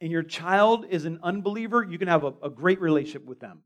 and 0.00 0.10
your 0.10 0.22
child 0.22 0.86
is 0.88 1.04
an 1.04 1.20
unbeliever, 1.22 1.82
you 1.82 1.98
can 1.98 2.08
have 2.08 2.24
a, 2.24 2.32
a 2.42 2.50
great 2.50 2.80
relationship 2.80 3.24
with 3.26 3.40
them. 3.40 3.60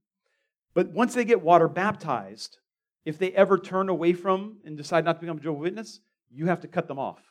But 0.75 0.89
once 0.91 1.15
they 1.15 1.25
get 1.25 1.43
water 1.43 1.69
baptized, 1.69 2.59
if 3.05 3.19
they 3.19 3.31
ever 3.33 3.59
turn 3.59 3.89
away 3.89 4.13
from 4.13 4.59
and 4.65 4.77
decide 4.77 5.05
not 5.05 5.15
to 5.15 5.21
become 5.21 5.37
a 5.37 5.41
Jehovah's 5.41 5.63
Witness, 5.63 6.01
you 6.33 6.47
have 6.47 6.61
to 6.63 6.69
cut 6.69 6.89
them 6.89 6.99
off. 6.99 7.23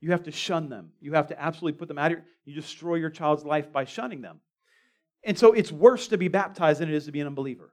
You 0.00 0.12
have 0.12 0.24
to 0.24 0.30
shun 0.30 0.68
them. 0.68 0.90
You 1.00 1.12
have 1.14 1.28
to 1.28 1.40
absolutely 1.40 1.78
put 1.78 1.88
them 1.88 1.98
out 1.98 2.12
of. 2.12 2.18
You 2.44 2.54
destroy 2.54 2.96
your 2.96 3.10
child's 3.10 3.44
life 3.44 3.72
by 3.72 3.84
shunning 3.84 4.22
them. 4.22 4.40
And 5.24 5.38
so 5.38 5.52
it's 5.52 5.72
worse 5.72 6.08
to 6.08 6.18
be 6.18 6.28
baptized 6.28 6.80
than 6.80 6.88
it 6.88 6.94
is 6.94 7.06
to 7.06 7.12
be 7.12 7.20
an 7.20 7.26
unbeliever. 7.26 7.72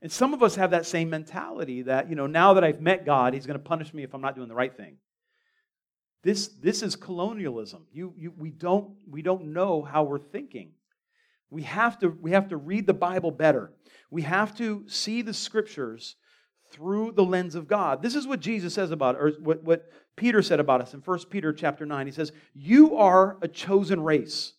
And 0.00 0.12
some 0.12 0.34
of 0.34 0.42
us 0.42 0.54
have 0.56 0.70
that 0.70 0.86
same 0.86 1.10
mentality 1.10 1.82
that, 1.82 2.08
you 2.08 2.14
know, 2.14 2.26
now 2.26 2.54
that 2.54 2.64
I've 2.64 2.80
met 2.80 3.06
God, 3.06 3.34
He's 3.34 3.46
going 3.46 3.58
to 3.58 3.64
punish 3.64 3.92
me 3.94 4.02
if 4.02 4.14
I'm 4.14 4.20
not 4.20 4.36
doing 4.36 4.48
the 4.48 4.54
right 4.54 4.76
thing. 4.76 4.98
This, 6.24 6.48
this 6.48 6.82
is 6.82 6.96
colonialism. 6.96 7.86
You, 7.92 8.14
you, 8.16 8.32
we, 8.36 8.50
don't, 8.50 8.94
we 9.08 9.20
don't 9.20 9.52
know 9.52 9.82
how 9.82 10.04
we're 10.04 10.18
thinking. 10.18 10.72
We 11.50 11.62
have, 11.62 11.98
to, 12.00 12.08
we 12.08 12.30
have 12.30 12.48
to 12.48 12.56
read 12.56 12.86
the 12.86 12.94
Bible 12.94 13.30
better. 13.30 13.72
We 14.10 14.22
have 14.22 14.56
to 14.56 14.84
see 14.88 15.20
the 15.20 15.34
scriptures 15.34 16.16
through 16.72 17.12
the 17.12 17.24
lens 17.24 17.54
of 17.54 17.68
God. 17.68 18.02
This 18.02 18.14
is 18.14 18.26
what 18.26 18.40
Jesus 18.40 18.72
says 18.72 18.90
about 18.90 19.16
or 19.16 19.32
what, 19.38 19.62
what 19.62 19.90
Peter 20.16 20.40
said 20.40 20.60
about 20.60 20.80
us 20.80 20.94
in 20.94 21.00
1 21.00 21.18
Peter 21.30 21.52
chapter 21.52 21.84
9. 21.84 22.06
He 22.06 22.12
says, 22.12 22.32
You 22.54 22.96
are 22.96 23.36
a 23.42 23.48
chosen 23.48 24.00
race, 24.00 24.54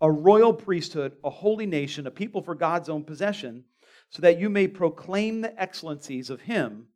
a 0.00 0.10
royal 0.10 0.52
priesthood, 0.52 1.12
a 1.22 1.30
holy 1.30 1.64
nation, 1.64 2.08
a 2.08 2.10
people 2.10 2.42
for 2.42 2.56
God's 2.56 2.88
own 2.88 3.04
possession, 3.04 3.64
so 4.10 4.20
that 4.22 4.40
you 4.40 4.50
may 4.50 4.66
proclaim 4.66 5.40
the 5.40 5.58
excellencies 5.60 6.28
of 6.28 6.42
Him 6.42 6.88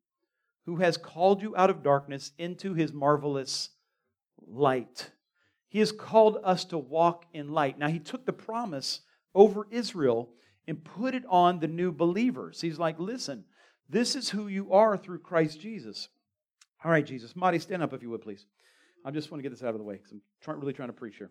who 0.66 0.76
has 0.76 0.96
called 0.96 1.40
you 1.40 1.56
out 1.56 1.70
of 1.70 1.84
darkness 1.84 2.32
into 2.36 2.74
His 2.74 2.92
marvelous 2.92 3.70
light. 4.50 5.10
He 5.68 5.80
has 5.80 5.92
called 5.92 6.38
us 6.42 6.64
to 6.66 6.78
walk 6.78 7.26
in 7.32 7.52
light. 7.52 7.78
Now, 7.78 7.88
He 7.88 7.98
took 7.98 8.24
the 8.26 8.32
promise 8.32 9.00
over 9.34 9.66
Israel 9.70 10.30
and 10.66 10.84
put 10.84 11.14
it 11.14 11.24
on 11.28 11.60
the 11.60 11.68
new 11.68 11.92
believers. 11.92 12.60
He's 12.60 12.78
like, 12.78 12.98
listen, 12.98 13.44
this 13.88 14.14
is 14.14 14.28
who 14.28 14.48
you 14.48 14.72
are 14.72 14.96
through 14.96 15.20
Christ 15.20 15.60
Jesus. 15.60 16.08
All 16.84 16.90
right, 16.90 17.04
Jesus. 17.04 17.34
Marty, 17.34 17.58
stand 17.58 17.82
up 17.82 17.92
if 17.92 18.02
you 18.02 18.10
would, 18.10 18.22
please. 18.22 18.46
I 19.04 19.10
just 19.10 19.30
want 19.30 19.38
to 19.38 19.42
get 19.42 19.50
this 19.50 19.62
out 19.62 19.70
of 19.70 19.78
the 19.78 19.84
way 19.84 19.94
because 19.94 20.12
I'm 20.12 20.20
try, 20.42 20.54
really 20.54 20.72
trying 20.72 20.90
to 20.90 20.92
preach 20.92 21.16
here. 21.16 21.30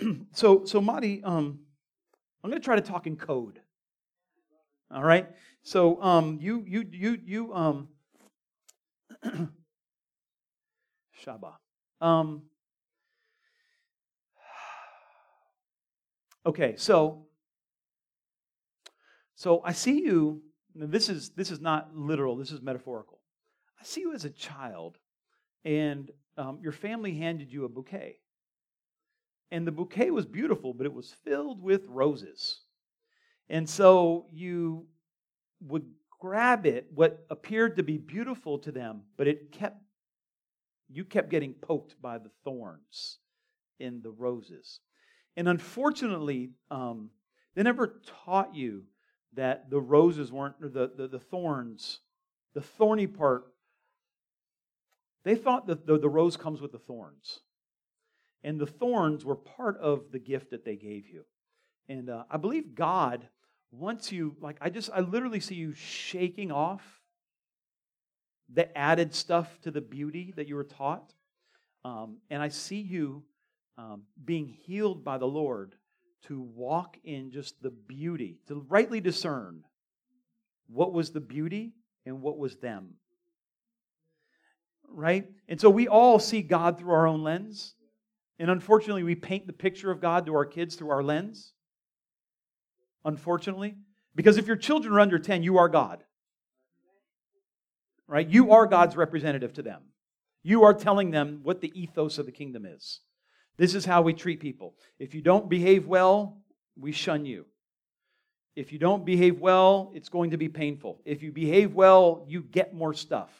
so, 0.32 0.64
so 0.64 0.80
Marty, 0.80 1.22
um, 1.24 1.60
I'm 2.44 2.50
going 2.50 2.60
to 2.60 2.64
try 2.64 2.76
to 2.76 2.82
talk 2.82 3.06
in 3.06 3.16
code. 3.16 3.60
All 4.90 5.02
right. 5.02 5.28
So, 5.62 6.02
um, 6.02 6.38
you, 6.40 6.64
you, 6.66 6.84
you, 6.90 7.18
you, 7.24 7.54
um, 7.54 7.88
Shaba. 11.24 11.54
Um, 12.00 12.42
okay, 16.46 16.74
so 16.76 17.26
so 19.34 19.62
I 19.64 19.72
see 19.72 20.02
you. 20.02 20.42
This 20.74 21.08
is 21.08 21.30
this 21.30 21.50
is 21.50 21.60
not 21.60 21.96
literal. 21.96 22.36
This 22.36 22.50
is 22.50 22.62
metaphorical. 22.62 23.20
I 23.80 23.84
see 23.84 24.00
you 24.00 24.14
as 24.14 24.24
a 24.24 24.30
child, 24.30 24.98
and 25.64 26.10
um, 26.36 26.58
your 26.62 26.72
family 26.72 27.14
handed 27.14 27.52
you 27.52 27.64
a 27.64 27.68
bouquet, 27.68 28.16
and 29.50 29.66
the 29.66 29.72
bouquet 29.72 30.10
was 30.10 30.26
beautiful, 30.26 30.72
but 30.72 30.86
it 30.86 30.92
was 30.92 31.14
filled 31.24 31.60
with 31.60 31.86
roses, 31.88 32.60
and 33.48 33.68
so 33.68 34.26
you 34.32 34.86
would 35.60 35.84
grab 36.22 36.66
it, 36.66 36.86
what 36.94 37.26
appeared 37.30 37.76
to 37.76 37.82
be 37.82 37.98
beautiful 37.98 38.60
to 38.60 38.70
them, 38.70 39.02
but 39.16 39.26
it 39.26 39.50
kept 39.50 39.81
you 40.92 41.04
kept 41.04 41.30
getting 41.30 41.54
poked 41.54 42.00
by 42.00 42.18
the 42.18 42.30
thorns 42.44 43.18
in 43.80 44.02
the 44.02 44.10
roses. 44.10 44.80
And 45.36 45.48
unfortunately, 45.48 46.50
um, 46.70 47.10
they 47.54 47.62
never 47.62 48.00
taught 48.24 48.54
you 48.54 48.84
that 49.34 49.70
the 49.70 49.80
roses 49.80 50.30
weren't, 50.30 50.56
or 50.60 50.68
the, 50.68 50.90
the, 50.94 51.08
the 51.08 51.18
thorns, 51.18 52.00
the 52.54 52.60
thorny 52.60 53.06
part, 53.06 53.44
they 55.24 55.34
thought 55.34 55.66
that 55.68 55.86
the, 55.86 55.98
the 55.98 56.08
rose 56.08 56.36
comes 56.36 56.60
with 56.60 56.72
the 56.72 56.78
thorns. 56.78 57.40
And 58.44 58.60
the 58.60 58.66
thorns 58.66 59.24
were 59.24 59.36
part 59.36 59.78
of 59.78 60.10
the 60.10 60.18
gift 60.18 60.50
that 60.50 60.64
they 60.64 60.76
gave 60.76 61.08
you. 61.08 61.24
And 61.88 62.10
uh, 62.10 62.24
I 62.30 62.36
believe 62.36 62.74
God 62.74 63.28
wants 63.70 64.12
you, 64.12 64.36
like, 64.40 64.56
I 64.60 64.68
just, 64.68 64.90
I 64.92 65.00
literally 65.00 65.40
see 65.40 65.54
you 65.54 65.72
shaking 65.74 66.50
off 66.52 67.01
the 68.54 68.76
added 68.76 69.14
stuff 69.14 69.48
to 69.62 69.70
the 69.70 69.80
beauty 69.80 70.32
that 70.36 70.48
you 70.48 70.56
were 70.56 70.64
taught. 70.64 71.14
Um, 71.84 72.18
and 72.30 72.42
I 72.42 72.48
see 72.48 72.80
you 72.80 73.24
um, 73.78 74.02
being 74.22 74.46
healed 74.46 75.04
by 75.04 75.18
the 75.18 75.26
Lord 75.26 75.74
to 76.26 76.40
walk 76.40 76.96
in 77.02 77.32
just 77.32 77.60
the 77.62 77.70
beauty, 77.70 78.38
to 78.48 78.64
rightly 78.68 79.00
discern 79.00 79.64
what 80.68 80.92
was 80.92 81.10
the 81.10 81.20
beauty 81.20 81.72
and 82.06 82.20
what 82.20 82.38
was 82.38 82.56
them. 82.56 82.94
Right? 84.88 85.26
And 85.48 85.60
so 85.60 85.70
we 85.70 85.88
all 85.88 86.18
see 86.18 86.42
God 86.42 86.78
through 86.78 86.92
our 86.92 87.06
own 87.06 87.22
lens. 87.24 87.74
And 88.38 88.50
unfortunately, 88.50 89.02
we 89.02 89.14
paint 89.14 89.46
the 89.46 89.52
picture 89.52 89.90
of 89.90 90.00
God 90.00 90.26
to 90.26 90.34
our 90.34 90.44
kids 90.44 90.74
through 90.74 90.90
our 90.90 91.02
lens. 91.02 91.52
Unfortunately. 93.04 93.76
Because 94.14 94.36
if 94.36 94.46
your 94.46 94.56
children 94.56 94.94
are 94.94 95.00
under 95.00 95.18
10, 95.18 95.42
you 95.42 95.56
are 95.56 95.68
God 95.68 96.04
right? 98.12 98.28
You 98.28 98.52
are 98.52 98.66
God's 98.66 98.94
representative 98.94 99.54
to 99.54 99.62
them. 99.62 99.80
You 100.42 100.64
are 100.64 100.74
telling 100.74 101.12
them 101.12 101.40
what 101.44 101.62
the 101.62 101.72
ethos 101.74 102.18
of 102.18 102.26
the 102.26 102.32
kingdom 102.32 102.66
is. 102.66 103.00
This 103.56 103.74
is 103.74 103.86
how 103.86 104.02
we 104.02 104.12
treat 104.12 104.38
people. 104.38 104.74
If 104.98 105.14
you 105.14 105.22
don't 105.22 105.48
behave 105.48 105.86
well, 105.86 106.42
we 106.78 106.92
shun 106.92 107.24
you. 107.24 107.46
If 108.54 108.70
you 108.70 108.78
don't 108.78 109.06
behave 109.06 109.40
well, 109.40 109.92
it's 109.94 110.10
going 110.10 110.32
to 110.32 110.36
be 110.36 110.50
painful. 110.50 111.00
If 111.06 111.22
you 111.22 111.32
behave 111.32 111.72
well, 111.72 112.26
you 112.28 112.42
get 112.42 112.74
more 112.74 112.92
stuff. 112.92 113.30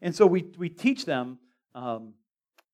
And 0.00 0.14
so 0.14 0.26
we, 0.26 0.44
we 0.56 0.68
teach 0.68 1.04
them 1.04 1.40
um, 1.74 2.14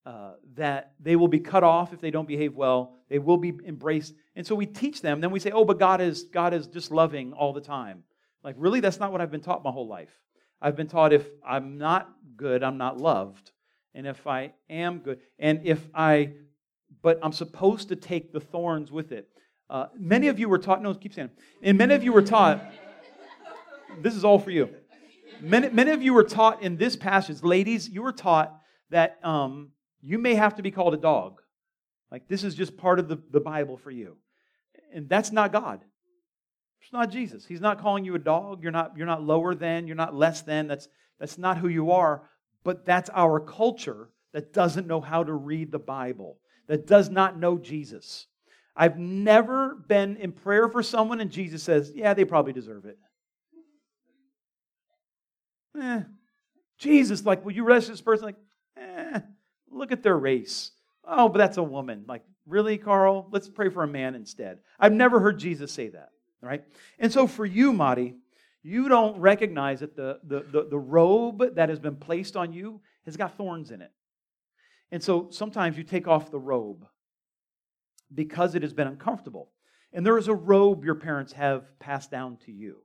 uh, 0.04 0.32
that 0.56 0.92
they 1.00 1.16
will 1.16 1.26
be 1.26 1.40
cut 1.40 1.64
off 1.64 1.94
if 1.94 2.02
they 2.02 2.10
don't 2.10 2.28
behave 2.28 2.54
well. 2.54 2.98
They 3.08 3.18
will 3.18 3.38
be 3.38 3.54
embraced. 3.64 4.12
And 4.34 4.46
so 4.46 4.54
we 4.54 4.66
teach 4.66 5.00
them. 5.00 5.22
Then 5.22 5.30
we 5.30 5.40
say, 5.40 5.52
oh, 5.52 5.64
but 5.64 5.78
God 5.78 6.02
is, 6.02 6.24
God 6.24 6.52
is 6.52 6.66
just 6.66 6.90
loving 6.90 7.32
all 7.32 7.54
the 7.54 7.62
time. 7.62 8.02
Like, 8.44 8.56
really? 8.58 8.80
That's 8.80 9.00
not 9.00 9.10
what 9.10 9.22
I've 9.22 9.30
been 9.30 9.40
taught 9.40 9.64
my 9.64 9.70
whole 9.70 9.88
life. 9.88 10.12
I've 10.60 10.76
been 10.76 10.88
taught 10.88 11.12
if 11.12 11.26
I'm 11.46 11.78
not 11.78 12.10
good, 12.36 12.62
I'm 12.62 12.78
not 12.78 12.98
loved. 12.98 13.52
And 13.94 14.06
if 14.06 14.26
I 14.26 14.52
am 14.68 14.98
good, 14.98 15.20
and 15.38 15.60
if 15.64 15.80
I, 15.94 16.32
but 17.02 17.18
I'm 17.22 17.32
supposed 17.32 17.88
to 17.88 17.96
take 17.96 18.32
the 18.32 18.40
thorns 18.40 18.92
with 18.92 19.12
it. 19.12 19.28
Uh, 19.70 19.86
many 19.98 20.28
of 20.28 20.38
you 20.38 20.48
were 20.48 20.58
taught, 20.58 20.82
no, 20.82 20.94
keep 20.94 21.14
saying, 21.14 21.30
and 21.62 21.78
many 21.78 21.94
of 21.94 22.04
you 22.04 22.12
were 22.12 22.22
taught, 22.22 22.62
this 24.02 24.14
is 24.14 24.24
all 24.24 24.38
for 24.38 24.50
you. 24.50 24.68
Many, 25.40 25.70
many 25.70 25.90
of 25.90 26.02
you 26.02 26.14
were 26.14 26.24
taught 26.24 26.62
in 26.62 26.76
this 26.76 26.94
passage, 26.96 27.42
ladies, 27.42 27.88
you 27.88 28.02
were 28.02 28.12
taught 28.12 28.54
that 28.90 29.18
um, 29.22 29.70
you 30.00 30.18
may 30.18 30.34
have 30.34 30.54
to 30.56 30.62
be 30.62 30.70
called 30.70 30.94
a 30.94 30.98
dog. 30.98 31.40
Like 32.10 32.28
this 32.28 32.44
is 32.44 32.54
just 32.54 32.76
part 32.76 32.98
of 32.98 33.08
the, 33.08 33.18
the 33.30 33.40
Bible 33.40 33.76
for 33.76 33.90
you. 33.90 34.16
And 34.94 35.08
that's 35.08 35.32
not 35.32 35.52
God. 35.52 35.84
It's 36.86 36.92
not 36.92 37.10
Jesus. 37.10 37.44
He's 37.44 37.60
not 37.60 37.80
calling 37.80 38.04
you 38.04 38.14
a 38.14 38.18
dog. 38.20 38.62
You're 38.62 38.70
not, 38.70 38.92
you're 38.96 39.08
not 39.08 39.20
lower 39.20 39.56
than, 39.56 39.88
you're 39.88 39.96
not 39.96 40.14
less 40.14 40.42
than. 40.42 40.68
That's, 40.68 40.86
that's 41.18 41.36
not 41.36 41.58
who 41.58 41.66
you 41.66 41.90
are. 41.90 42.22
But 42.62 42.86
that's 42.86 43.10
our 43.12 43.40
culture 43.40 44.08
that 44.32 44.52
doesn't 44.52 44.86
know 44.86 45.00
how 45.00 45.24
to 45.24 45.32
read 45.32 45.72
the 45.72 45.80
Bible, 45.80 46.38
that 46.68 46.86
does 46.86 47.10
not 47.10 47.40
know 47.40 47.58
Jesus. 47.58 48.28
I've 48.76 48.98
never 48.98 49.74
been 49.88 50.16
in 50.18 50.30
prayer 50.30 50.68
for 50.68 50.80
someone 50.80 51.20
and 51.20 51.28
Jesus 51.28 51.60
says, 51.60 51.90
Yeah, 51.92 52.14
they 52.14 52.24
probably 52.24 52.52
deserve 52.52 52.84
it. 52.84 52.98
Eh. 55.82 56.02
Jesus, 56.78 57.24
like, 57.24 57.44
will 57.44 57.52
you 57.52 57.64
rest 57.64 57.88
this 57.88 58.00
person? 58.00 58.26
Like, 58.26 58.36
eh, 58.76 59.20
look 59.72 59.90
at 59.90 60.04
their 60.04 60.16
race. 60.16 60.70
Oh, 61.04 61.28
but 61.28 61.38
that's 61.38 61.56
a 61.56 61.64
woman. 61.64 62.04
Like, 62.06 62.22
really, 62.46 62.78
Carl? 62.78 63.26
Let's 63.32 63.48
pray 63.48 63.70
for 63.70 63.82
a 63.82 63.88
man 63.88 64.14
instead. 64.14 64.58
I've 64.78 64.92
never 64.92 65.18
heard 65.18 65.40
Jesus 65.40 65.72
say 65.72 65.88
that 65.88 66.10
right? 66.46 66.64
And 66.98 67.12
so 67.12 67.26
for 67.26 67.44
you, 67.44 67.72
Madi, 67.72 68.14
you 68.62 68.88
don't 68.88 69.18
recognize 69.18 69.80
that 69.80 69.96
the, 69.96 70.20
the, 70.24 70.40
the, 70.50 70.68
the 70.70 70.78
robe 70.78 71.54
that 71.54 71.68
has 71.68 71.78
been 71.78 71.96
placed 71.96 72.36
on 72.36 72.52
you 72.52 72.80
has 73.04 73.16
got 73.16 73.36
thorns 73.36 73.70
in 73.70 73.80
it. 73.80 73.92
And 74.90 75.02
so 75.02 75.28
sometimes 75.30 75.76
you 75.76 75.84
take 75.84 76.08
off 76.08 76.30
the 76.30 76.38
robe 76.38 76.86
because 78.14 78.54
it 78.54 78.62
has 78.62 78.72
been 78.72 78.86
uncomfortable. 78.86 79.50
And 79.92 80.04
there 80.04 80.18
is 80.18 80.28
a 80.28 80.34
robe 80.34 80.84
your 80.84 80.94
parents 80.94 81.32
have 81.32 81.78
passed 81.78 82.10
down 82.10 82.38
to 82.46 82.52
you 82.52 82.82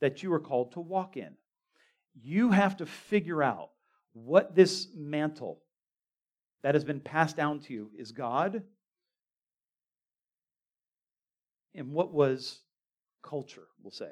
that 0.00 0.22
you 0.22 0.32
are 0.32 0.40
called 0.40 0.72
to 0.72 0.80
walk 0.80 1.16
in. 1.16 1.34
You 2.20 2.50
have 2.50 2.76
to 2.78 2.86
figure 2.86 3.42
out 3.42 3.70
what 4.12 4.54
this 4.54 4.88
mantle 4.94 5.60
that 6.62 6.74
has 6.74 6.84
been 6.84 7.00
passed 7.00 7.36
down 7.36 7.60
to 7.60 7.72
you 7.72 7.90
is 7.96 8.12
God 8.12 8.62
and 11.74 11.92
what 11.92 12.12
was 12.12 12.60
culture, 13.22 13.66
we'll 13.82 13.90
say. 13.90 14.10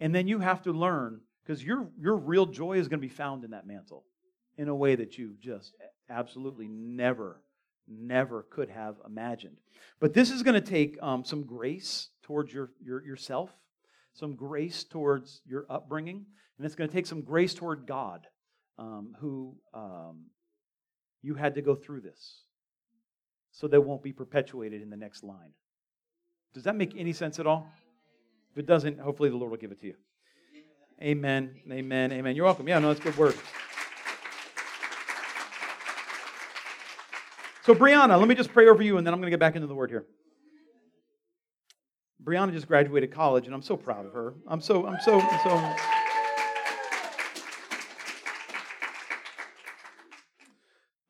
And 0.00 0.14
then 0.14 0.26
you 0.26 0.40
have 0.40 0.62
to 0.62 0.72
learn 0.72 1.20
because 1.42 1.62
your, 1.62 1.88
your 1.98 2.16
real 2.16 2.46
joy 2.46 2.78
is 2.78 2.88
going 2.88 3.00
to 3.00 3.06
be 3.06 3.14
found 3.14 3.44
in 3.44 3.50
that 3.50 3.66
mantle 3.66 4.04
in 4.56 4.68
a 4.68 4.74
way 4.74 4.94
that 4.94 5.18
you 5.18 5.34
just 5.40 5.74
absolutely 6.08 6.68
never, 6.68 7.42
never 7.88 8.46
could 8.50 8.70
have 8.70 8.96
imagined. 9.06 9.56
But 10.00 10.14
this 10.14 10.30
is 10.30 10.42
going 10.42 10.54
to 10.54 10.60
take 10.60 10.96
um, 11.02 11.24
some 11.24 11.44
grace 11.44 12.08
towards 12.22 12.52
your, 12.52 12.70
your, 12.82 13.04
yourself, 13.04 13.50
some 14.14 14.34
grace 14.34 14.84
towards 14.84 15.42
your 15.46 15.66
upbringing, 15.68 16.24
and 16.58 16.66
it's 16.66 16.74
going 16.74 16.88
to 16.88 16.94
take 16.94 17.06
some 17.06 17.22
grace 17.22 17.54
toward 17.54 17.86
God, 17.86 18.26
um, 18.78 19.14
who 19.20 19.56
um, 19.72 20.26
you 21.22 21.34
had 21.34 21.54
to 21.54 21.62
go 21.62 21.74
through 21.74 22.00
this 22.00 22.42
so 23.50 23.68
that 23.68 23.80
won't 23.80 24.02
be 24.02 24.12
perpetuated 24.12 24.82
in 24.82 24.90
the 24.90 24.96
next 24.96 25.22
line. 25.22 25.52
Does 26.54 26.62
that 26.62 26.76
make 26.76 26.94
any 26.96 27.12
sense 27.12 27.40
at 27.40 27.46
all? 27.46 27.68
If 28.52 28.58
it 28.58 28.66
doesn't, 28.66 29.00
hopefully 29.00 29.28
the 29.28 29.36
Lord 29.36 29.50
will 29.50 29.58
give 29.58 29.72
it 29.72 29.80
to 29.80 29.88
you. 29.88 29.94
Amen. 31.02 31.60
Amen. 31.70 32.12
Amen. 32.12 32.36
You're 32.36 32.44
welcome. 32.44 32.68
Yeah, 32.68 32.78
no, 32.78 32.88
that's 32.88 33.00
good 33.00 33.16
word. 33.18 33.34
So, 37.64 37.74
Brianna, 37.74 38.18
let 38.18 38.28
me 38.28 38.36
just 38.36 38.52
pray 38.52 38.68
over 38.68 38.82
you, 38.82 38.98
and 38.98 39.06
then 39.06 39.12
I'm 39.12 39.20
going 39.20 39.26
to 39.26 39.30
get 39.30 39.40
back 39.40 39.56
into 39.56 39.66
the 39.66 39.74
word 39.74 39.90
here. 39.90 40.04
Brianna 42.22 42.52
just 42.52 42.68
graduated 42.68 43.10
college, 43.10 43.46
and 43.46 43.54
I'm 43.54 43.62
so 43.62 43.76
proud 43.76 44.06
of 44.06 44.12
her. 44.12 44.34
I'm 44.46 44.60
so, 44.60 44.86
I'm 44.86 44.98
so, 45.02 45.20
I'm 45.20 45.40
so. 45.42 45.50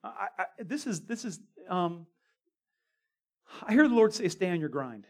I, 0.03 0.27
I, 0.39 0.45
this 0.59 0.87
is, 0.87 1.01
this 1.01 1.23
is. 1.23 1.39
Um, 1.69 2.07
I 3.61 3.73
hear 3.73 3.87
the 3.87 3.93
Lord 3.93 4.13
say, 4.13 4.27
"Stay 4.29 4.49
on 4.49 4.59
your 4.59 4.69
grind." 4.69 5.05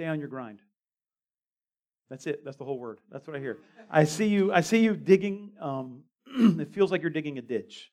Stay 0.00 0.06
on 0.06 0.18
your 0.18 0.28
grind. 0.28 0.60
That's 2.08 2.26
it. 2.26 2.42
That's 2.42 2.56
the 2.56 2.64
whole 2.64 2.78
word. 2.78 3.00
That's 3.12 3.26
what 3.26 3.36
I 3.36 3.38
hear. 3.38 3.58
I 3.90 4.04
see 4.04 4.28
you. 4.28 4.50
I 4.50 4.62
see 4.62 4.78
you 4.78 4.96
digging. 4.96 5.50
Um, 5.60 6.04
it 6.26 6.72
feels 6.72 6.90
like 6.90 7.02
you're 7.02 7.10
digging 7.10 7.36
a 7.36 7.42
ditch, 7.42 7.92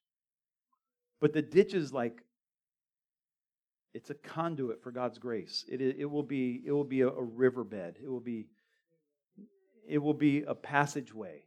but 1.20 1.34
the 1.34 1.42
ditch 1.42 1.74
is 1.74 1.92
like 1.92 2.22
it's 3.94 4.10
a 4.10 4.14
conduit 4.14 4.82
for 4.82 4.90
God's 4.90 5.18
grace. 5.18 5.66
It, 5.70 5.82
it 5.82 6.06
will 6.06 6.24
be. 6.24 6.64
It 6.66 6.72
will 6.72 6.86
be 6.86 7.02
a, 7.02 7.10
a 7.10 7.22
riverbed. 7.22 7.98
It 8.02 8.08
will 8.08 8.22
be. 8.22 8.48
It 9.86 9.98
will 9.98 10.14
be 10.14 10.44
a 10.44 10.56
passageway 10.56 11.44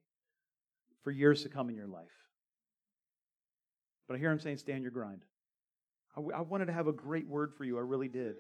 for 1.05 1.11
years 1.11 1.43
to 1.45 1.49
come 1.49 1.71
in 1.71 1.75
your 1.75 1.89
life. 1.89 2.05
But 4.07 4.17
I 4.17 4.19
hear 4.19 4.31
him 4.31 4.39
saying, 4.39 4.59
"Stand 4.59 4.83
your 4.83 4.93
grind." 4.93 5.23
I, 6.15 6.21
I 6.21 6.41
wanted 6.43 6.67
to 6.67 6.75
have 6.75 6.87
a 6.87 6.93
great 6.93 7.27
word 7.27 7.55
for 7.57 7.65
you. 7.65 7.79
I 7.79 7.81
really 7.81 8.09
did. 8.09 8.37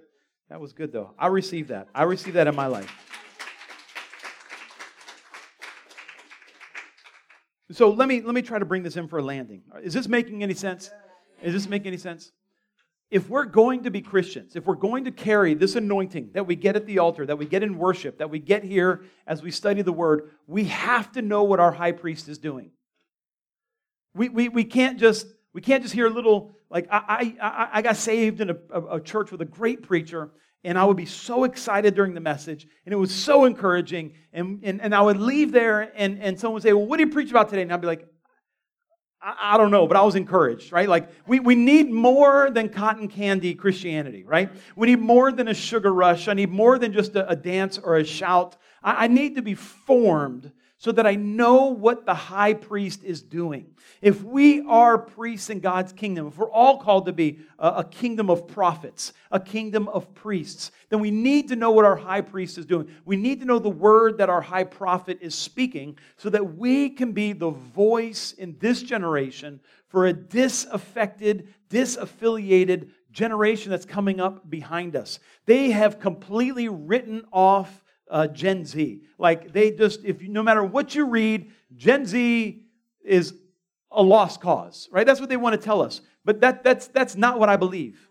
That 0.51 0.61
was 0.61 0.73
good, 0.73 0.93
though. 0.93 1.15
I 1.17 1.29
received 1.29 1.69
that. 1.69 1.89
I 1.95 2.03
received 2.03 2.35
that 2.35 2.49
in 2.49 2.57
my 2.57 2.67
life. 2.67 2.93
So 7.71 7.91
let 7.91 8.09
me 8.09 8.21
let 8.21 8.35
me 8.35 8.43
try 8.43 8.59
to 8.59 8.65
bring 8.65 8.83
this 8.83 8.97
in 8.97 9.07
for 9.07 9.21
a 9.21 9.23
landing. 9.23 9.63
Is 9.81 9.95
this 9.95 10.09
making 10.09 10.43
any 10.43 10.55
sense? 10.55 10.91
Is 11.41 11.53
this 11.53 11.69
making 11.69 11.87
any 11.87 11.99
sense? 11.99 12.33
If 13.13 13.29
we're 13.29 13.45
going 13.45 13.85
to 13.85 13.91
be 13.91 14.03
Christians, 14.03 14.57
if 14.57 14.67
we're 14.67 14.75
going 14.75 15.05
to 15.05 15.13
carry 15.13 15.55
this 15.55 15.77
anointing 15.77 16.31
that 16.35 16.47
we 16.47 16.57
get 16.57 16.75
at 16.75 16.87
the 16.87 16.99
altar, 16.99 17.25
that 17.27 17.37
we 17.37 17.47
get 17.47 17.63
in 17.63 17.79
worship, 17.79 18.19
that 18.19 18.31
we 18.31 18.41
get 18.41 18.65
here 18.65 19.03
as 19.27 19.43
we 19.43 19.53
study 19.53 19.83
the 19.83 19.93
word, 19.93 20.31
we 20.49 20.65
have 20.65 21.13
to 21.13 21.23
know 21.23 21.45
what 21.45 21.61
our 21.61 21.73
high 21.73 21.93
priest 21.93 22.29
is 22.29 22.39
doing. 22.39 22.71
We, 24.15 24.29
we, 24.29 24.49
we 24.49 24.65
can't 24.65 24.99
just 24.99 25.29
we 25.53 25.61
can't 25.61 25.83
just 25.83 25.95
hear 25.95 26.07
a 26.07 26.11
little 26.11 26.57
like 26.71 26.87
I, 26.91 27.35
I, 27.41 27.69
I 27.75 27.83
got 27.83 27.97
saved 27.97 28.41
in 28.41 28.51
a, 28.51 28.81
a, 28.81 29.01
church 29.01 29.33
with 29.33 29.41
a 29.41 29.45
great 29.47 29.83
preacher, 29.83 30.31
and 30.63 30.79
I 30.79 30.85
would 30.85 30.97
be 30.97 31.07
so 31.07 31.45
excited 31.45 31.95
during 31.95 32.15
the 32.15 32.21
message, 32.21 32.67
and 32.85 32.93
it 32.93 32.97
was 32.97 33.13
so 33.13 33.45
encouraging. 33.45 34.15
And, 34.33 34.61
and, 34.63 34.81
and 34.81 34.95
I 34.95 35.01
would 35.03 35.19
leave 35.19 35.51
there, 35.51 35.91
and, 35.97 36.23
and 36.23 36.39
someone 36.39 36.55
would 36.55 36.63
say, 36.63 36.73
Well, 36.73 36.87
what 36.87 36.99
did 36.99 37.09
you 37.09 37.13
preach 37.13 37.31
about 37.31 37.49
today? 37.49 37.63
And 37.63 37.73
I'd 37.73 37.81
be 37.81 37.89
like, 37.89 38.07
I, 39.21 39.55
I 39.55 39.57
don't 39.57 39.73
know, 39.73 39.89
but 39.89 39.97
I 39.97 40.03
was 40.03 40.15
encouraged, 40.15 40.71
right? 40.71 40.89
Like, 40.89 41.11
we, 41.27 41.41
we 41.41 41.57
need 41.57 41.91
more 41.91 42.51
than 42.51 42.69
cotton 42.69 43.09
candy 43.09 43.55
Christianity, 43.55 44.23
right? 44.25 44.51
We 44.77 44.87
need 44.87 45.01
more 45.01 45.33
than 45.33 45.49
a 45.49 45.55
sugar 45.55 45.93
rush. 45.93 46.29
I 46.29 46.35
need 46.35 46.51
more 46.51 46.79
than 46.79 46.93
just 46.93 47.17
a, 47.17 47.29
a 47.29 47.37
dance 47.37 47.79
or 47.79 47.97
a 47.97 48.05
shout. 48.05 48.57
I, 48.83 49.05
I 49.05 49.07
need 49.09 49.37
to 49.37 49.43
be 49.43 49.55
formed 49.55 50.53
so 50.81 50.91
that 50.93 51.07
I 51.07 51.15
know 51.15 51.67
what 51.67 52.07
the 52.07 52.15
high 52.15 52.55
priest 52.55 53.05
is 53.05 53.21
doing. 53.21 53.67
If 54.01 54.23
we 54.23 54.63
are 54.63 54.97
priests 54.97 55.51
in 55.51 55.61
God's 55.61 55.93
kingdom, 55.93 56.29
if 56.29 56.39
we're 56.39 56.51
all 56.51 56.79
called 56.79 57.05
to 57.05 57.13
be 57.13 57.41
a, 57.59 57.85
kingdom 57.85 58.31
of 58.31 58.49
prophets, 58.49 59.13
a 59.31 59.39
kingdom 59.39 59.89
of 59.89 60.15
priests, 60.15 60.73
then 60.89 61.01
we 61.01 61.11
need 61.11 61.49
to 61.49 61.57
know 61.57 61.71
what 61.71 61.85
our 61.85 61.97
high 61.97 62.23
priest 62.23 62.57
is 62.57 62.65
doing. 62.65 62.89
We 63.05 63.17
need 63.17 63.41
to 63.41 63.47
know 63.47 63.59
the 63.59 63.69
word 63.69 64.17
that 64.19 64.31
our 64.31 64.41
high 64.41 64.65
prophet 64.65 65.19
is 65.21 65.35
speaking 65.35 65.99
so 66.17 66.31
that 66.31 66.57
we 66.57 66.89
can 66.89 67.13
be 67.13 67.35
the 67.35 67.51
voice 67.51 68.33
in 68.33 68.57
this 68.59 68.83
generation 68.83 69.61
for 69.89 70.07
a 70.07 70.15
disaffected, 70.15 71.53
disaffiliated 71.69 72.89
generation 73.13 73.71
that's 73.71 73.85
coming 73.85 74.19
up 74.19 74.49
behind 74.49 74.97
us. 74.97 75.19
They 75.45 75.73
have 75.73 76.01
completely 76.01 76.69
written 76.69 77.27
off 77.31 77.83
uh, 78.11 78.27
Gen 78.27 78.65
Z. 78.65 79.03
Like 79.19 79.53
they 79.53 79.71
just, 79.71 80.05
if 80.05 80.23
you, 80.23 80.29
no 80.29 80.43
matter 80.43 80.63
what 80.65 80.95
you 80.95 81.07
read, 81.07 81.53
Gen 81.77 82.05
Z 82.05 82.63
is 83.05 83.35
a 83.91 84.03
lost 84.03 84.41
cause, 84.41 84.89
right? 84.93 85.07
That's 85.07 85.21
what 85.21 85.29
they 85.29 85.37
want 85.37 85.59
to 85.59 85.65
tell 85.65 85.81
us. 85.81 86.01
But 86.25 86.41
that, 86.43 86.63
that's, 86.63 86.89
that's 86.89 87.17
not 87.17 87.39
what 87.39 87.49
I 87.49 87.57
believe. 87.57 88.07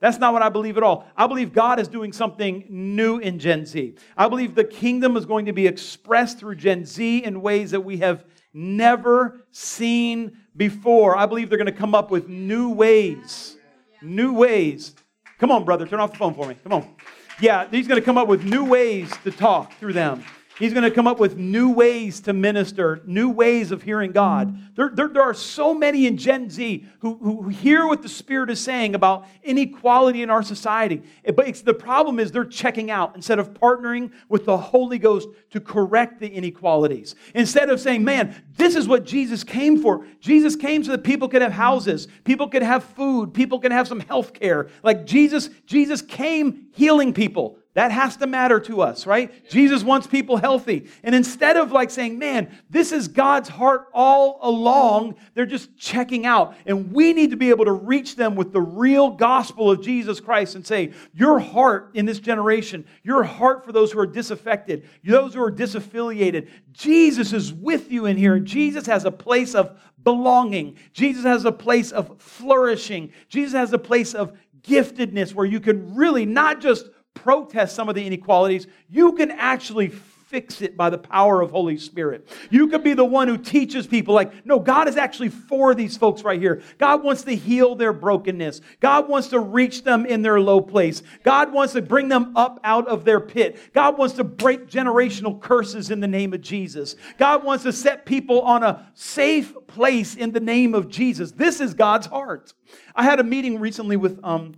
That's 0.00 0.18
not 0.18 0.34
what 0.34 0.42
I 0.42 0.50
believe 0.50 0.76
at 0.76 0.82
all. 0.82 1.06
I 1.16 1.26
believe 1.26 1.54
God 1.54 1.80
is 1.80 1.88
doing 1.88 2.12
something 2.12 2.66
new 2.68 3.18
in 3.18 3.38
Gen 3.38 3.64
Z. 3.64 3.94
I 4.16 4.28
believe 4.28 4.54
the 4.54 4.64
kingdom 4.64 5.16
is 5.16 5.24
going 5.24 5.46
to 5.46 5.52
be 5.52 5.66
expressed 5.66 6.38
through 6.38 6.56
Gen 6.56 6.84
Z 6.84 7.24
in 7.24 7.40
ways 7.40 7.70
that 7.70 7.80
we 7.80 7.96
have 7.98 8.24
never 8.52 9.46
seen 9.50 10.36
before. 10.56 11.16
I 11.16 11.24
believe 11.24 11.48
they're 11.48 11.58
going 11.58 11.66
to 11.66 11.72
come 11.72 11.94
up 11.94 12.10
with 12.10 12.28
new 12.28 12.70
ways. 12.70 13.56
New 14.02 14.34
ways. 14.34 14.94
Come 15.38 15.50
on, 15.50 15.64
brother, 15.64 15.86
turn 15.86 16.00
off 16.00 16.12
the 16.12 16.18
phone 16.18 16.34
for 16.34 16.46
me. 16.46 16.56
Come 16.62 16.74
on. 16.74 16.94
Yeah, 17.40 17.66
he's 17.70 17.88
going 17.88 18.00
to 18.00 18.04
come 18.04 18.16
up 18.16 18.28
with 18.28 18.44
new 18.44 18.64
ways 18.64 19.12
to 19.24 19.30
talk 19.30 19.72
through 19.74 19.94
them. 19.94 20.22
He's 20.56 20.72
going 20.72 20.84
to 20.84 20.90
come 20.92 21.08
up 21.08 21.18
with 21.18 21.36
new 21.36 21.70
ways 21.70 22.20
to 22.20 22.32
minister, 22.32 23.02
new 23.06 23.28
ways 23.28 23.72
of 23.72 23.82
hearing 23.82 24.12
God. 24.12 24.56
There, 24.76 24.88
there, 24.94 25.08
there, 25.08 25.22
are 25.22 25.34
so 25.34 25.74
many 25.74 26.06
in 26.06 26.16
Gen 26.16 26.48
Z 26.48 26.86
who, 27.00 27.16
who 27.16 27.48
hear 27.48 27.88
what 27.88 28.02
the 28.02 28.08
Spirit 28.08 28.50
is 28.50 28.60
saying 28.60 28.94
about 28.94 29.26
inequality 29.42 30.22
in 30.22 30.30
our 30.30 30.44
society. 30.44 31.02
But 31.34 31.52
the 31.64 31.74
problem 31.74 32.20
is 32.20 32.30
they're 32.30 32.44
checking 32.44 32.88
out 32.88 33.16
instead 33.16 33.40
of 33.40 33.52
partnering 33.52 34.12
with 34.28 34.44
the 34.44 34.56
Holy 34.56 34.98
Ghost 34.98 35.28
to 35.50 35.60
correct 35.60 36.20
the 36.20 36.28
inequalities. 36.28 37.16
Instead 37.34 37.68
of 37.68 37.80
saying, 37.80 38.04
man, 38.04 38.40
this 38.56 38.76
is 38.76 38.86
what 38.86 39.04
Jesus 39.04 39.42
came 39.42 39.82
for. 39.82 40.06
Jesus 40.20 40.54
came 40.54 40.84
so 40.84 40.92
that 40.92 41.02
people 41.02 41.28
could 41.28 41.42
have 41.42 41.52
houses, 41.52 42.06
people 42.22 42.48
could 42.48 42.62
have 42.62 42.84
food, 42.84 43.34
people 43.34 43.58
can 43.58 43.72
have 43.72 43.88
some 43.88 44.00
health 44.00 44.32
care. 44.32 44.68
Like 44.84 45.04
Jesus, 45.04 45.50
Jesus 45.66 46.00
came 46.00 46.68
healing 46.74 47.12
people. 47.12 47.58
That 47.74 47.90
has 47.90 48.16
to 48.18 48.28
matter 48.28 48.60
to 48.60 48.82
us, 48.82 49.04
right? 49.04 49.48
Jesus 49.50 49.82
wants 49.82 50.06
people 50.06 50.36
healthy. 50.36 50.88
And 51.02 51.12
instead 51.12 51.56
of 51.56 51.72
like 51.72 51.90
saying, 51.90 52.20
man, 52.20 52.56
this 52.70 52.92
is 52.92 53.08
God's 53.08 53.48
heart 53.48 53.88
all 53.92 54.38
along, 54.42 55.16
they're 55.34 55.44
just 55.44 55.76
checking 55.76 56.24
out. 56.24 56.54
And 56.66 56.92
we 56.92 57.12
need 57.12 57.30
to 57.30 57.36
be 57.36 57.50
able 57.50 57.64
to 57.64 57.72
reach 57.72 58.14
them 58.14 58.36
with 58.36 58.52
the 58.52 58.60
real 58.60 59.10
gospel 59.10 59.72
of 59.72 59.82
Jesus 59.82 60.20
Christ 60.20 60.54
and 60.54 60.64
say, 60.64 60.92
your 61.14 61.40
heart 61.40 61.90
in 61.94 62.06
this 62.06 62.20
generation, 62.20 62.86
your 63.02 63.24
heart 63.24 63.64
for 63.64 63.72
those 63.72 63.90
who 63.90 63.98
are 63.98 64.06
disaffected, 64.06 64.88
those 65.02 65.34
who 65.34 65.42
are 65.42 65.52
disaffiliated, 65.52 66.48
Jesus 66.70 67.32
is 67.32 67.52
with 67.52 67.90
you 67.90 68.06
in 68.06 68.16
here. 68.16 68.38
Jesus 68.38 68.86
has 68.86 69.04
a 69.04 69.10
place 69.10 69.52
of 69.56 69.76
belonging. 70.04 70.76
Jesus 70.92 71.24
has 71.24 71.44
a 71.44 71.50
place 71.50 71.90
of 71.90 72.20
flourishing. 72.20 73.12
Jesus 73.28 73.54
has 73.54 73.72
a 73.72 73.78
place 73.78 74.14
of 74.14 74.32
giftedness 74.62 75.34
where 75.34 75.46
you 75.46 75.58
can 75.58 75.94
really 75.96 76.24
not 76.24 76.60
just 76.60 76.88
protest 77.14 77.74
some 77.74 77.88
of 77.88 77.94
the 77.94 78.06
inequalities, 78.06 78.66
you 78.90 79.12
can 79.12 79.30
actually 79.30 79.88
fix 80.34 80.62
it 80.62 80.76
by 80.76 80.90
the 80.90 80.98
power 80.98 81.40
of 81.40 81.52
Holy 81.52 81.76
Spirit. 81.76 82.26
You 82.50 82.66
could 82.66 82.82
be 82.82 82.94
the 82.94 83.04
one 83.04 83.28
who 83.28 83.38
teaches 83.38 83.86
people, 83.86 84.16
like, 84.16 84.44
no, 84.44 84.58
God 84.58 84.88
is 84.88 84.96
actually 84.96 85.28
for 85.28 85.76
these 85.76 85.96
folks 85.96 86.24
right 86.24 86.40
here. 86.40 86.60
God 86.76 87.04
wants 87.04 87.22
to 87.22 87.36
heal 87.36 87.76
their 87.76 87.92
brokenness. 87.92 88.60
God 88.80 89.08
wants 89.08 89.28
to 89.28 89.38
reach 89.38 89.84
them 89.84 90.04
in 90.04 90.22
their 90.22 90.40
low 90.40 90.60
place. 90.60 91.04
God 91.22 91.52
wants 91.52 91.74
to 91.74 91.82
bring 91.82 92.08
them 92.08 92.36
up 92.36 92.58
out 92.64 92.88
of 92.88 93.04
their 93.04 93.20
pit. 93.20 93.60
God 93.72 93.96
wants 93.96 94.16
to 94.16 94.24
break 94.24 94.68
generational 94.68 95.40
curses 95.40 95.92
in 95.92 96.00
the 96.00 96.08
name 96.08 96.34
of 96.34 96.40
Jesus. 96.40 96.96
God 97.16 97.44
wants 97.44 97.62
to 97.62 97.72
set 97.72 98.04
people 98.04 98.40
on 98.42 98.64
a 98.64 98.90
safe 98.94 99.54
place 99.68 100.16
in 100.16 100.32
the 100.32 100.40
name 100.40 100.74
of 100.74 100.88
Jesus. 100.88 101.30
This 101.30 101.60
is 101.60 101.74
God's 101.74 102.08
heart. 102.08 102.54
I 102.96 103.04
had 103.04 103.20
a 103.20 103.24
meeting 103.24 103.60
recently 103.60 103.96
with, 103.96 104.18
um, 104.24 104.54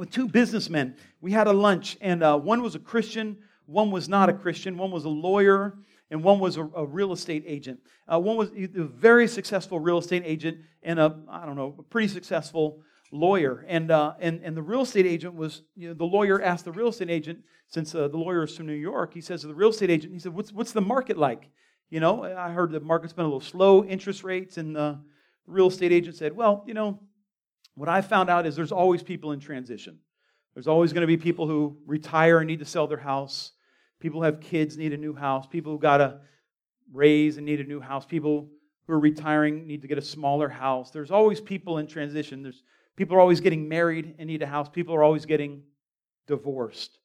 with 0.00 0.10
two 0.10 0.26
businessmen. 0.26 0.96
We 1.20 1.30
had 1.30 1.46
a 1.46 1.52
lunch, 1.52 1.98
and 2.00 2.22
uh, 2.22 2.38
one 2.38 2.62
was 2.62 2.74
a 2.74 2.78
Christian, 2.78 3.36
one 3.66 3.90
was 3.90 4.08
not 4.08 4.30
a 4.30 4.32
Christian, 4.32 4.78
one 4.78 4.90
was 4.90 5.04
a 5.04 5.10
lawyer, 5.10 5.76
and 6.10 6.24
one 6.24 6.40
was 6.40 6.56
a, 6.56 6.64
a 6.74 6.86
real 6.86 7.12
estate 7.12 7.44
agent. 7.46 7.80
Uh, 8.10 8.18
one 8.18 8.38
was 8.38 8.48
a 8.56 8.82
very 8.84 9.28
successful 9.28 9.78
real 9.78 9.98
estate 9.98 10.22
agent 10.24 10.56
and 10.82 10.98
a, 10.98 11.20
I 11.28 11.44
don't 11.44 11.54
know, 11.54 11.76
a 11.78 11.82
pretty 11.82 12.08
successful 12.08 12.80
lawyer. 13.12 13.66
And, 13.68 13.90
uh, 13.90 14.14
and, 14.20 14.40
and 14.42 14.56
the 14.56 14.62
real 14.62 14.80
estate 14.80 15.04
agent 15.04 15.34
was, 15.34 15.64
you 15.76 15.88
know, 15.88 15.94
the 15.94 16.04
lawyer 16.04 16.40
asked 16.40 16.64
the 16.64 16.72
real 16.72 16.88
estate 16.88 17.10
agent, 17.10 17.40
since 17.66 17.94
uh, 17.94 18.08
the 18.08 18.16
lawyer 18.16 18.44
is 18.44 18.56
from 18.56 18.68
New 18.68 18.72
York, 18.72 19.12
he 19.12 19.20
says 19.20 19.42
to 19.42 19.48
the 19.48 19.54
real 19.54 19.68
estate 19.68 19.90
agent, 19.90 20.14
he 20.14 20.18
said, 20.18 20.32
what's, 20.32 20.50
what's 20.50 20.72
the 20.72 20.80
market 20.80 21.18
like? 21.18 21.50
You 21.90 22.00
know, 22.00 22.24
I 22.24 22.50
heard 22.52 22.72
the 22.72 22.80
market's 22.80 23.12
been 23.12 23.26
a 23.26 23.28
little 23.28 23.40
slow, 23.40 23.84
interest 23.84 24.24
rates, 24.24 24.56
and 24.56 24.74
the 24.74 24.98
real 25.46 25.66
estate 25.66 25.92
agent 25.92 26.16
said, 26.16 26.34
well, 26.34 26.64
you 26.66 26.72
know, 26.72 27.00
what 27.74 27.88
I 27.88 28.00
found 28.00 28.30
out 28.30 28.46
is 28.46 28.56
there's 28.56 28.72
always 28.72 29.02
people 29.02 29.32
in 29.32 29.40
transition. 29.40 29.98
There's 30.54 30.66
always 30.66 30.92
going 30.92 31.02
to 31.02 31.06
be 31.06 31.16
people 31.16 31.46
who 31.46 31.78
retire 31.86 32.38
and 32.38 32.46
need 32.46 32.58
to 32.58 32.64
sell 32.64 32.86
their 32.86 32.98
house. 32.98 33.52
People 34.00 34.20
who 34.20 34.24
have 34.24 34.40
kids 34.40 34.76
need 34.76 34.92
a 34.92 34.96
new 34.96 35.14
house. 35.14 35.46
People 35.46 35.72
who 35.72 35.78
got 35.78 35.98
to 35.98 36.20
raise 36.92 37.36
and 37.36 37.46
need 37.46 37.60
a 37.60 37.64
new 37.64 37.80
house. 37.80 38.04
People 38.04 38.48
who 38.86 38.92
are 38.94 39.00
retiring 39.00 39.66
need 39.66 39.82
to 39.82 39.88
get 39.88 39.98
a 39.98 40.02
smaller 40.02 40.48
house. 40.48 40.90
There's 40.90 41.10
always 41.10 41.40
people 41.40 41.78
in 41.78 41.86
transition. 41.86 42.42
There's 42.42 42.62
people 42.96 43.16
are 43.16 43.20
always 43.20 43.40
getting 43.40 43.68
married 43.68 44.16
and 44.18 44.26
need 44.26 44.42
a 44.42 44.46
house. 44.46 44.68
People 44.68 44.94
are 44.94 45.02
always 45.02 45.26
getting 45.26 45.62
divorced 46.26 46.98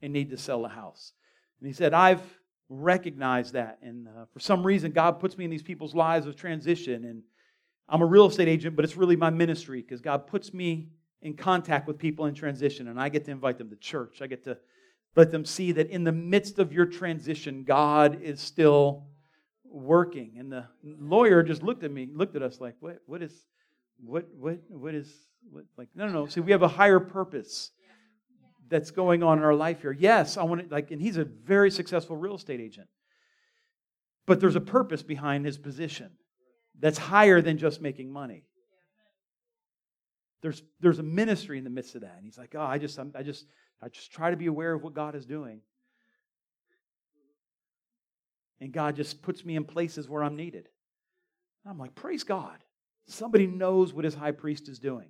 and 0.00 0.12
need 0.12 0.30
to 0.30 0.38
sell 0.38 0.64
a 0.64 0.68
house. 0.68 1.12
And 1.60 1.66
he 1.66 1.72
said, 1.72 1.94
I've 1.94 2.22
recognized 2.68 3.54
that. 3.54 3.78
And 3.82 4.08
uh, 4.08 4.26
for 4.32 4.40
some 4.40 4.64
reason, 4.64 4.92
God 4.92 5.20
puts 5.20 5.36
me 5.36 5.44
in 5.44 5.50
these 5.50 5.62
people's 5.62 5.94
lives 5.94 6.26
of 6.26 6.36
transition. 6.36 7.04
And 7.04 7.22
I'm 7.88 8.02
a 8.02 8.06
real 8.06 8.26
estate 8.26 8.48
agent, 8.48 8.76
but 8.76 8.84
it's 8.84 8.96
really 8.96 9.16
my 9.16 9.30
ministry 9.30 9.82
because 9.82 10.00
God 10.00 10.26
puts 10.26 10.54
me 10.54 10.88
in 11.22 11.34
contact 11.34 11.86
with 11.86 11.98
people 11.98 12.26
in 12.26 12.34
transition. 12.34 12.88
And 12.88 13.00
I 13.00 13.08
get 13.08 13.24
to 13.26 13.30
invite 13.30 13.58
them 13.58 13.70
to 13.70 13.76
church. 13.76 14.20
I 14.22 14.26
get 14.26 14.44
to 14.44 14.58
let 15.16 15.30
them 15.30 15.44
see 15.44 15.72
that 15.72 15.90
in 15.90 16.04
the 16.04 16.12
midst 16.12 16.58
of 16.58 16.72
your 16.72 16.86
transition, 16.86 17.64
God 17.64 18.20
is 18.22 18.40
still 18.40 19.06
working. 19.64 20.36
And 20.38 20.50
the 20.50 20.66
lawyer 20.82 21.42
just 21.42 21.62
looked 21.62 21.84
at 21.84 21.90
me, 21.90 22.08
looked 22.12 22.36
at 22.36 22.42
us 22.42 22.60
like, 22.60 22.74
what, 22.80 22.98
what 23.06 23.22
is, 23.22 23.32
what, 24.02 24.26
what, 24.38 24.58
what 24.68 24.94
is, 24.94 25.12
what, 25.50 25.64
like, 25.76 25.88
no, 25.94 26.06
no, 26.06 26.12
no. 26.12 26.26
See, 26.26 26.40
we 26.40 26.52
have 26.52 26.62
a 26.62 26.68
higher 26.68 27.00
purpose 27.00 27.70
that's 28.68 28.90
going 28.90 29.22
on 29.22 29.38
in 29.38 29.44
our 29.44 29.54
life 29.54 29.82
here. 29.82 29.92
Yes, 29.92 30.36
I 30.36 30.42
want 30.42 30.68
to, 30.68 30.74
like, 30.74 30.90
and 30.90 31.00
he's 31.00 31.16
a 31.16 31.24
very 31.24 31.70
successful 31.70 32.16
real 32.16 32.34
estate 32.34 32.60
agent. 32.60 32.88
But 34.26 34.40
there's 34.40 34.56
a 34.56 34.60
purpose 34.60 35.02
behind 35.02 35.44
his 35.44 35.58
position 35.58 36.12
that's 36.78 36.98
higher 36.98 37.40
than 37.40 37.58
just 37.58 37.80
making 37.80 38.10
money. 38.10 38.44
There's, 40.42 40.62
there's 40.80 40.98
a 40.98 41.04
ministry 41.04 41.56
in 41.56 41.64
the 41.64 41.70
midst 41.70 41.94
of 41.94 42.02
that. 42.02 42.14
And 42.16 42.24
he's 42.24 42.36
like, 42.36 42.54
oh, 42.54 42.60
I 42.60 42.78
just, 42.78 42.98
I'm, 42.98 43.12
I 43.14 43.22
just, 43.22 43.46
I 43.82 43.88
just 43.88 44.12
try 44.12 44.30
to 44.30 44.36
be 44.36 44.46
aware 44.46 44.74
of 44.74 44.82
what 44.82 44.94
God 44.94 45.14
is 45.14 45.24
doing. 45.24 45.60
And 48.60 48.72
God 48.72 48.96
just 48.96 49.22
puts 49.22 49.44
me 49.44 49.56
in 49.56 49.64
places 49.64 50.08
where 50.08 50.22
I'm 50.22 50.36
needed. 50.36 50.68
I'm 51.66 51.78
like, 51.78 51.94
praise 51.94 52.24
God. 52.24 52.58
Somebody 53.06 53.46
knows 53.46 53.92
what 53.92 54.04
his 54.04 54.14
high 54.14 54.32
priest 54.32 54.68
is 54.68 54.78
doing. 54.78 55.08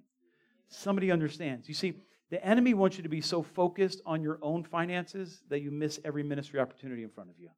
Somebody 0.69 1.11
understands. 1.11 1.69
You 1.69 1.75
see, 1.75 1.95
the 2.31 2.45
enemy 2.45 2.75
wants 2.75 2.97
you 2.97 3.03
to 3.03 3.09
be 3.09 3.21
so 3.21 3.43
focused 3.43 4.01
on 4.07 4.23
your 4.23 4.39
own 4.43 4.65
finances 4.65 5.43
that 5.49 5.61
you 5.61 5.71
miss 5.71 6.01
every 6.05 6.23
ministry 6.23 6.59
opportunity 6.59 7.03
in 7.03 7.11
front 7.11 7.31
of 7.31 7.39
you. 7.39 7.51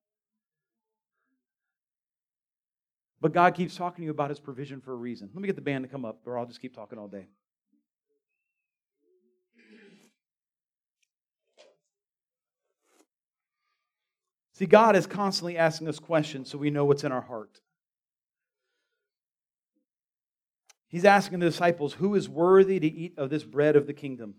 But 3.21 3.33
God 3.33 3.55
keeps 3.55 3.77
talking 3.77 4.03
to 4.03 4.05
you 4.05 4.11
about 4.11 4.31
his 4.31 4.41
provision 4.41 4.81
for 4.81 4.93
a 4.93 4.97
reason. 4.97 5.31
Let 5.33 5.41
me 5.41 5.47
get 5.47 5.57
the 5.57 5.63
band 5.63 5.85
to 5.85 5.89
come 5.89 6.05
up, 6.05 6.21
or 6.27 6.39
I'll 6.39 6.47
just 6.47 6.61
keep 6.61 6.75
talking 6.75 6.99
all 6.99 7.09
day. 7.09 7.27
See, 14.53 14.67
God 14.67 14.97
is 14.97 15.07
constantly 15.07 15.59
asking 15.59 15.89
us 15.89 15.99
questions 15.99 16.51
so 16.51 16.57
we 16.57 16.71
know 16.71 16.87
what's 16.87 17.05
in 17.05 17.13
our 17.13 17.21
heart. 17.21 17.61
He's 20.89 21.05
asking 21.05 21.41
the 21.41 21.47
disciples, 21.47 21.95
Who 21.95 22.15
is 22.15 22.27
worthy 22.27 22.81
to 22.81 22.87
eat 22.87 23.19
of 23.19 23.29
this 23.29 23.45
bread 23.45 23.77
of 23.77 23.87
the 23.87 23.93
kingdom? 23.93 24.35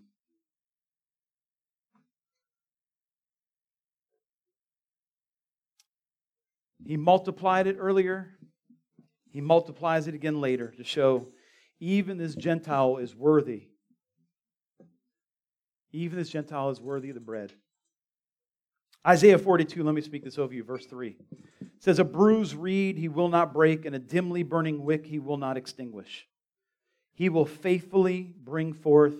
He 6.84 6.96
multiplied 6.96 7.66
it 7.66 7.76
earlier. 7.78 8.37
He 9.30 9.40
multiplies 9.40 10.08
it 10.08 10.14
again 10.14 10.40
later 10.40 10.72
to 10.76 10.84
show 10.84 11.28
even 11.80 12.18
this 12.18 12.34
Gentile 12.34 12.96
is 12.96 13.14
worthy. 13.14 13.68
Even 15.92 16.18
this 16.18 16.30
Gentile 16.30 16.70
is 16.70 16.80
worthy 16.80 17.10
of 17.10 17.14
the 17.14 17.20
bread. 17.20 17.52
Isaiah 19.06 19.38
42, 19.38 19.84
let 19.84 19.94
me 19.94 20.00
speak 20.00 20.24
this 20.24 20.38
over 20.38 20.52
you, 20.52 20.64
verse 20.64 20.86
3. 20.86 21.16
It 21.60 21.66
says, 21.78 21.98
A 21.98 22.04
bruised 22.04 22.54
reed 22.54 22.98
he 22.98 23.08
will 23.08 23.28
not 23.28 23.54
break, 23.54 23.84
and 23.84 23.94
a 23.94 23.98
dimly 23.98 24.42
burning 24.42 24.84
wick 24.84 25.06
he 25.06 25.18
will 25.18 25.36
not 25.36 25.56
extinguish. 25.56 26.26
He 27.14 27.28
will 27.28 27.46
faithfully 27.46 28.34
bring 28.44 28.72
forth 28.72 29.14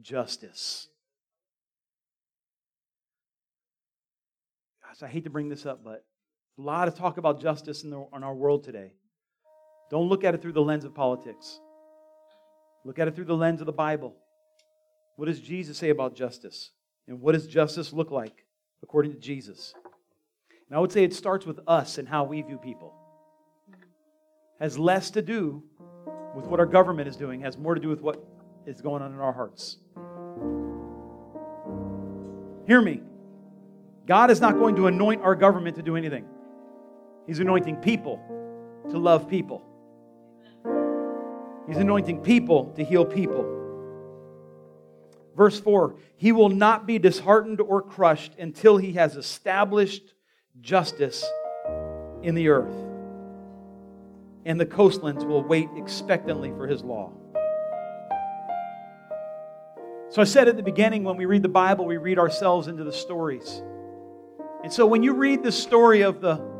justice. 0.00 0.88
Gosh, 4.82 5.02
I 5.02 5.08
hate 5.08 5.24
to 5.24 5.30
bring 5.30 5.48
this 5.48 5.66
up, 5.66 5.82
but 5.84 6.04
a 6.58 6.62
lot 6.62 6.88
of 6.88 6.94
talk 6.94 7.18
about 7.18 7.40
justice 7.40 7.82
in, 7.82 7.90
the, 7.90 8.04
in 8.14 8.22
our 8.22 8.34
world 8.34 8.62
today. 8.62 8.92
Don't 9.94 10.08
look 10.08 10.24
at 10.24 10.34
it 10.34 10.42
through 10.42 10.54
the 10.54 10.60
lens 10.60 10.84
of 10.84 10.92
politics. 10.92 11.60
Look 12.84 12.98
at 12.98 13.06
it 13.06 13.14
through 13.14 13.26
the 13.26 13.36
lens 13.36 13.60
of 13.60 13.66
the 13.66 13.72
Bible. 13.72 14.16
What 15.14 15.26
does 15.26 15.38
Jesus 15.38 15.78
say 15.78 15.90
about 15.90 16.16
justice? 16.16 16.72
And 17.06 17.20
what 17.20 17.30
does 17.30 17.46
justice 17.46 17.92
look 17.92 18.10
like 18.10 18.44
according 18.82 19.12
to 19.12 19.18
Jesus? 19.20 19.72
And 20.68 20.76
I 20.76 20.80
would 20.80 20.90
say 20.90 21.04
it 21.04 21.14
starts 21.14 21.46
with 21.46 21.60
us 21.68 21.98
and 21.98 22.08
how 22.08 22.24
we 22.24 22.42
view 22.42 22.58
people. 22.58 22.92
Has 24.58 24.76
less 24.76 25.12
to 25.12 25.22
do 25.22 25.62
with 26.34 26.46
what 26.46 26.58
our 26.58 26.66
government 26.66 27.06
is 27.06 27.14
doing, 27.14 27.42
has 27.42 27.56
more 27.56 27.76
to 27.76 27.80
do 27.80 27.88
with 27.88 28.00
what 28.00 28.20
is 28.66 28.80
going 28.80 29.00
on 29.00 29.12
in 29.12 29.20
our 29.20 29.32
hearts. 29.32 29.76
Hear 32.66 32.82
me. 32.82 33.00
God 34.08 34.32
is 34.32 34.40
not 34.40 34.54
going 34.54 34.74
to 34.74 34.88
anoint 34.88 35.22
our 35.22 35.36
government 35.36 35.76
to 35.76 35.82
do 35.82 35.94
anything. 35.94 36.24
He's 37.28 37.38
anointing 37.38 37.76
people 37.76 38.18
to 38.90 38.98
love 38.98 39.28
people. 39.28 39.70
He's 41.66 41.76
anointing 41.78 42.20
people 42.20 42.72
to 42.76 42.84
heal 42.84 43.04
people. 43.04 43.44
Verse 45.36 45.58
4 45.58 45.96
He 46.16 46.32
will 46.32 46.48
not 46.48 46.86
be 46.86 46.98
disheartened 46.98 47.60
or 47.60 47.82
crushed 47.82 48.34
until 48.38 48.76
he 48.76 48.92
has 48.92 49.16
established 49.16 50.14
justice 50.60 51.24
in 52.22 52.34
the 52.34 52.48
earth. 52.48 52.74
And 54.46 54.60
the 54.60 54.66
coastlands 54.66 55.24
will 55.24 55.42
wait 55.42 55.68
expectantly 55.76 56.50
for 56.50 56.66
his 56.66 56.82
law. 56.82 57.12
So 60.10 60.20
I 60.20 60.24
said 60.24 60.48
at 60.48 60.56
the 60.56 60.62
beginning, 60.62 61.02
when 61.02 61.16
we 61.16 61.24
read 61.24 61.42
the 61.42 61.48
Bible, 61.48 61.86
we 61.86 61.96
read 61.96 62.18
ourselves 62.18 62.68
into 62.68 62.84
the 62.84 62.92
stories. 62.92 63.62
And 64.62 64.72
so 64.72 64.86
when 64.86 65.02
you 65.02 65.14
read 65.14 65.42
the 65.42 65.50
story 65.50 66.02
of 66.02 66.20
the 66.20 66.54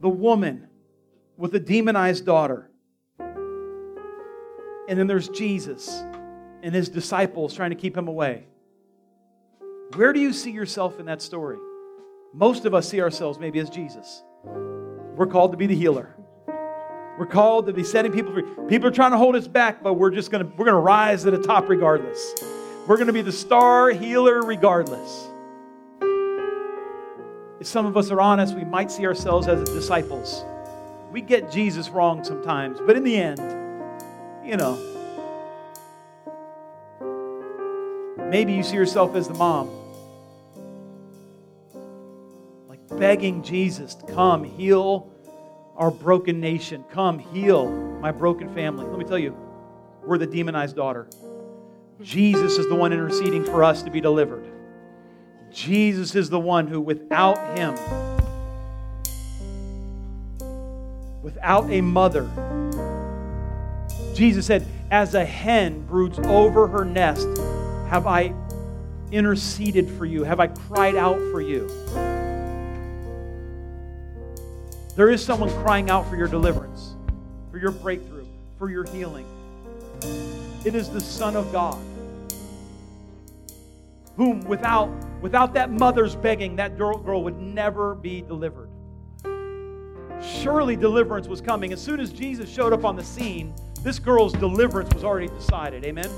the 0.00 0.08
woman 0.08 0.68
with 1.36 1.52
the 1.52 1.60
demonized 1.60 2.26
daughter. 2.26 2.69
And 4.90 4.98
then 4.98 5.06
there's 5.06 5.30
Jesus 5.30 6.02
and 6.62 6.74
his 6.74 6.90
disciples 6.90 7.54
trying 7.54 7.70
to 7.70 7.76
keep 7.76 7.96
him 7.96 8.08
away. 8.08 8.44
Where 9.94 10.12
do 10.12 10.20
you 10.20 10.34
see 10.34 10.50
yourself 10.50 11.00
in 11.00 11.06
that 11.06 11.22
story? 11.22 11.56
Most 12.34 12.66
of 12.66 12.74
us 12.74 12.88
see 12.88 13.00
ourselves 13.00 13.38
maybe 13.38 13.58
as 13.60 13.70
Jesus. 13.70 14.22
We're 14.44 15.26
called 15.26 15.52
to 15.52 15.56
be 15.56 15.66
the 15.66 15.74
healer. 15.74 16.14
We're 17.18 17.26
called 17.26 17.66
to 17.66 17.72
be 17.72 17.84
setting 17.84 18.12
people 18.12 18.34
free. 18.34 18.44
People 18.68 18.88
are 18.88 18.92
trying 18.92 19.12
to 19.12 19.16
hold 19.16 19.36
us 19.36 19.48
back, 19.48 19.82
but 19.82 19.94
we're 19.94 20.10
just 20.10 20.30
gonna 20.30 20.50
we're 20.58 20.66
gonna 20.66 20.78
rise 20.78 21.22
to 21.22 21.30
the 21.30 21.42
top 21.42 21.70
regardless. 21.70 22.34
We're 22.86 22.98
gonna 22.98 23.12
be 23.12 23.22
the 23.22 23.32
star 23.32 23.90
healer 23.90 24.42
regardless 24.42 25.30
if 27.60 27.66
some 27.66 27.84
of 27.84 27.96
us 27.96 28.10
are 28.10 28.20
honest, 28.20 28.56
we 28.56 28.64
might 28.64 28.90
see 28.90 29.06
ourselves 29.06 29.46
as 29.46 29.62
disciples. 29.68 30.44
We 31.12 31.20
get 31.20 31.50
Jesus 31.50 31.90
wrong 31.90 32.24
sometimes, 32.24 32.80
but 32.86 32.96
in 32.96 33.04
the 33.04 33.16
end, 33.16 33.38
you 34.50 34.56
know, 34.56 34.76
maybe 38.28 38.52
you 38.52 38.64
see 38.64 38.74
yourself 38.74 39.14
as 39.14 39.28
the 39.28 39.34
mom 39.34 39.70
like 42.68 42.80
begging 42.98 43.44
Jesus, 43.44 43.94
to 43.94 44.06
come 44.06 44.42
heal 44.42 45.08
our 45.76 45.92
broken 45.92 46.40
nation. 46.40 46.84
Come 46.90 47.20
heal 47.20 47.70
my 48.00 48.10
broken 48.10 48.52
family. 48.52 48.86
Let 48.86 48.98
me 48.98 49.04
tell 49.04 49.20
you, 49.20 49.36
we're 50.04 50.18
the 50.18 50.26
demonized 50.26 50.74
daughter. 50.74 51.06
Jesus 52.02 52.58
is 52.58 52.68
the 52.68 52.74
one 52.74 52.92
interceding 52.92 53.44
for 53.44 53.62
us 53.62 53.84
to 53.84 53.90
be 53.90 54.00
delivered. 54.00 54.50
Jesus 55.52 56.16
is 56.16 56.28
the 56.28 56.40
one 56.40 56.66
who, 56.66 56.80
without 56.80 57.56
him, 57.56 57.76
without 61.22 61.70
a 61.70 61.80
mother, 61.80 62.28
Jesus 64.20 64.44
said, 64.44 64.66
As 64.90 65.14
a 65.14 65.24
hen 65.24 65.80
broods 65.86 66.18
over 66.18 66.66
her 66.66 66.84
nest, 66.84 67.26
have 67.88 68.06
I 68.06 68.34
interceded 69.10 69.88
for 69.88 70.04
you? 70.04 70.24
Have 70.24 70.40
I 70.40 70.48
cried 70.48 70.94
out 70.94 71.16
for 71.32 71.40
you? 71.40 71.66
There 74.94 75.08
is 75.08 75.24
someone 75.24 75.48
crying 75.62 75.88
out 75.88 76.06
for 76.06 76.16
your 76.16 76.28
deliverance, 76.28 76.96
for 77.50 77.56
your 77.56 77.70
breakthrough, 77.70 78.26
for 78.58 78.68
your 78.68 78.84
healing. 78.84 79.24
It 80.66 80.74
is 80.74 80.90
the 80.90 81.00
Son 81.00 81.34
of 81.34 81.50
God, 81.50 81.82
whom 84.16 84.42
without, 84.42 84.90
without 85.22 85.54
that 85.54 85.70
mother's 85.70 86.14
begging, 86.14 86.56
that 86.56 86.76
girl, 86.76 86.98
girl 86.98 87.24
would 87.24 87.40
never 87.40 87.94
be 87.94 88.20
delivered. 88.20 88.68
Surely 90.22 90.76
deliverance 90.76 91.26
was 91.26 91.40
coming. 91.40 91.72
As 91.72 91.80
soon 91.80 92.00
as 92.00 92.12
Jesus 92.12 92.50
showed 92.50 92.74
up 92.74 92.84
on 92.84 92.96
the 92.96 93.04
scene, 93.04 93.54
this 93.82 93.98
girl's 93.98 94.32
deliverance 94.32 94.92
was 94.94 95.04
already 95.04 95.28
decided. 95.28 95.84
Amen? 95.84 96.10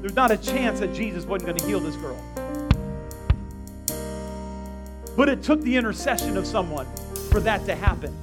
There's 0.00 0.14
not 0.14 0.30
a 0.30 0.36
chance 0.36 0.80
that 0.80 0.94
Jesus 0.94 1.24
wasn't 1.24 1.50
going 1.50 1.58
to 1.58 1.66
heal 1.66 1.80
this 1.80 1.96
girl. 1.96 2.20
But 5.16 5.28
it 5.28 5.42
took 5.42 5.62
the 5.62 5.76
intercession 5.76 6.36
of 6.36 6.46
someone 6.46 6.86
for 7.30 7.40
that 7.40 7.64
to 7.66 7.74
happen. 7.74 8.16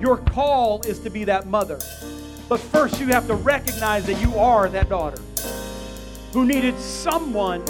Your 0.00 0.18
call 0.18 0.82
is 0.82 0.98
to 1.00 1.10
be 1.10 1.24
that 1.24 1.46
mother. 1.46 1.78
But 2.48 2.60
first, 2.60 3.00
you 3.00 3.08
have 3.08 3.26
to 3.26 3.34
recognize 3.34 4.06
that 4.06 4.20
you 4.20 4.36
are 4.38 4.68
that 4.68 4.88
daughter 4.88 5.20
who 6.32 6.44
needed 6.46 6.78
someone 6.78 7.64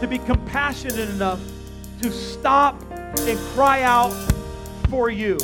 to 0.00 0.06
be 0.08 0.18
compassionate 0.18 1.08
enough 1.10 1.40
to 2.02 2.10
stop 2.10 2.80
and 2.90 3.38
cry 3.54 3.82
out 3.82 4.12
for 4.88 5.10
you. 5.10 5.38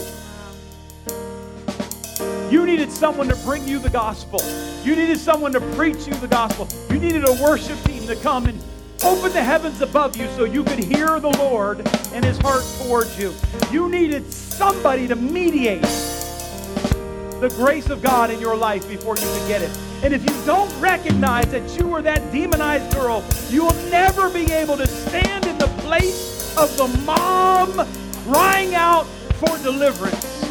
You 2.52 2.66
needed 2.66 2.92
someone 2.92 3.28
to 3.28 3.36
bring 3.36 3.66
you 3.66 3.78
the 3.78 3.88
gospel. 3.88 4.38
You 4.84 4.94
needed 4.94 5.18
someone 5.18 5.52
to 5.52 5.60
preach 5.74 6.06
you 6.06 6.12
the 6.12 6.28
gospel. 6.28 6.68
You 6.90 7.00
needed 7.00 7.26
a 7.26 7.32
worship 7.42 7.82
team 7.84 8.06
to 8.06 8.14
come 8.16 8.44
and 8.44 8.62
open 9.02 9.32
the 9.32 9.42
heavens 9.42 9.80
above 9.80 10.18
you 10.18 10.26
so 10.36 10.44
you 10.44 10.62
could 10.62 10.78
hear 10.80 11.18
the 11.18 11.30
Lord 11.30 11.80
and 12.12 12.22
his 12.22 12.36
heart 12.36 12.62
towards 12.82 13.18
you. 13.18 13.32
You 13.70 13.88
needed 13.88 14.30
somebody 14.30 15.08
to 15.08 15.16
mediate 15.16 15.80
the 15.80 17.50
grace 17.56 17.88
of 17.88 18.02
God 18.02 18.30
in 18.30 18.38
your 18.38 18.54
life 18.54 18.86
before 18.86 19.16
you 19.16 19.22
could 19.22 19.48
get 19.48 19.62
it. 19.62 19.74
And 20.02 20.12
if 20.12 20.20
you 20.20 20.44
don't 20.44 20.70
recognize 20.78 21.46
that 21.52 21.80
you 21.80 21.86
were 21.86 22.02
that 22.02 22.32
demonized 22.32 22.94
girl, 22.94 23.24
you 23.48 23.64
will 23.64 23.90
never 23.90 24.28
be 24.28 24.52
able 24.52 24.76
to 24.76 24.86
stand 24.86 25.46
in 25.46 25.56
the 25.56 25.68
place 25.78 26.54
of 26.58 26.76
the 26.76 26.86
mom 27.06 27.88
crying 28.26 28.74
out 28.74 29.06
for 29.40 29.56
deliverance 29.62 30.41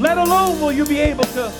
let 0.00 0.16
alone 0.16 0.58
will 0.62 0.72
you 0.72 0.86
be 0.86 0.98
able 0.98 1.24
to 1.24 1.52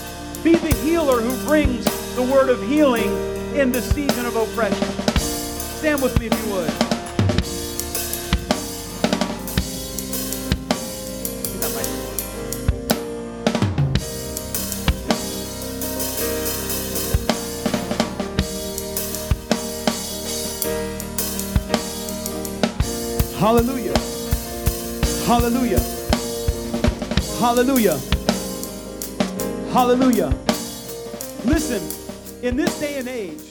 be 0.43 0.55
the 0.55 0.75
healer 0.77 1.21
who 1.21 1.47
brings 1.47 1.85
the 2.17 2.23
word 2.23 2.49
of 2.49 2.67
healing 2.67 3.11
in 3.55 3.71
the 3.71 3.83
season 3.83 4.25
of 4.25 4.35
oppression. 4.35 4.89
Stand 5.19 6.01
with 6.01 6.19
me 6.19 6.29
if 6.29 6.47
you 6.47 6.53
would. 6.55 6.71
Hallelujah. 23.39 23.99
Hallelujah. 25.27 25.81
Hallelujah. 27.39 28.10
Hallelujah. 29.73 30.31
Listen, 31.45 31.81
in 32.43 32.57
this 32.57 32.81
day 32.81 32.99
and 32.99 33.07
age, 33.07 33.50